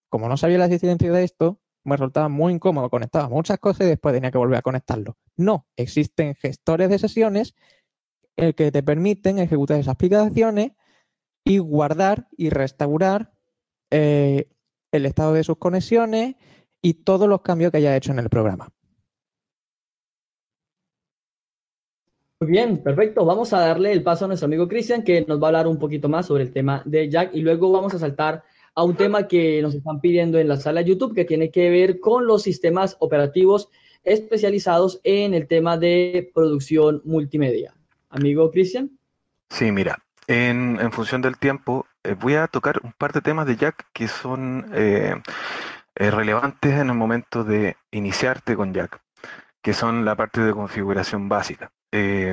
como 0.09 0.29
no 0.29 0.37
sabía 0.37 0.59
la 0.59 0.67
existencia 0.67 1.11
de 1.11 1.25
esto, 1.25 1.62
me 1.85 1.97
resultaba 1.97 2.29
muy 2.29 2.53
incómodo, 2.55 2.91
conectaba 2.91 3.29
muchas 3.29 3.59
cosas 3.59 3.87
y 3.87 3.91
después 3.91 4.15
tenía 4.15 4.31
que 4.31 4.39
volver 4.39 4.59
a 4.59 4.63
conectarlo. 4.63 5.17
No, 5.37 5.67
existen 5.77 6.35
gestores 6.35 6.91
de 6.91 6.99
sesiones 6.99 7.55
el 8.37 8.55
que 8.55 8.73
te 8.73 8.83
permiten 8.83 9.39
ejecutar 9.39 9.79
esas 9.79 9.95
aplicaciones 9.95 10.73
y 11.45 11.59
guardar 11.59 12.29
y 12.37 12.51
restaurar 12.51 13.33
eh, 13.91 14.49
el 14.93 15.07
estado 15.07 15.35
de 15.35 15.45
sus 15.45 15.59
conexiones 15.59 16.37
y 16.81 16.95
todos 16.95 17.29
los 17.29 17.43
cambios 17.43 17.71
que 17.71 17.79
haya 17.79 17.97
hecho 17.97 18.13
en 18.13 18.19
el 18.19 18.29
programa. 18.29 18.73
Muy 22.41 22.51
bien, 22.51 22.83
perfecto. 22.83 23.25
Vamos 23.25 23.53
a 23.53 23.61
darle 23.61 23.93
el 23.93 24.03
paso 24.03 24.25
a 24.25 24.29
nuestro 24.29 24.47
amigo 24.47 24.67
Cristian, 24.67 25.05
que 25.05 25.25
nos 25.27 25.41
va 25.41 25.47
a 25.47 25.49
hablar 25.49 25.69
un 25.69 25.79
poquito 25.79 26.09
más 26.09 26.27
sobre 26.27 26.43
el 26.43 26.53
tema 26.53 26.83
de 26.85 27.09
Jack 27.09 27.31
y 27.35 27.41
luego 27.41 27.71
vamos 27.71 27.95
a 27.95 28.01
saltar 28.01 28.43
a 28.75 28.85
un 28.85 28.97
tema 28.97 29.29
que 29.29 29.61
nos 29.63 29.75
están 29.75 30.01
pidiendo 30.01 30.39
en 30.39 30.49
la 30.49 30.57
sala 30.57 30.81
YouTube, 30.81 31.15
que 31.15 31.25
tiene 31.25 31.51
que 31.51 31.71
ver 31.71 32.01
con 32.01 32.27
los 32.27 32.43
sistemas 32.43 32.97
operativos 33.01 33.69
especializados 34.05 35.01
en 35.05 35.35
el 35.35 35.47
tema 35.47 35.77
de 35.77 36.31
producción 36.35 37.03
multimedia. 37.05 37.75
Amigo 38.11 38.51
Cristian. 38.51 38.91
Sí, 39.51 39.71
mira, 39.71 39.99
en, 40.27 40.93
función 40.93 41.21
del 41.23 41.39
tiempo, 41.39 41.87
eh, 42.05 42.15
voy 42.19 42.35
a 42.35 42.47
tocar 42.47 42.81
un 42.83 42.93
par 42.93 43.13
de 43.13 43.21
temas 43.21 43.47
de 43.47 43.57
Jack 43.57 43.87
que 43.93 44.09
son 44.09 44.67
eh, 44.73 45.15
eh, 45.95 46.11
relevantes 46.11 46.73
en 46.73 46.89
el 46.89 46.95
momento 46.95 47.45
de 47.45 47.77
iniciarte 47.91 48.57
con 48.57 48.73
Jack, 48.73 49.01
que 49.61 49.75
son 49.75 50.05
la 50.05 50.17
parte 50.17 50.41
de 50.41 50.53
configuración 50.53 51.29
básica. 51.29 51.71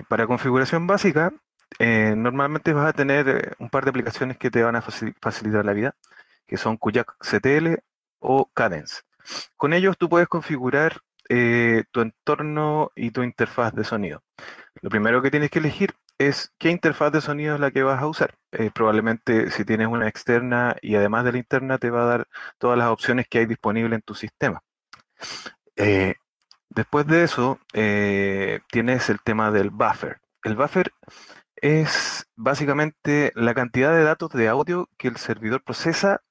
Para 0.07 0.25
configuración 0.25 0.87
básica, 0.87 1.33
normalmente 1.79 2.71
vas 2.71 2.87
a 2.87 2.93
tener 2.93 3.57
un 3.59 3.69
par 3.69 3.83
de 3.83 3.89
aplicaciones 3.89 4.37
que 4.37 4.49
te 4.49 4.63
van 4.63 4.77
a 4.77 4.81
facilitar 4.81 5.65
la 5.65 5.73
vida, 5.73 5.95
que 6.50 6.58
son 6.58 6.78
Kuyak 6.78 7.16
CTL 7.20 7.76
o 8.20 8.50
Cadence. 8.54 9.04
Con 9.56 9.74
ellos 9.74 9.97
tú 9.97 10.10
puedes 10.10 10.28
configurar 10.28 11.02
tu 11.91 12.02
entorno 12.02 12.91
y 12.95 13.12
tu 13.12 13.22
interfaz 13.22 13.74
de 13.76 13.84
sonido. 13.84 14.24
Lo 14.82 14.89
primero 14.89 15.22
que 15.22 15.30
tienes 15.30 15.52
que 15.52 15.60
elegir 15.60 15.93
es 16.18 16.52
qué 16.58 16.72
interfaz 16.72 17.12
de 17.12 17.22
sonido 17.22 17.54
es 17.54 17.62
la 17.62 17.70
que 17.70 17.84
vas 17.84 18.02
a 18.02 18.08
usar. 18.08 18.34
probablemente 18.74 19.52
si 19.52 19.64
tienes 19.64 19.88
una 19.88 20.08
externa 20.08 20.76
y 20.82 20.95
además 20.95 21.26
de 21.26 21.34
la 21.34 21.38
interna 21.38 21.78
te 21.78 21.91
va 21.91 22.02
a 22.02 22.06
dar 22.18 22.28
todas 22.58 22.80
las 22.80 22.89
opciones 22.89 23.28
que 23.30 23.39
hay 23.39 23.45
disponibles 23.45 23.97
en 23.97 24.02
tu 24.02 24.16
sistema. 24.16 24.64
Después 26.70 27.08
de 27.08 27.24
eso, 27.24 27.60
eh, 27.74 28.60
tienes 28.72 29.10
el 29.10 29.20
tema 29.22 29.52
del 29.52 29.72
buffer. 29.72 30.22
El 30.43 30.56
buffer 30.56 30.91
es 31.56 32.28
básicamente 32.36 33.32
la 33.36 33.54
cantidad 33.54 33.91
de 33.91 34.04
datos 34.04 34.30
de 34.32 34.47
audio 34.47 34.88
que 34.97 35.08
el 35.08 35.18
servidor 35.18 35.64
procesa 35.64 36.22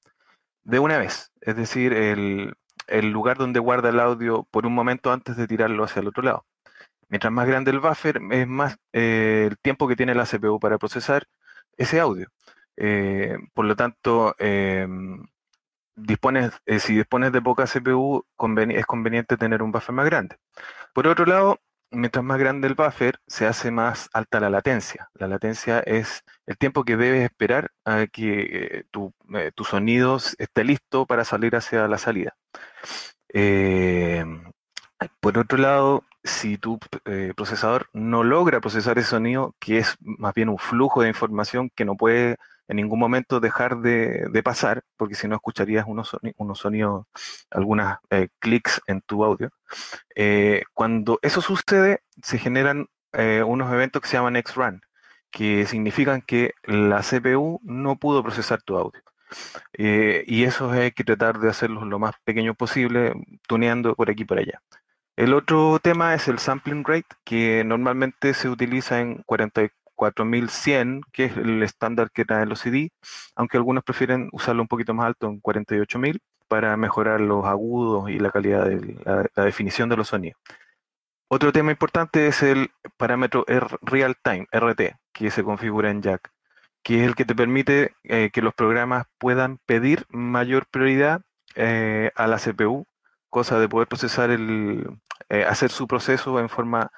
de 0.69 0.79
una 0.79 0.97
vez. 0.97 1.31
Es 1.41 1.55
decir, 1.55 1.93
el, 1.93 2.55
lugar 3.11 3.37
donde 3.37 3.59
guarda 3.59 3.89
el 3.89 3.99
audio 3.99 4.47
por 4.51 4.65
un 4.65 4.73
momento 4.73 5.11
antes 5.11 5.35
de 5.35 5.47
tirarlo 5.47 5.83
hacia 5.83 6.01
el 6.01 6.07
otro 6.07 6.23
lado. 6.23 6.45
Mientras 7.09 7.33
más 7.33 7.47
grande 7.47 7.71
el 7.71 7.79
buffer, 7.79 8.21
es 8.31 8.47
más 8.47 8.77
eh, 8.93 9.47
el 9.49 9.57
tiempo 9.59 9.87
que 9.87 9.95
tiene 9.95 10.13
la 10.15 10.25
CPU 10.25 10.59
para 10.59 10.77
procesar 10.77 11.27
ese 11.77 11.99
audio. 11.99 12.27
Eh, 12.77 13.37
por 13.53 13.65
lo 13.65 13.75
tanto, 13.75 14.35
em, 14.37 15.25
dispones, 15.95 16.51
eh, 16.65 16.79
si 16.79 16.95
dispones 16.95 17.31
de 17.31 17.41
poca 17.41 17.65
CPU, 17.65 18.25
es 18.69 18.85
conveniente 18.85 19.37
tener 19.37 19.63
un 19.63 19.71
buffer 19.71 19.95
más 19.95 20.05
grande. 20.05 20.37
Por 20.93 21.07
otro 21.07 21.25
lado, 21.25 21.59
mientras 21.91 22.23
más 22.23 22.39
grande 22.39 22.67
el 22.67 22.75
buffer, 22.75 23.19
se 23.27 23.45
hace 23.45 23.71
más 23.71 24.09
alta 24.13 24.39
la 24.39 24.49
latencia. 24.49 25.09
La 25.13 25.27
latencia 25.27 25.79
es 25.79 26.23
el 26.45 26.57
tiempo 26.57 26.83
que 26.83 26.97
debes 26.97 27.23
esperar 27.23 27.71
a 27.85 28.07
que 28.07 28.79
eh, 28.79 28.83
tu, 28.91 29.13
eh, 29.35 29.51
sonido 29.63 30.17
esté 30.37 30.63
listo 30.63 31.05
para 31.05 31.25
salir 31.25 31.55
hacia 31.55 31.87
la 31.87 31.97
salida. 31.97 32.35
por 35.21 35.37
otro 35.37 35.57
lado, 35.57 36.03
si 36.23 36.57
tu 36.57 36.79
procesador 37.35 37.89
no 37.93 38.23
logra 38.23 38.59
procesar 38.59 38.97
ese 38.97 39.09
sonido, 39.09 39.55
que 39.59 39.77
es 39.79 39.95
más 40.01 40.33
bien 40.33 40.49
un 40.49 40.57
flujo 40.57 41.01
de 41.01 41.09
información 41.09 41.69
que 41.75 41.85
no 41.85 41.95
puede 41.95 42.37
en 42.69 42.77
ningún 42.77 42.99
momento 42.99 43.39
dejar 43.39 43.79
de, 43.79 44.41
pasar, 44.43 44.83
porque 44.95 45.15
si 45.15 45.27
no 45.27 45.35
escucharías 45.35 45.85
unos, 45.87 46.15
sonidos, 46.53 47.07
algunos 47.49 47.97
eh, 48.11 48.29
clics 48.39 48.79
en 48.85 49.01
tu 49.01 49.25
audio. 49.25 49.49
Eh, 50.15 50.63
cuando 50.73 51.19
eso 51.23 51.41
sucede, 51.41 52.03
se 52.21 52.37
generan 52.37 52.87
eh, 53.13 53.43
unos 53.45 53.73
eventos 53.73 54.01
que 54.01 54.07
se 54.07 54.17
llaman 54.17 54.35
X-Run, 54.35 54.81
que 55.31 55.65
significan 55.65 56.21
que 56.21 56.53
la 56.63 57.01
CPU 57.01 57.59
no 57.63 57.97
pudo 57.97 58.23
procesar 58.23 58.61
tu 58.61 58.77
audio. 58.77 59.01
y 59.73 60.43
eso 60.43 60.71
hay 60.71 60.91
que 60.91 61.03
tratar 61.03 61.39
de 61.39 61.49
hacerlo 61.49 61.85
lo 61.85 61.99
más 61.99 62.15
pequeño 62.23 62.53
posible, 62.55 63.13
tuneando 63.47 63.95
por 63.95 64.09
aquí 64.09 64.23
y 64.23 64.25
por 64.25 64.39
allá. 64.39 64.61
El 65.19 65.33
otro 65.33 65.79
tema 65.79 66.13
es 66.15 66.27
el 66.29 66.39
sampling 66.39 66.85
rate, 66.85 67.07
que 67.25 67.63
normalmente 67.65 68.33
se 68.33 68.47
utiliza 68.47 69.01
en 69.01 69.23
44 69.23 69.78
4100, 69.99 71.01
que 71.11 71.25
es 71.25 71.35
el 71.35 71.61
estándar 71.61 72.09
que 72.11 72.23
trae 72.23 72.45
los 72.45 72.61
CD, 72.61 72.91
aunque 73.35 73.57
algunos 73.57 73.83
prefieren 73.83 74.29
usarlo 74.31 74.61
un 74.61 74.69
poquito 74.69 74.93
más 74.93 75.07
alto 75.07 75.27
en 75.27 75.41
48000 75.41 76.21
para 76.47 76.77
mejorar 76.77 77.19
los 77.19 77.45
agudos 77.45 78.09
y 78.09 78.17
la 78.17 78.31
calidad 78.31 78.65
de 78.65 78.95
la, 79.03 79.43
definición 79.43 79.89
de 79.89 79.97
los 79.97 80.07
sonidos. 80.07 80.39
Otro 81.27 81.51
tema 81.51 81.71
importante 81.71 82.27
es 82.27 82.41
el 82.41 82.71
parámetro 82.95 83.45
Real 83.81 84.15
Time, 84.23 84.47
RT, 84.51 84.95
que 85.11 85.31
se 85.31 85.43
configura 85.43 85.91
en 85.91 86.01
Jack, 86.01 86.31
que 86.81 87.01
es 87.01 87.07
el 87.07 87.15
que 87.15 87.25
te 87.25 87.35
permite 87.35 87.93
eh, 88.03 88.29
que 88.31 88.41
los 88.41 88.53
programas 88.53 89.05
puedan 89.17 89.57
pedir 89.65 90.05
mayor 90.09 90.65
prioridad 90.65 91.21
eh, 91.55 92.11
a 92.15 92.25
la 92.27 92.37
CPU, 92.37 92.87
cosa 93.29 93.59
de 93.59 93.67
poder 93.67 93.89
procesar 93.89 94.29
el, 94.31 94.97
eh, 95.27 95.43
hacer 95.43 95.71
su 95.71 95.87
proceso 95.87 96.39
en 96.39 96.47
forma 96.47 96.89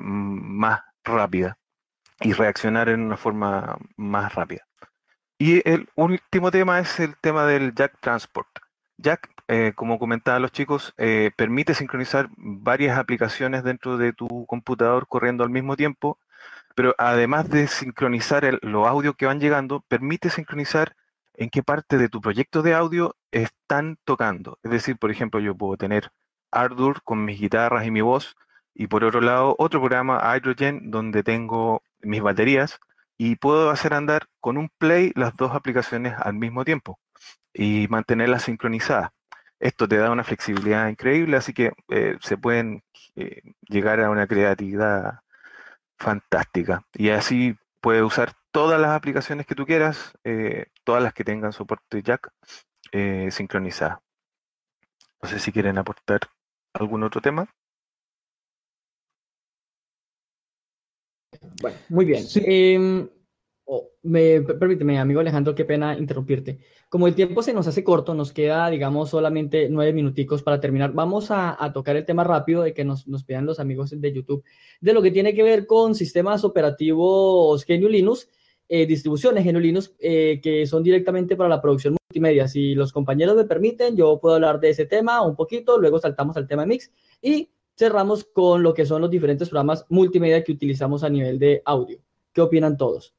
más 0.00 0.82
rápida 1.02 1.58
y 2.20 2.32
reaccionar 2.32 2.88
en 2.88 3.00
una 3.00 3.16
forma 3.16 3.78
más 3.96 4.34
rápida. 4.34 4.66
Y 5.38 5.68
el 5.68 5.88
último 5.94 6.50
tema 6.50 6.80
es 6.80 6.98
el 6.98 7.16
tema 7.16 7.46
del 7.46 7.74
Jack 7.74 7.98
Transport. 8.00 8.48
Jack, 8.96 9.30
eh, 9.46 9.72
como 9.76 9.98
comentaban 10.00 10.42
los 10.42 10.50
chicos, 10.50 10.92
eh, 10.98 11.30
permite 11.36 11.74
sincronizar 11.74 12.28
varias 12.36 12.98
aplicaciones 12.98 13.62
dentro 13.62 13.96
de 13.96 14.12
tu 14.12 14.46
computador 14.46 15.06
corriendo 15.06 15.44
al 15.44 15.50
mismo 15.50 15.76
tiempo, 15.76 16.18
pero 16.74 16.94
además 16.98 17.48
de 17.48 17.68
sincronizar 17.68 18.58
los 18.62 18.86
audios 18.88 19.14
que 19.16 19.26
van 19.26 19.40
llegando, 19.40 19.80
permite 19.88 20.30
sincronizar 20.30 20.96
en 21.34 21.50
qué 21.50 21.62
parte 21.62 21.98
de 21.98 22.08
tu 22.08 22.20
proyecto 22.20 22.62
de 22.62 22.74
audio 22.74 23.14
están 23.30 23.96
tocando. 24.04 24.58
Es 24.64 24.72
decir, 24.72 24.96
por 24.98 25.12
ejemplo, 25.12 25.38
yo 25.38 25.54
puedo 25.54 25.76
tener 25.76 26.10
Ardour 26.50 27.02
con 27.04 27.24
mis 27.24 27.40
guitarras 27.40 27.86
y 27.86 27.92
mi 27.92 28.00
voz, 28.00 28.36
y 28.74 28.88
por 28.88 29.04
otro 29.04 29.20
lado, 29.20 29.54
otro 29.58 29.80
programa, 29.80 30.20
Hydrogen, 30.36 30.90
donde 30.90 31.22
tengo 31.22 31.82
mis 32.00 32.22
baterías 32.22 32.78
y 33.16 33.36
puedo 33.36 33.70
hacer 33.70 33.94
andar 33.94 34.28
con 34.40 34.56
un 34.56 34.70
play 34.78 35.12
las 35.14 35.36
dos 35.36 35.52
aplicaciones 35.54 36.14
al 36.18 36.34
mismo 36.34 36.64
tiempo 36.64 36.98
y 37.52 37.88
mantenerlas 37.88 38.44
sincronizadas. 38.44 39.10
Esto 39.58 39.88
te 39.88 39.96
da 39.96 40.12
una 40.12 40.22
flexibilidad 40.22 40.88
increíble, 40.88 41.36
así 41.36 41.52
que 41.52 41.72
eh, 41.88 42.16
se 42.20 42.36
pueden 42.36 42.84
eh, 43.16 43.42
llegar 43.68 44.00
a 44.00 44.10
una 44.10 44.28
creatividad 44.28 45.20
fantástica. 45.98 46.84
Y 46.94 47.10
así 47.10 47.56
puedes 47.80 48.02
usar 48.02 48.34
todas 48.52 48.80
las 48.80 48.90
aplicaciones 48.90 49.46
que 49.46 49.56
tú 49.56 49.66
quieras, 49.66 50.12
eh, 50.22 50.66
todas 50.84 51.02
las 51.02 51.12
que 51.12 51.24
tengan 51.24 51.52
soporte 51.52 52.02
jack 52.02 52.30
sincronizadas. 53.30 53.98
No 55.20 55.28
sé 55.28 55.40
si 55.40 55.52
quieren 55.52 55.76
aportar 55.76 56.20
algún 56.72 57.02
otro 57.02 57.20
tema. 57.20 57.48
Bueno, 61.60 61.76
muy 61.88 62.04
bien. 62.04 62.24
Em, 62.36 63.08
oh, 63.64 63.90
me, 64.02 64.40
permíteme, 64.42 64.98
amigo 64.98 65.20
Alejandro, 65.20 65.54
qué 65.54 65.64
pena 65.64 65.96
interrumpirte. 65.98 66.58
Como 66.88 67.06
el 67.06 67.14
tiempo 67.14 67.42
se 67.42 67.52
nos 67.52 67.66
hace 67.66 67.84
corto, 67.84 68.14
nos 68.14 68.32
queda, 68.32 68.70
digamos, 68.70 69.10
solamente 69.10 69.68
nueve 69.68 69.92
minuticos 69.92 70.42
para 70.42 70.60
terminar. 70.60 70.92
Vamos 70.92 71.28
a, 71.30 71.70
tocar 71.74 71.96
el 71.96 72.04
tema 72.04 72.24
rápido 72.24 72.62
de 72.62 72.72
que 72.72 72.84
nos, 72.84 73.06
nos 73.08 73.24
pidan 73.24 73.44
los 73.44 73.60
amigos 73.60 73.90
de 73.94 74.12
YouTube, 74.12 74.44
de 74.80 74.92
lo 74.92 75.02
que 75.02 75.10
tiene 75.10 75.34
que 75.34 75.42
ver 75.42 75.66
con 75.66 75.94
sistemas 75.94 76.44
operativos 76.44 77.66
GNU 77.66 77.88
Linux, 77.88 78.28
eh, 78.68 78.86
distribuciones 78.86 79.44
GNU 79.44 79.60
Linux, 79.60 79.94
eh, 79.98 80.40
que 80.42 80.66
son 80.66 80.82
directamente 80.82 81.36
para 81.36 81.48
la 81.48 81.60
producción 81.60 81.96
multimedia. 82.08 82.48
Si 82.48 82.74
los 82.74 82.92
compañeros 82.92 83.36
me 83.36 83.44
permiten, 83.44 83.96
yo 83.96 84.18
puedo 84.20 84.36
hablar 84.36 84.60
de 84.60 84.70
ese 84.70 84.86
tema 84.86 85.22
un 85.22 85.36
poquito, 85.36 85.78
luego 85.78 85.98
saltamos 85.98 86.36
al 86.36 86.46
tema 86.46 86.64
Mix 86.64 86.90
y 87.20 87.50
cerramos 87.78 88.24
con 88.24 88.62
lo 88.62 88.74
que 88.74 88.84
son 88.84 89.00
los 89.00 89.10
diferentes 89.10 89.48
programas 89.48 89.86
multimedia 89.88 90.42
que 90.42 90.52
utilizamos 90.52 91.04
a 91.04 91.08
nivel 91.08 91.38
de 91.38 91.62
audio. 91.64 92.00
¿Qué 92.32 92.40
opinan 92.40 92.76
todos? 92.76 93.14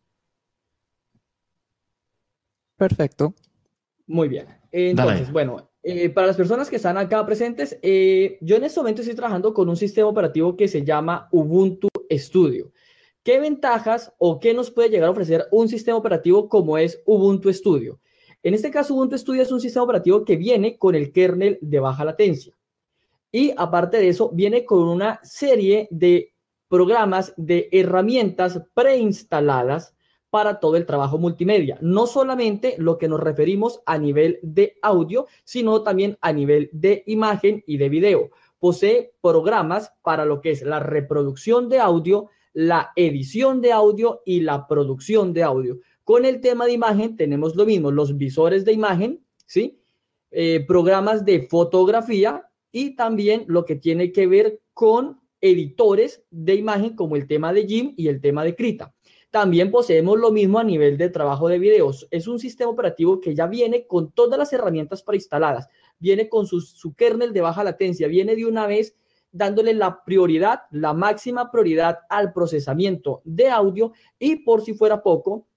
Perfecto. 2.76 3.34
Muy 4.06 4.28
bien. 4.28 4.48
Entonces, 4.72 5.32
bueno, 5.32 5.70
eh, 5.82 6.10
para 6.10 6.28
las 6.28 6.36
personas 6.36 6.70
que 6.70 6.76
están 6.76 6.98
acá 6.98 7.26
presentes, 7.26 7.80
eh, 7.82 8.38
yo 8.42 8.58
en 8.58 8.66
este 8.66 8.80
momento 8.80 9.02
estoy 9.02 9.16
trabajando 9.16 9.54
con 9.54 9.70
un 9.70 9.78
sistema 9.78 10.08
operativo 10.08 10.56
que 10.56 10.68
se 10.68 10.84
llama 10.84 11.30
Ubuntu 11.32 11.88
Studio. 12.12 12.72
¿Qué 13.24 13.40
ventajas 13.40 14.14
o 14.18 14.40
qué 14.40 14.54
nos 14.54 14.72
puede 14.72 14.90
llegar 14.90 15.08
a 15.08 15.12
ofrecer 15.12 15.46
un 15.52 15.68
sistema 15.70 15.98
operativo 15.98 16.50
como 16.50 16.78
es 16.78 17.02
Ubuntu 17.06 17.52
Studio? 17.54 18.00
En 18.44 18.54
este 18.54 18.72
caso, 18.72 18.94
Ubuntu 18.94 19.18
Studio 19.18 19.42
es 19.42 19.52
un 19.52 19.62
sistema 19.62 19.84
operativo 19.84 20.24
que 20.24 20.38
viene 20.38 20.78
con 20.78 20.96
el 20.96 21.12
kernel 21.12 21.60
de 21.62 21.80
baja 21.80 22.06
latencia. 22.06 22.59
Y 23.32 23.54
aparte 23.58 23.98
de 23.98 24.10
eso, 24.10 24.32
viene 24.34 24.66
con 24.66 24.88
una 24.88 25.20
serie 25.24 25.88
de 25.92 26.34
programas 26.68 27.34
de 27.38 27.70
herramientas 27.72 28.62
preinstaladas 28.74 29.96
para 30.30 30.60
todo 30.60 30.76
el 30.76 30.86
trabajo 30.86 31.18
multimedia. 31.18 31.78
No 31.82 32.06
solamente 32.08 32.76
lo 32.78 32.98
que 32.98 33.08
nos 33.08 33.20
referimos 33.20 33.82
a 33.86 33.98
nivel 33.98 34.40
de 34.44 34.78
audio, 34.82 35.28
sino 35.44 35.82
también 35.82 36.18
a 36.22 36.32
nivel 36.32 36.70
de 36.72 37.04
imagen 37.08 37.64
y 37.66 37.78
de 37.78 37.90
video. 37.90 38.30
Posee 38.60 39.14
programas 39.22 39.92
para 40.04 40.26
lo 40.26 40.42
que 40.42 40.52
es 40.52 40.62
la 40.62 40.80
reproducción 40.80 41.70
de 41.70 41.80
audio, 41.80 42.30
la 42.54 42.92
edición 42.96 43.62
de 43.62 43.72
audio 43.72 44.22
y 44.26 44.42
la 44.42 44.68
producción 44.68 45.34
de 45.34 45.44
audio. 45.44 45.80
Con 46.04 46.26
el 46.26 46.42
tema 46.42 46.66
de 46.66 46.74
imagen 46.74 47.16
tenemos 47.16 47.56
lo 47.56 47.66
mismo, 47.66 47.92
los 47.92 48.18
visores 48.18 48.66
de 48.66 48.74
imagen, 48.74 49.24
¿sí? 49.46 49.80
Eh, 50.32 50.64
programas 50.68 51.26
de 51.26 51.48
fotografía 51.48 52.49
y 52.72 52.96
también 52.96 53.46
lo 53.48 53.66
que 53.66 53.76
tiene 53.76 54.12
que 54.12 54.28
ver 54.28 54.62
con 54.74 55.20
editores 55.42 56.24
de 56.30 56.56
imagen 56.56 56.96
como 56.96 57.16
el 57.16 57.28
tema 57.28 57.54
de 57.54 57.66
Jim 57.66 57.94
y 57.98 58.08
el 58.08 58.22
tema 58.22 58.44
de 58.44 58.56
Krita. 58.56 58.94
También 59.32 59.70
poseemos 59.70 60.18
lo 60.18 60.32
mismo 60.32 60.60
a 60.60 60.64
nivel 60.64 60.98
de 60.98 61.10
trabajo 61.10 61.48
de 61.48 61.60
videos. 61.60 62.08
Es 62.10 62.28
un 62.28 62.40
sistema 62.40 62.72
operativo 62.72 63.22
que 63.22 63.36
ya 63.36 63.46
viene 63.46 63.86
con 63.86 64.12
todas 64.12 64.40
las 64.40 64.52
herramientas 64.54 65.04
preinstaladas, 65.04 65.68
viene 66.00 66.28
con 66.30 66.48
su, 66.48 66.62
su 66.62 66.96
kernel 66.96 67.32
de 67.32 67.42
baja 67.42 67.64
latencia, 67.64 68.08
viene 68.08 68.36
de 68.36 68.46
una 68.46 68.66
vez 68.66 68.96
dándole 69.32 69.74
la 69.74 70.04
prioridad, 70.04 70.62
la 70.72 70.94
máxima 70.94 71.52
prioridad 71.52 72.00
al 72.10 72.34
procesamiento 72.34 73.22
de 73.24 73.50
audio 73.50 73.94
y 74.18 74.38
por 74.38 74.62
si 74.62 74.74
fuera 74.74 75.04
poco, 75.04 75.48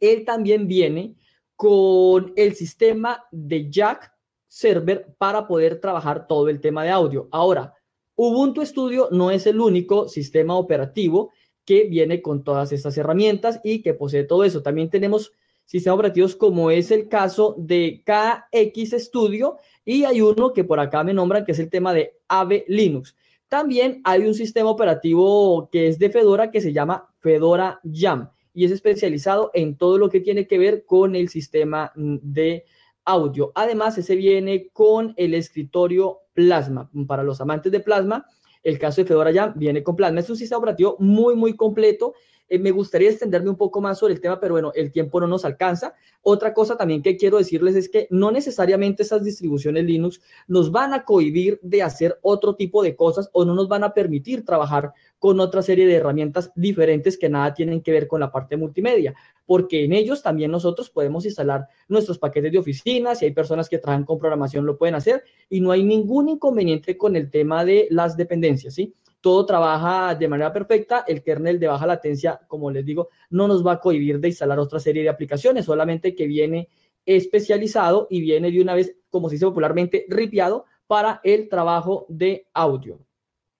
él 0.00 0.24
también 0.24 0.66
viene 0.66 1.16
con 1.56 2.32
el 2.36 2.54
sistema 2.54 3.24
de 3.32 3.70
Jack 3.70 4.12
server 4.48 5.14
para 5.18 5.46
poder 5.46 5.80
trabajar 5.80 6.26
todo 6.26 6.48
el 6.48 6.60
tema 6.60 6.82
de 6.82 6.90
audio. 6.90 7.28
Ahora, 7.30 7.74
Ubuntu 8.16 8.66
Studio 8.66 9.08
no 9.12 9.30
es 9.30 9.46
el 9.46 9.60
único 9.60 10.08
sistema 10.08 10.56
operativo 10.56 11.30
que 11.64 11.84
viene 11.84 12.20
con 12.22 12.42
todas 12.42 12.72
estas 12.72 12.96
herramientas 12.98 13.60
y 13.62 13.82
que 13.82 13.94
posee 13.94 14.24
todo 14.24 14.42
eso. 14.42 14.62
También 14.62 14.90
tenemos 14.90 15.32
sistemas 15.66 15.96
operativos 15.96 16.34
como 16.34 16.70
es 16.70 16.90
el 16.90 17.08
caso 17.08 17.54
de 17.58 18.02
KX 18.04 19.02
Studio 19.04 19.58
y 19.84 20.04
hay 20.04 20.22
uno 20.22 20.52
que 20.52 20.64
por 20.64 20.80
acá 20.80 21.04
me 21.04 21.12
nombran 21.12 21.44
que 21.44 21.52
es 21.52 21.58
el 21.58 21.68
tema 21.68 21.92
de 21.92 22.16
Ave 22.26 22.64
Linux. 22.68 23.14
También 23.48 24.00
hay 24.04 24.26
un 24.26 24.34
sistema 24.34 24.70
operativo 24.70 25.68
que 25.70 25.88
es 25.88 25.98
de 25.98 26.10
Fedora 26.10 26.50
que 26.50 26.60
se 26.60 26.72
llama 26.72 27.08
Fedora 27.20 27.80
Jam 27.84 28.30
y 28.54 28.64
es 28.64 28.72
especializado 28.72 29.50
en 29.54 29.76
todo 29.76 29.98
lo 29.98 30.08
que 30.08 30.20
tiene 30.20 30.46
que 30.46 30.58
ver 30.58 30.84
con 30.84 31.14
el 31.14 31.28
sistema 31.28 31.92
de 31.94 32.64
audio. 33.08 33.52
Además, 33.54 33.96
ese 33.98 34.14
viene 34.14 34.68
con 34.72 35.14
el 35.16 35.34
escritorio 35.34 36.20
Plasma. 36.34 36.90
Para 37.06 37.22
los 37.22 37.40
amantes 37.40 37.72
de 37.72 37.80
Plasma, 37.80 38.26
el 38.62 38.78
caso 38.78 39.00
de 39.00 39.06
Fedora 39.06 39.32
Jam 39.32 39.54
viene 39.56 39.82
con 39.82 39.96
Plasma. 39.96 40.20
Es 40.20 40.30
un 40.30 40.36
sistema 40.36 40.58
operativo 40.58 40.96
muy, 40.98 41.34
muy 41.34 41.56
completo. 41.56 42.14
Eh, 42.50 42.58
me 42.58 42.70
gustaría 42.70 43.10
extenderme 43.10 43.48
un 43.48 43.56
poco 43.56 43.80
más 43.80 43.98
sobre 43.98 44.14
el 44.14 44.20
tema, 44.20 44.38
pero 44.38 44.54
bueno, 44.54 44.72
el 44.74 44.92
tiempo 44.92 45.20
no 45.20 45.26
nos 45.26 45.46
alcanza. 45.46 45.94
Otra 46.20 46.52
cosa 46.52 46.76
también 46.76 47.02
que 47.02 47.16
quiero 47.16 47.38
decirles 47.38 47.76
es 47.76 47.88
que 47.88 48.08
no 48.10 48.30
necesariamente 48.30 49.02
esas 49.02 49.24
distribuciones 49.24 49.84
Linux 49.84 50.20
nos 50.46 50.70
van 50.70 50.92
a 50.92 51.04
cohibir 51.04 51.58
de 51.62 51.82
hacer 51.82 52.18
otro 52.20 52.56
tipo 52.56 52.82
de 52.82 52.94
cosas 52.94 53.30
o 53.32 53.44
no 53.44 53.54
nos 53.54 53.68
van 53.68 53.84
a 53.84 53.94
permitir 53.94 54.44
trabajar 54.44 54.92
con 55.18 55.40
otra 55.40 55.62
serie 55.62 55.86
de 55.86 55.96
herramientas 55.96 56.52
diferentes 56.54 57.18
que 57.18 57.28
nada 57.28 57.52
tienen 57.54 57.82
que 57.82 57.92
ver 57.92 58.06
con 58.06 58.20
la 58.20 58.30
parte 58.30 58.56
multimedia, 58.56 59.14
porque 59.46 59.84
en 59.84 59.92
ellos 59.92 60.22
también 60.22 60.50
nosotros 60.50 60.90
podemos 60.90 61.24
instalar 61.26 61.66
nuestros 61.88 62.18
paquetes 62.18 62.52
de 62.52 62.58
oficina, 62.58 63.14
si 63.14 63.24
hay 63.24 63.32
personas 63.32 63.68
que 63.68 63.78
trabajan 63.78 64.04
con 64.04 64.18
programación 64.18 64.66
lo 64.66 64.78
pueden 64.78 64.94
hacer 64.94 65.24
y 65.48 65.60
no 65.60 65.72
hay 65.72 65.82
ningún 65.82 66.28
inconveniente 66.28 66.96
con 66.96 67.16
el 67.16 67.30
tema 67.30 67.64
de 67.64 67.88
las 67.90 68.16
dependencias, 68.16 68.74
¿sí? 68.74 68.94
Todo 69.20 69.44
trabaja 69.44 70.14
de 70.14 70.28
manera 70.28 70.52
perfecta, 70.52 71.04
el 71.08 71.22
kernel 71.22 71.58
de 71.58 71.66
baja 71.66 71.86
latencia, 71.86 72.40
como 72.46 72.70
les 72.70 72.84
digo, 72.84 73.08
no 73.30 73.48
nos 73.48 73.66
va 73.66 73.72
a 73.72 73.80
cohibir 73.80 74.20
de 74.20 74.28
instalar 74.28 74.60
otra 74.60 74.78
serie 74.78 75.02
de 75.02 75.08
aplicaciones, 75.08 75.64
solamente 75.64 76.14
que 76.14 76.26
viene 76.26 76.68
especializado 77.04 78.06
y 78.10 78.20
viene 78.20 78.52
de 78.52 78.60
una 78.60 78.74
vez, 78.74 78.94
como 79.10 79.28
se 79.28 79.34
dice 79.34 79.46
popularmente, 79.46 80.06
ripiado 80.08 80.66
para 80.86 81.20
el 81.24 81.48
trabajo 81.48 82.06
de 82.08 82.46
audio. 82.52 83.07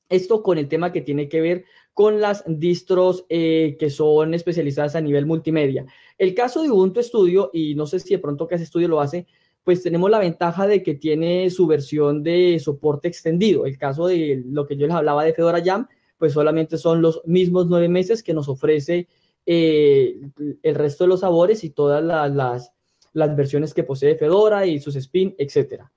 Esto 0.09 0.43
con 0.43 0.59
el 0.59 0.69
tema 0.69 0.93
que 0.93 1.03
tiene 1.03 1.29
que 1.29 1.41
ver 1.41 1.65
con 1.93 2.21
las 2.21 2.45
distros 2.47 3.27
eh, 3.29 3.77
que 3.79 3.91
son 3.91 4.33
especializadas 4.33 4.95
a 4.95 5.01
nivel 5.01 5.27
multimedia. 5.27 5.85
El 6.17 6.35
caso 6.35 6.63
de 6.63 6.71
Ubuntu 6.71 7.03
Studio, 7.03 7.51
y 7.53 7.75
no 7.75 7.87
sé 7.87 7.99
si 7.99 8.15
de 8.15 8.21
pronto 8.21 8.47
que 8.47 8.55
ese 8.55 8.65
estudio 8.65 8.89
lo 8.89 9.01
hace, 9.01 9.27
pues 9.65 9.83
tenemos 9.83 10.09
la 10.09 10.21
ventaja 10.21 10.67
de 10.67 10.83
que 10.83 10.95
tiene 10.95 11.51
su 11.51 11.67
versión 11.67 12.23
de 12.23 12.59
soporte 12.59 13.09
extendido. 13.09 13.67
El 13.67 13.77
caso 13.77 14.07
de 14.07 14.43
lo 14.47 14.67
que 14.67 14.77
yo 14.77 14.87
les 14.87 14.95
hablaba 14.97 15.25
de 15.25 15.35
Fedora 15.35 15.63
Jam, 15.63 15.89
pues 16.17 16.33
solamente 16.33 16.79
son 16.79 17.03
los 17.03 17.21
mismos 17.27 17.67
nueve 17.67 17.89
meses 17.89 18.23
que 18.23 18.33
nos 18.33 18.49
ofrece 18.49 19.09
eh, 19.45 20.21
el 20.63 20.75
resto 20.75 21.05
de 21.05 21.09
los 21.09 21.21
sabores 21.21 21.65
y 21.65 21.71
todas 21.71 22.03
las, 22.03 22.35
las, 22.35 22.73
las 23.13 23.37
versiones 23.37 23.75
que 23.75 23.85
posee 23.85 24.15
Fedora 24.17 24.67
y 24.67 24.81
sus 24.81 24.97
spin, 24.97 25.35
etcétera. 25.37 25.93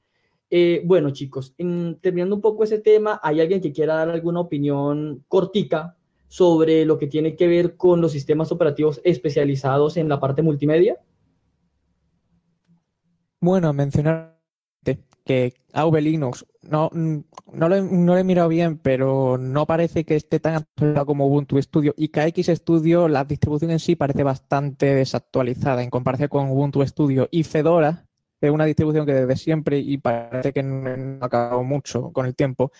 Eh, 0.53 0.81
bueno, 0.83 1.11
chicos, 1.11 1.55
terminando 1.55 2.35
un 2.35 2.41
poco 2.41 2.65
ese 2.65 2.79
tema, 2.79 3.21
¿hay 3.23 3.39
alguien 3.39 3.61
que 3.61 3.71
quiera 3.71 3.95
dar 3.95 4.09
alguna 4.09 4.41
opinión 4.41 5.23
cortica 5.29 5.95
sobre 6.27 6.85
lo 6.85 6.97
que 6.97 7.07
tiene 7.07 7.37
que 7.37 7.47
ver 7.47 7.77
con 7.77 8.01
los 8.01 8.11
sistemas 8.11 8.51
operativos 8.51 8.99
especializados 9.05 9.95
en 9.95 10.09
la 10.09 10.19
parte 10.19 10.41
multimedia? 10.41 10.99
Bueno, 13.39 13.71
mencionar 13.71 14.41
que 15.23 15.53
AV 15.73 16.01
Linux 16.01 16.45
no, 16.63 16.89
no, 16.91 17.69
lo, 17.69 17.81
no 17.81 18.17
he 18.17 18.23
mirado 18.23 18.49
bien, 18.49 18.77
pero 18.77 19.37
no 19.37 19.65
parece 19.65 20.03
que 20.03 20.15
esté 20.15 20.39
tan 20.39 20.55
actualizado 20.55 21.05
como 21.05 21.27
Ubuntu 21.27 21.61
Studio. 21.61 21.93
Y 21.95 22.09
KX 22.09 22.47
Studio, 22.57 23.07
la 23.07 23.23
distribución 23.23 23.71
en 23.71 23.79
sí 23.79 23.95
parece 23.95 24.23
bastante 24.23 24.93
desactualizada 24.95 25.81
en 25.81 25.89
comparación 25.89 26.29
con 26.29 26.49
Ubuntu 26.49 26.85
Studio. 26.85 27.27
Y 27.31 27.43
Fedora, 27.43 28.05
es 28.41 28.51
una 28.51 28.65
distribución 28.65 29.05
que 29.05 29.13
desde 29.13 29.35
siempre, 29.35 29.79
y 29.79 29.97
parece 29.97 30.53
que 30.53 30.63
no 30.63 31.19
ha 31.21 31.25
acabado 31.25 31.63
mucho 31.63 32.11
con 32.11 32.25
el 32.25 32.35
tiempo, 32.35 32.71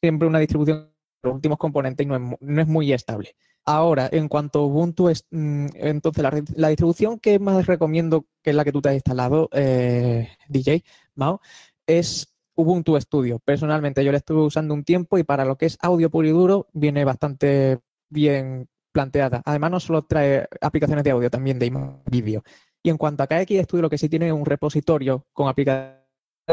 siempre 0.00 0.28
una 0.28 0.38
distribución 0.38 0.90
los 1.22 1.34
últimos 1.34 1.58
componentes 1.58 2.04
y 2.04 2.08
no 2.08 2.16
es, 2.16 2.38
no 2.40 2.62
es 2.62 2.68
muy 2.68 2.92
estable. 2.92 3.36
Ahora, 3.64 4.08
en 4.10 4.28
cuanto 4.28 4.60
a 4.60 4.66
Ubuntu, 4.66 5.08
es, 5.10 5.26
mm, 5.30 5.66
entonces 5.74 6.22
la, 6.56 6.68
distribución 6.68 7.18
que 7.18 7.38
más 7.38 7.66
recomiendo, 7.66 8.26
que 8.42 8.50
es 8.50 8.56
la 8.56 8.64
que 8.64 8.72
tú 8.72 8.80
te 8.80 8.88
has 8.88 8.94
instalado, 8.94 9.48
eh, 9.52 10.28
DJ, 10.48 10.82
Mao, 11.14 11.40
es 11.86 12.34
Ubuntu 12.54 12.98
Studio. 13.00 13.38
Personalmente 13.38 14.04
yo 14.04 14.12
la 14.12 14.18
estuve 14.18 14.42
usando 14.42 14.74
un 14.74 14.84
tiempo 14.84 15.18
y 15.18 15.24
para 15.24 15.44
lo 15.44 15.56
que 15.56 15.66
es 15.66 15.78
audio 15.82 16.10
puro 16.10 16.26
y 16.28 16.30
duro 16.30 16.68
viene 16.72 17.04
bastante 17.04 17.80
bien 18.08 18.68
planteada. 18.92 19.42
Además, 19.44 19.70
no 19.70 19.80
solo 19.80 20.02
trae 20.02 20.48
aplicaciones 20.60 21.04
de 21.04 21.10
audio, 21.10 21.30
también 21.30 21.58
de 21.58 21.70
vídeo. 22.10 22.42
Y 22.82 22.90
en 22.90 22.96
cuanto 22.96 23.22
a 23.22 23.26
KX 23.26 23.64
Studio, 23.64 23.82
lo 23.82 23.90
que 23.90 23.98
sí 23.98 24.08
tiene 24.08 24.28
es 24.28 24.32
un 24.32 24.46
repositorio 24.46 25.26
con 25.32 25.48
aplicación 25.48 26.00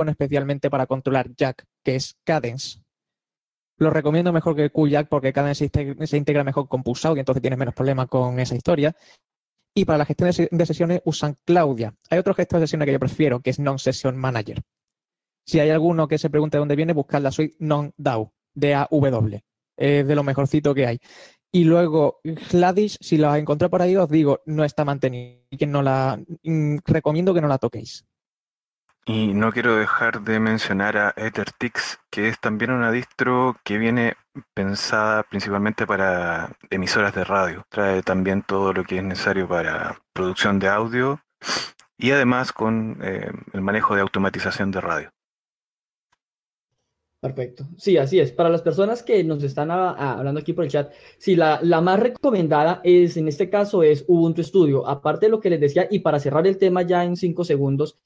especialmente 0.07 0.69
para 0.69 0.85
controlar 0.85 1.33
Jack, 1.35 1.65
que 1.83 1.95
es 1.95 2.17
Cadence. 2.23 2.83
Lo 3.79 3.89
recomiendo 3.89 4.33
mejor 4.33 4.55
que 4.55 4.69
QJack 4.69 5.07
porque 5.07 5.31
Cadence 5.31 5.69
se 6.05 6.17
integra 6.17 6.43
mejor 6.43 6.67
con 6.67 6.83
Pulse 6.83 7.09
y 7.15 7.19
entonces 7.19 7.41
tienes 7.41 7.59
menos 7.59 7.73
problemas 7.73 8.07
con 8.07 8.39
esa 8.39 8.55
historia. 8.55 8.95
Y 9.75 9.85
para 9.85 9.99
la 9.99 10.05
gestión 10.05 10.31
de 10.51 10.65
sesiones 10.65 11.01
usan 11.05 11.37
Claudia. 11.45 11.95
Hay 12.09 12.17
otro 12.17 12.33
gestor 12.33 12.59
de 12.59 12.65
sesiones 12.65 12.87
que 12.87 12.93
yo 12.93 12.99
prefiero, 12.99 13.39
que 13.39 13.51
es 13.51 13.59
Non-Session 13.59 14.17
Manager. 14.17 14.63
Si 15.45 15.59
hay 15.59 15.69
alguno 15.69 16.07
que 16.07 16.17
se 16.17 16.31
pregunte 16.31 16.57
de 16.57 16.59
dónde 16.59 16.75
viene, 16.75 16.93
buscad 16.93 17.21
la 17.21 17.31
suite 17.31 17.55
Non-DAW, 17.59 18.31
D-A-W. 18.55 19.43
Es 19.77 20.07
de 20.07 20.15
lo 20.15 20.23
mejorcito 20.23 20.73
que 20.73 20.87
hay. 20.87 20.99
Y 21.51 21.63
luego, 21.63 22.19
Gladys, 22.51 22.97
si 23.01 23.17
la 23.17 23.37
encontré 23.37 23.69
por 23.69 23.81
ahí, 23.81 23.95
os 23.95 24.09
digo, 24.09 24.41
no 24.45 24.63
está 24.63 24.85
mantenida. 24.85 25.39
Y 25.49 25.57
que 25.57 25.65
no 25.65 25.81
la 25.81 26.19
mm, 26.43 26.77
recomiendo 26.85 27.33
que 27.33 27.41
no 27.41 27.47
la 27.47 27.57
toquéis. 27.57 28.05
Y 29.05 29.33
no 29.33 29.53
quiero 29.53 29.77
dejar 29.77 30.21
de 30.21 30.37
mencionar 30.41 30.97
a 30.97 31.13
EtherTix, 31.15 31.99
que 32.11 32.27
es 32.27 32.37
también 32.41 32.71
una 32.71 32.91
distro 32.91 33.55
que 33.63 33.77
viene 33.77 34.17
pensada 34.53 35.23
principalmente 35.23 35.87
para 35.87 36.51
emisoras 36.69 37.15
de 37.15 37.23
radio. 37.23 37.65
Trae 37.69 38.03
también 38.03 38.41
todo 38.41 38.73
lo 38.73 38.83
que 38.83 38.97
es 38.97 39.03
necesario 39.03 39.47
para 39.47 40.01
producción 40.11 40.59
de 40.59 40.67
audio 40.67 41.21
y 41.97 42.11
además 42.11 42.51
con 42.51 42.99
eh, 43.01 43.31
el 43.53 43.61
manejo 43.61 43.95
de 43.95 44.01
automatización 44.01 44.71
de 44.71 44.81
radio. 44.81 45.09
Perfecto. 47.19 47.65
Sí, 47.77 47.97
así 47.97 48.19
es. 48.19 48.31
Para 48.31 48.49
las 48.49 48.61
personas 48.61 49.01
que 49.01 49.23
nos 49.23 49.41
están 49.43 49.71
hablando 49.71 50.39
aquí 50.39 50.53
por 50.53 50.63
el 50.63 50.69
chat, 50.69 50.93
sí, 51.17 51.35
la, 51.35 51.59
la, 51.63 51.81
más 51.81 51.99
recomendada 51.99 52.79
es, 52.83 53.17
en 53.17 53.27
este 53.27 53.49
caso, 53.49 53.81
es 53.81 54.05
Ubuntu 54.07 54.43
Studio. 54.43 54.87
Aparte 54.87 55.25
de 55.25 55.31
lo 55.31 55.39
que 55.39 55.49
les 55.49 55.59
decía, 55.59 55.87
y 55.89 55.99
para 55.99 56.19
cerrar 56.19 56.45
el 56.45 56.57
tema 56.57 56.83
ya 56.83 57.03
en 57.03 57.15
cinco 57.15 57.43
segundos, 57.43 57.97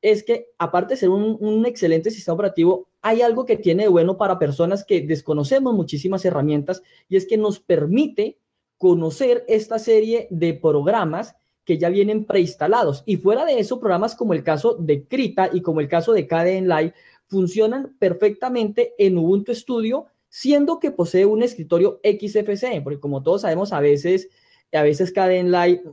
es 0.00 0.22
que 0.22 0.50
aparte 0.58 0.94
de 0.94 1.00
ser 1.00 1.08
un, 1.08 1.36
un 1.40 1.66
excelente 1.66 2.10
sistema 2.12 2.34
operativo, 2.34 2.88
hay 3.02 3.22
algo 3.22 3.46
que 3.46 3.56
tiene 3.56 3.84
de 3.84 3.88
bueno 3.88 4.16
para 4.16 4.38
personas 4.38 4.84
que 4.84 5.00
desconocemos 5.00 5.74
muchísimas 5.74 6.24
herramientas 6.24 6.82
y 7.08 7.16
es 7.16 7.26
que 7.26 7.36
nos 7.36 7.58
permite 7.58 8.38
conocer 8.78 9.44
esta 9.48 9.78
serie 9.78 10.28
de 10.30 10.54
programas 10.54 11.34
que 11.64 11.78
ya 11.78 11.88
vienen 11.88 12.24
preinstalados. 12.24 13.02
Y 13.06 13.16
fuera 13.16 13.44
de 13.44 13.58
eso, 13.58 13.78
programas 13.78 14.14
como 14.14 14.34
el 14.34 14.42
caso 14.42 14.74
de 14.74 15.06
Krita 15.06 15.50
y 15.52 15.62
como 15.62 15.80
el 15.80 15.88
caso 15.88 16.12
de 16.12 16.26
KDN 16.26 16.68
Live 16.68 16.94
funcionan 17.32 17.96
perfectamente 17.98 18.92
en 18.98 19.16
Ubuntu 19.16 19.54
Studio 19.54 20.06
siendo 20.28 20.78
que 20.78 20.90
posee 20.90 21.24
un 21.24 21.42
escritorio 21.42 21.98
XFCE, 22.04 22.82
porque 22.82 23.00
como 23.00 23.22
todos 23.22 23.40
sabemos, 23.42 23.72
a 23.72 23.80
veces, 23.80 24.28
a 24.70 24.82
veces 24.82 25.14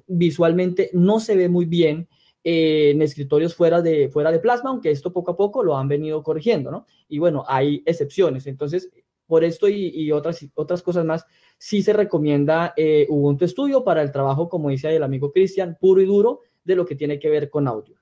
visualmente 0.08 0.90
no 0.94 1.22
se 1.22 1.38
ve 1.38 1.48
muy 1.48 1.66
bien 1.66 2.10
eh, 2.44 2.92
en 2.92 3.02
escritorios 3.02 3.56
fuera 3.56 3.82
de, 3.82 4.10
fuera 4.10 4.34
de 4.34 4.40
plasma, 4.40 4.70
aunque 4.70 4.92
esto 4.92 5.14
poco 5.14 5.32
a 5.32 5.38
poco 5.38 5.64
lo 5.64 5.78
han 5.78 5.88
venido 5.88 6.22
corrigiendo, 6.24 6.72
¿no? 6.72 6.86
Y 7.08 7.20
bueno, 7.20 7.46
hay 7.48 7.84
excepciones. 7.86 8.48
Entonces, 8.48 8.90
por 9.26 9.46
esto 9.46 9.70
y, 9.70 10.12
otras, 10.12 10.46
otras 10.56 10.82
cosas 10.82 11.06
más, 11.06 11.26
sí 11.58 11.82
se 11.82 11.94
recomienda 11.94 12.74
eh, 12.76 13.08
Ubuntu 13.10 13.48
Studio 13.48 13.86
para 13.86 14.02
el 14.02 14.12
trabajo, 14.12 14.50
como 14.50 14.70
dice 14.70 14.94
el 14.94 15.04
amigo 15.04 15.32
Cristian, 15.32 15.78
puro 15.80 16.02
y 16.02 16.06
duro 16.06 16.42
de 16.66 16.76
lo 16.76 16.86
que 16.86 16.96
tiene 16.96 17.18
que 17.18 17.30
ver 17.30 17.50
con 17.50 17.66
audio. 17.66 17.96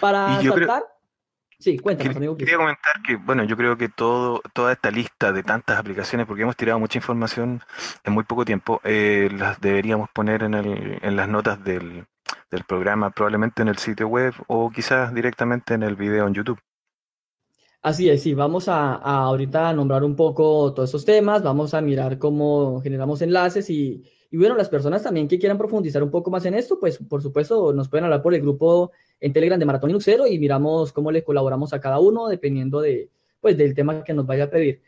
Para 0.00 0.42
saltar... 0.42 0.99
Sí, 1.60 1.78
cuéntanos, 1.78 2.16
amigo. 2.16 2.36
Quería 2.38 2.56
comentar 2.56 3.02
que, 3.06 3.16
bueno, 3.16 3.44
yo 3.44 3.54
creo 3.54 3.76
que 3.76 3.90
todo, 3.90 4.40
toda 4.54 4.72
esta 4.72 4.90
lista 4.90 5.30
de 5.30 5.42
tantas 5.42 5.78
aplicaciones, 5.78 6.26
porque 6.26 6.42
hemos 6.42 6.56
tirado 6.56 6.78
mucha 6.80 6.96
información 6.96 7.60
en 8.02 8.12
muy 8.14 8.24
poco 8.24 8.46
tiempo, 8.46 8.80
eh, 8.82 9.28
las 9.36 9.60
deberíamos 9.60 10.08
poner 10.14 10.42
en, 10.42 10.54
el, 10.54 10.98
en 11.02 11.16
las 11.16 11.28
notas 11.28 11.62
del, 11.62 12.06
del 12.50 12.64
programa, 12.64 13.10
probablemente 13.10 13.60
en 13.60 13.68
el 13.68 13.76
sitio 13.76 14.08
web 14.08 14.32
o 14.46 14.70
quizás 14.70 15.12
directamente 15.12 15.74
en 15.74 15.82
el 15.82 15.96
video 15.96 16.26
en 16.26 16.32
YouTube. 16.32 16.58
Así 17.82 18.08
es, 18.08 18.22
sí, 18.22 18.32
vamos 18.32 18.68
a, 18.68 18.94
a 18.94 19.24
ahorita 19.24 19.72
nombrar 19.74 20.02
un 20.02 20.16
poco 20.16 20.72
todos 20.72 20.88
estos 20.88 21.04
temas, 21.04 21.42
vamos 21.42 21.74
a 21.74 21.82
mirar 21.82 22.18
cómo 22.18 22.80
generamos 22.82 23.20
enlaces 23.20 23.68
y, 23.68 24.02
y 24.30 24.36
bueno, 24.38 24.54
las 24.54 24.70
personas 24.70 25.02
también 25.02 25.28
que 25.28 25.38
quieran 25.38 25.58
profundizar 25.58 26.02
un 26.02 26.10
poco 26.10 26.30
más 26.30 26.44
en 26.46 26.54
esto, 26.54 26.78
pues 26.80 26.98
por 26.98 27.22
supuesto 27.22 27.72
nos 27.74 27.88
pueden 27.90 28.04
hablar 28.04 28.22
por 28.22 28.34
el 28.34 28.40
grupo 28.40 28.92
en 29.20 29.32
Telegram 29.32 29.58
de 29.58 29.66
Maratón 29.66 29.88
Linuxero 29.88 30.26
y 30.26 30.38
miramos 30.38 30.92
cómo 30.92 31.10
le 31.12 31.22
colaboramos 31.22 31.72
a 31.72 31.80
cada 31.80 31.98
uno 31.98 32.28
dependiendo 32.28 32.80
de, 32.80 33.10
pues, 33.40 33.56
del 33.56 33.74
tema 33.74 34.02
que 34.02 34.14
nos 34.14 34.26
vaya 34.26 34.44
a 34.44 34.50
pedir. 34.50 34.80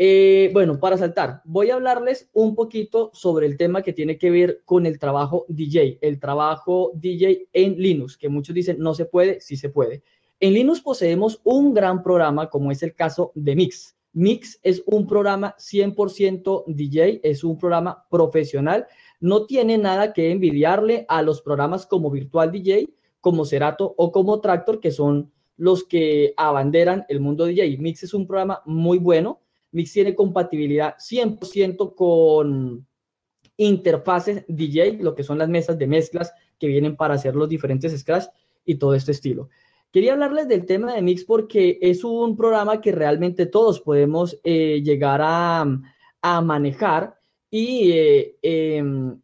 Eh, 0.00 0.50
bueno, 0.52 0.78
para 0.78 0.96
saltar, 0.96 1.42
voy 1.44 1.70
a 1.70 1.74
hablarles 1.74 2.30
un 2.32 2.54
poquito 2.54 3.10
sobre 3.14 3.46
el 3.46 3.56
tema 3.56 3.82
que 3.82 3.92
tiene 3.92 4.16
que 4.16 4.30
ver 4.30 4.62
con 4.64 4.86
el 4.86 4.98
trabajo 4.98 5.44
DJ, 5.48 5.98
el 6.00 6.20
trabajo 6.20 6.92
DJ 6.94 7.48
en 7.52 7.76
Linux, 7.82 8.16
que 8.16 8.28
muchos 8.28 8.54
dicen 8.54 8.76
no 8.78 8.94
se 8.94 9.06
puede, 9.06 9.40
sí 9.40 9.56
se 9.56 9.70
puede. 9.70 10.02
En 10.38 10.54
Linux 10.54 10.80
poseemos 10.80 11.40
un 11.42 11.74
gran 11.74 12.04
programa 12.04 12.48
como 12.48 12.70
es 12.70 12.84
el 12.84 12.94
caso 12.94 13.32
de 13.34 13.56
Mix. 13.56 13.96
Mix 14.12 14.60
es 14.62 14.84
un 14.86 15.06
programa 15.06 15.56
100% 15.58 16.64
DJ, 16.68 17.20
es 17.24 17.42
un 17.42 17.58
programa 17.58 18.06
profesional, 18.08 18.86
no 19.18 19.46
tiene 19.46 19.78
nada 19.78 20.12
que 20.12 20.30
envidiarle 20.30 21.06
a 21.08 21.22
los 21.22 21.42
programas 21.42 21.86
como 21.86 22.08
Virtual 22.08 22.52
DJ, 22.52 22.88
como 23.20 23.44
Cerato 23.44 23.94
o 23.96 24.12
como 24.12 24.40
Tractor, 24.40 24.80
que 24.80 24.90
son 24.90 25.32
los 25.56 25.84
que 25.84 26.34
abanderan 26.36 27.04
el 27.08 27.20
mundo 27.20 27.44
DJ. 27.44 27.76
Mix 27.78 28.04
es 28.04 28.14
un 28.14 28.26
programa 28.26 28.62
muy 28.64 28.98
bueno. 28.98 29.40
Mix 29.72 29.92
tiene 29.92 30.14
compatibilidad 30.14 30.96
100% 30.96 31.94
con 31.94 32.86
interfaces 33.56 34.44
DJ, 34.48 34.98
lo 35.00 35.14
que 35.14 35.24
son 35.24 35.38
las 35.38 35.48
mesas 35.48 35.78
de 35.78 35.86
mezclas 35.86 36.32
que 36.58 36.68
vienen 36.68 36.96
para 36.96 37.14
hacer 37.14 37.34
los 37.34 37.48
diferentes 37.48 37.98
scratch 37.98 38.26
y 38.64 38.76
todo 38.76 38.94
este 38.94 39.12
estilo. 39.12 39.48
Quería 39.90 40.12
hablarles 40.12 40.48
del 40.48 40.66
tema 40.66 40.94
de 40.94 41.02
Mix 41.02 41.24
porque 41.24 41.78
es 41.80 42.04
un 42.04 42.36
programa 42.36 42.80
que 42.80 42.92
realmente 42.92 43.46
todos 43.46 43.80
podemos 43.80 44.38
eh, 44.44 44.80
llegar 44.82 45.20
a, 45.22 45.66
manejar 46.42 47.14
y 47.50 47.90
eh, 47.92 48.36
em, 48.42 49.18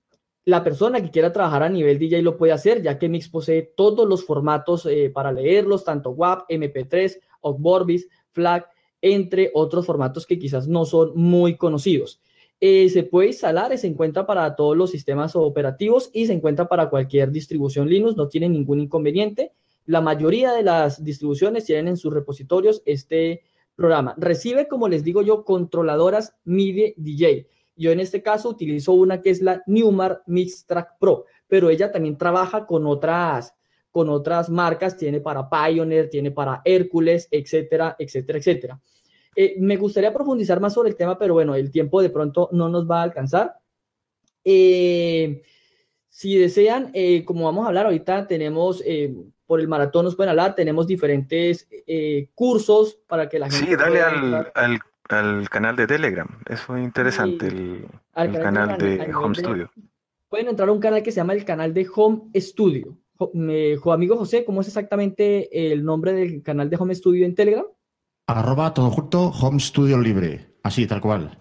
la 0.45 0.62
persona 0.62 1.03
que 1.03 1.11
quiera 1.11 1.32
trabajar 1.32 1.62
a 1.62 1.68
nivel 1.68 1.99
DJ 1.99 2.22
lo 2.22 2.36
puede 2.36 2.53
hacer, 2.53 2.82
ya 2.82 2.99
que 2.99 3.09
Mix 3.09 3.28
posee 3.28 3.62
todos 3.76 4.09
los 4.09 4.24
formatos 4.24 4.86
eh, 4.86 5.11
para 5.12 5.32
leerlos, 5.32 5.84
tanto 5.84 6.11
WAP, 6.11 6.49
MP3, 6.51 7.18
Vorbis, 7.59 8.09
FLAC, 8.32 8.68
entre 9.01 9.51
otros 9.55 9.86
formatos 9.86 10.26
que 10.26 10.38
quizás 10.38 10.66
no 10.66 10.84
son 10.84 11.12
muy 11.14 11.57
conocidos. 11.57 12.20
se 12.61 13.09
puede 13.11 13.28
instalar 13.28 13.72
y 13.72 13.78
se 13.78 13.86
encuentra 13.86 14.26
para 14.26 14.55
todos 14.57 14.76
los 14.76 14.90
sistemas 14.90 15.36
operativos 15.36 16.11
y 16.12 16.26
se 16.26 16.32
encuentra 16.32 16.68
para 16.68 16.88
cualquier 16.88 17.30
distribución 17.30 17.88
Linux, 17.88 18.16
no 18.16 18.28
tiene 18.28 18.49
ningún 18.49 18.80
inconveniente. 18.80 19.53
La 19.86 20.01
mayoría 20.01 20.53
de 20.53 20.62
las 20.62 21.05
distribuciones 21.05 21.66
tienen 21.66 21.88
en 21.88 21.97
sus 21.99 22.12
repositorios 22.12 22.82
este 22.86 23.42
programa. 23.76 24.14
Recibe, 24.16 24.68
como 24.68 24.88
les 24.88 25.05
digo 25.05 25.22
yo, 25.22 25.45
controladoras 25.45 26.36
MIDI 26.45 26.95
DJ. 26.97 27.47
Yo 27.76 27.90
en 27.90 28.00
este 28.00 28.22
caso 28.22 28.48
utilizo 28.48 28.92
una 28.92 29.20
que 29.20 29.30
es 29.30 29.42
la 29.42 29.62
Newmar 29.66 30.22
Mix 30.26 30.66
Track 30.66 30.98
Pro, 30.98 31.26
pero 31.48 31.70
ella 31.70 31.90
también 31.90 32.16
trabaja 32.16 32.66
con 32.66 32.86
otras, 32.86 33.54
con 33.90 34.08
otras 34.08 34.48
marcas, 34.48 34.96
tiene 34.96 35.20
para 35.20 35.48
Pioneer, 35.48 36.08
tiene 36.08 36.30
para 36.30 36.62
Hércules, 36.64 37.28
etcétera, 37.30 37.96
etcétera, 37.98 38.38
etcétera. 38.38 38.80
Eh, 39.36 39.56
me 39.58 39.76
gustaría 39.76 40.12
profundizar 40.12 40.60
más 40.60 40.74
sobre 40.74 40.90
el 40.90 40.96
tema, 40.96 41.18
pero 41.18 41.34
bueno, 41.34 41.54
el 41.54 41.70
tiempo 41.70 42.00
de 42.00 42.10
pronto 42.10 42.48
no 42.52 42.68
nos 42.68 42.88
va 42.88 43.00
a 43.00 43.04
alcanzar. 43.04 43.54
Eh, 44.44 45.42
si 46.08 46.36
desean, 46.36 46.90
eh, 46.94 47.24
como 47.24 47.44
vamos 47.44 47.64
a 47.64 47.68
hablar 47.68 47.86
ahorita, 47.86 48.26
tenemos 48.26 48.82
por 49.46 49.60
el 49.60 49.68
maratón 49.68 50.06
nos 50.06 50.16
pueden 50.16 50.30
hablar, 50.30 50.54
tenemos 50.54 50.86
diferentes 50.86 51.68
cursos 52.34 52.98
para 53.06 53.28
que 53.28 53.38
la 53.38 53.50
gente... 53.50 53.66
Sí, 53.66 53.76
dale 53.76 54.00
al, 54.00 54.80
canal 55.07 55.76
de 55.76 55.86
Telegram, 55.86 56.28
es 56.48 56.68
muy 56.68 56.82
interesante 56.82 57.46
el, 57.46 57.88
canal, 58.14 58.78
de 58.78 59.12
Home 59.14 59.34
Studio. 59.34 59.70
Pueden 60.28 60.48
entrar 60.48 60.68
a 60.68 60.72
un 60.72 60.80
canal 60.80 61.02
que 61.02 61.12
se 61.12 61.16
llama 61.16 61.34
el 61.34 61.44
canal 61.44 61.72
de 61.72 61.86
Home 61.94 62.30
Studio. 62.36 62.96
Jo, 63.16 63.92
amigo 63.92 64.16
José, 64.16 64.44
¿cómo 64.44 64.61
es 64.61 64.68
exactamente 64.68 65.72
el 65.72 65.84
nombre 65.84 66.12
del 66.12 66.42
canal 66.42 66.68
de 66.68 66.76
Home 66.76 66.94
Studio 66.94 67.24
en 67.24 67.34
Telegram? 67.34 67.64
Arroba 68.26 68.74
todo 68.74 68.90
junto 68.90 69.28
Home 69.28 69.61
Studio 69.61 69.98
Libre, 69.98 70.55
así 70.62 70.86
tal 70.86 71.00
cual. 71.00 71.38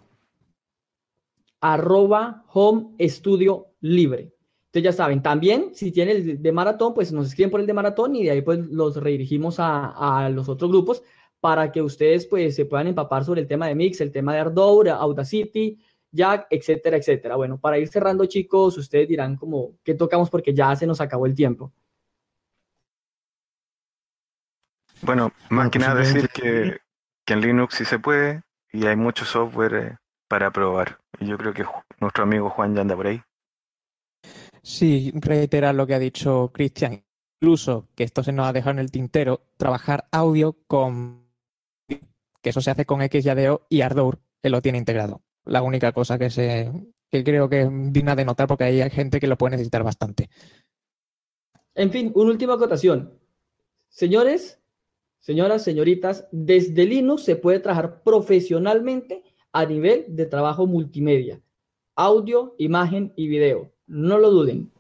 Arroba 1.61 2.43
Home 2.49 2.95
Studio 3.07 3.68
Libre. 3.80 4.34
Entonces 4.74 4.84
ya 4.84 4.91
saben, 4.91 5.22
también 5.22 5.70
si 5.74 5.91
tienen 5.91 6.18
el 6.18 6.41
de 6.41 6.51
maratón, 6.51 6.95
pues 6.95 7.11
nos 7.11 7.28
escriben 7.28 7.51
por 7.51 7.61
el 7.61 7.68
de 7.68 7.74
maratón 7.74 8.16
y 8.16 8.24
de 8.24 8.32
ahí 8.32 8.41
pues 8.41 8.57
los 8.57 8.97
redirigimos 8.97 9.57
a, 9.59 10.30
los 10.34 10.49
otros 10.49 10.72
grupos 10.72 11.03
para 11.44 11.74
que 11.74 11.82
ustedes 11.82 12.26
pues 12.26 12.56
se 12.56 12.64
puedan 12.64 12.88
empapar 12.88 13.26
sobre 13.26 13.41
el 13.41 13.48
tema 13.48 13.68
de 13.68 13.76
Mix, 13.76 14.00
el 14.00 14.14
tema 14.14 14.34
de 14.34 14.39
Ardour, 14.39 14.88
Audacity, 14.88 15.78
Jack, 16.10 16.48
etcétera, 16.50 16.96
etcétera. 16.96 17.36
Bueno, 17.36 17.60
para 17.60 17.78
ir 17.78 17.89
cerrando 17.89 18.26
chicos, 18.28 18.78
ustedes 18.78 19.10
dirán 19.10 19.36
como 19.36 19.74
qué 19.84 19.94
tocamos 19.94 20.30
porque 20.30 20.54
ya 20.54 20.74
se 20.78 20.88
nos 20.88 21.02
acabó 21.02 21.26
el 21.26 21.36
tiempo. 21.36 21.74
Bueno, 25.02 25.34
más 25.50 25.70
que 25.70 25.80
nada 25.80 25.96
decir 25.96 26.30
que, 26.30 26.78
que, 27.26 27.34
en 27.34 27.41
Linux 27.41 27.76
sí 27.76 27.84
se 27.84 28.00
puede 28.00 28.44
y 28.72 28.86
hay 28.86 28.96
mucho 28.96 29.26
software 29.26 29.74
eh, 29.74 29.98
para 30.30 30.50
probar. 30.50 30.98
Y 31.20 31.26
yo 31.26 31.38
creo 31.38 31.54
que 31.54 31.66
nuestro 32.00 32.24
amigo 32.24 32.50
Juan 32.52 32.74
ya 32.74 32.80
anda 32.84 32.96
por 32.96 33.08
ahí. 33.08 33.22
Sí, 34.62 35.12
reiterar 35.14 35.76
lo 35.76 35.86
que 35.86 35.96
ha 35.96 36.00
dicho 36.00 36.52
Cristian. 36.54 37.04
Incluso, 37.41 37.89
que 37.96 38.06
esto 38.06 38.24
se 38.24 38.32
nos 38.32 38.48
ha 38.48 38.54
dejado 38.54 38.72
en 38.72 38.80
el 38.80 38.91
tintero, 38.91 39.41
trabajar 39.58 40.08
audio 40.10 40.56
con... 40.68 41.22
que 42.44 42.50
eso 42.50 42.62
se 42.62 42.70
hace 42.70 42.86
con 42.86 43.02
XYADO 43.02 43.66
y 43.70 43.82
Ardour, 43.82 44.20
que 44.41 44.50
lo 44.50 44.62
tiene 44.62 44.78
integrado. 44.78 45.24
La 45.46 45.64
única 45.64 45.94
cosa 45.94 46.20
que, 46.20 46.30
se, 46.30 46.72
que 47.10 47.24
creo 47.24 47.50
que 47.50 47.62
es 47.62 47.70
digna 47.72 48.16
de 48.16 48.26
notar 48.26 48.48
porque 48.48 48.66
hay 48.66 48.89
gente 48.89 49.20
que 49.20 49.28
lo 49.28 49.38
puede 49.38 49.52
necesitar 49.52 49.82
bastante. 49.84 50.30
En 51.74 51.89
fin, 51.89 52.12
una 52.14 52.32
última 52.32 52.56
acotación. 52.56 53.18
Señores, 53.88 54.60
señoras, 55.22 55.64
señoritas, 55.64 56.28
desde 56.32 56.86
Linux 56.86 57.24
se 57.24 57.38
puede 57.38 57.60
trabajar 57.60 58.04
profesionalmente 58.04 59.24
a 59.54 59.66
nivel 59.66 60.06
de 60.10 60.26
trabajo 60.26 60.68
multimedia, 60.68 61.41
audio, 61.96 62.56
imagen 62.58 63.14
y 63.16 63.28
video. 63.28 63.72
No 63.88 64.18
lo 64.18 64.32
duden. 64.32 64.72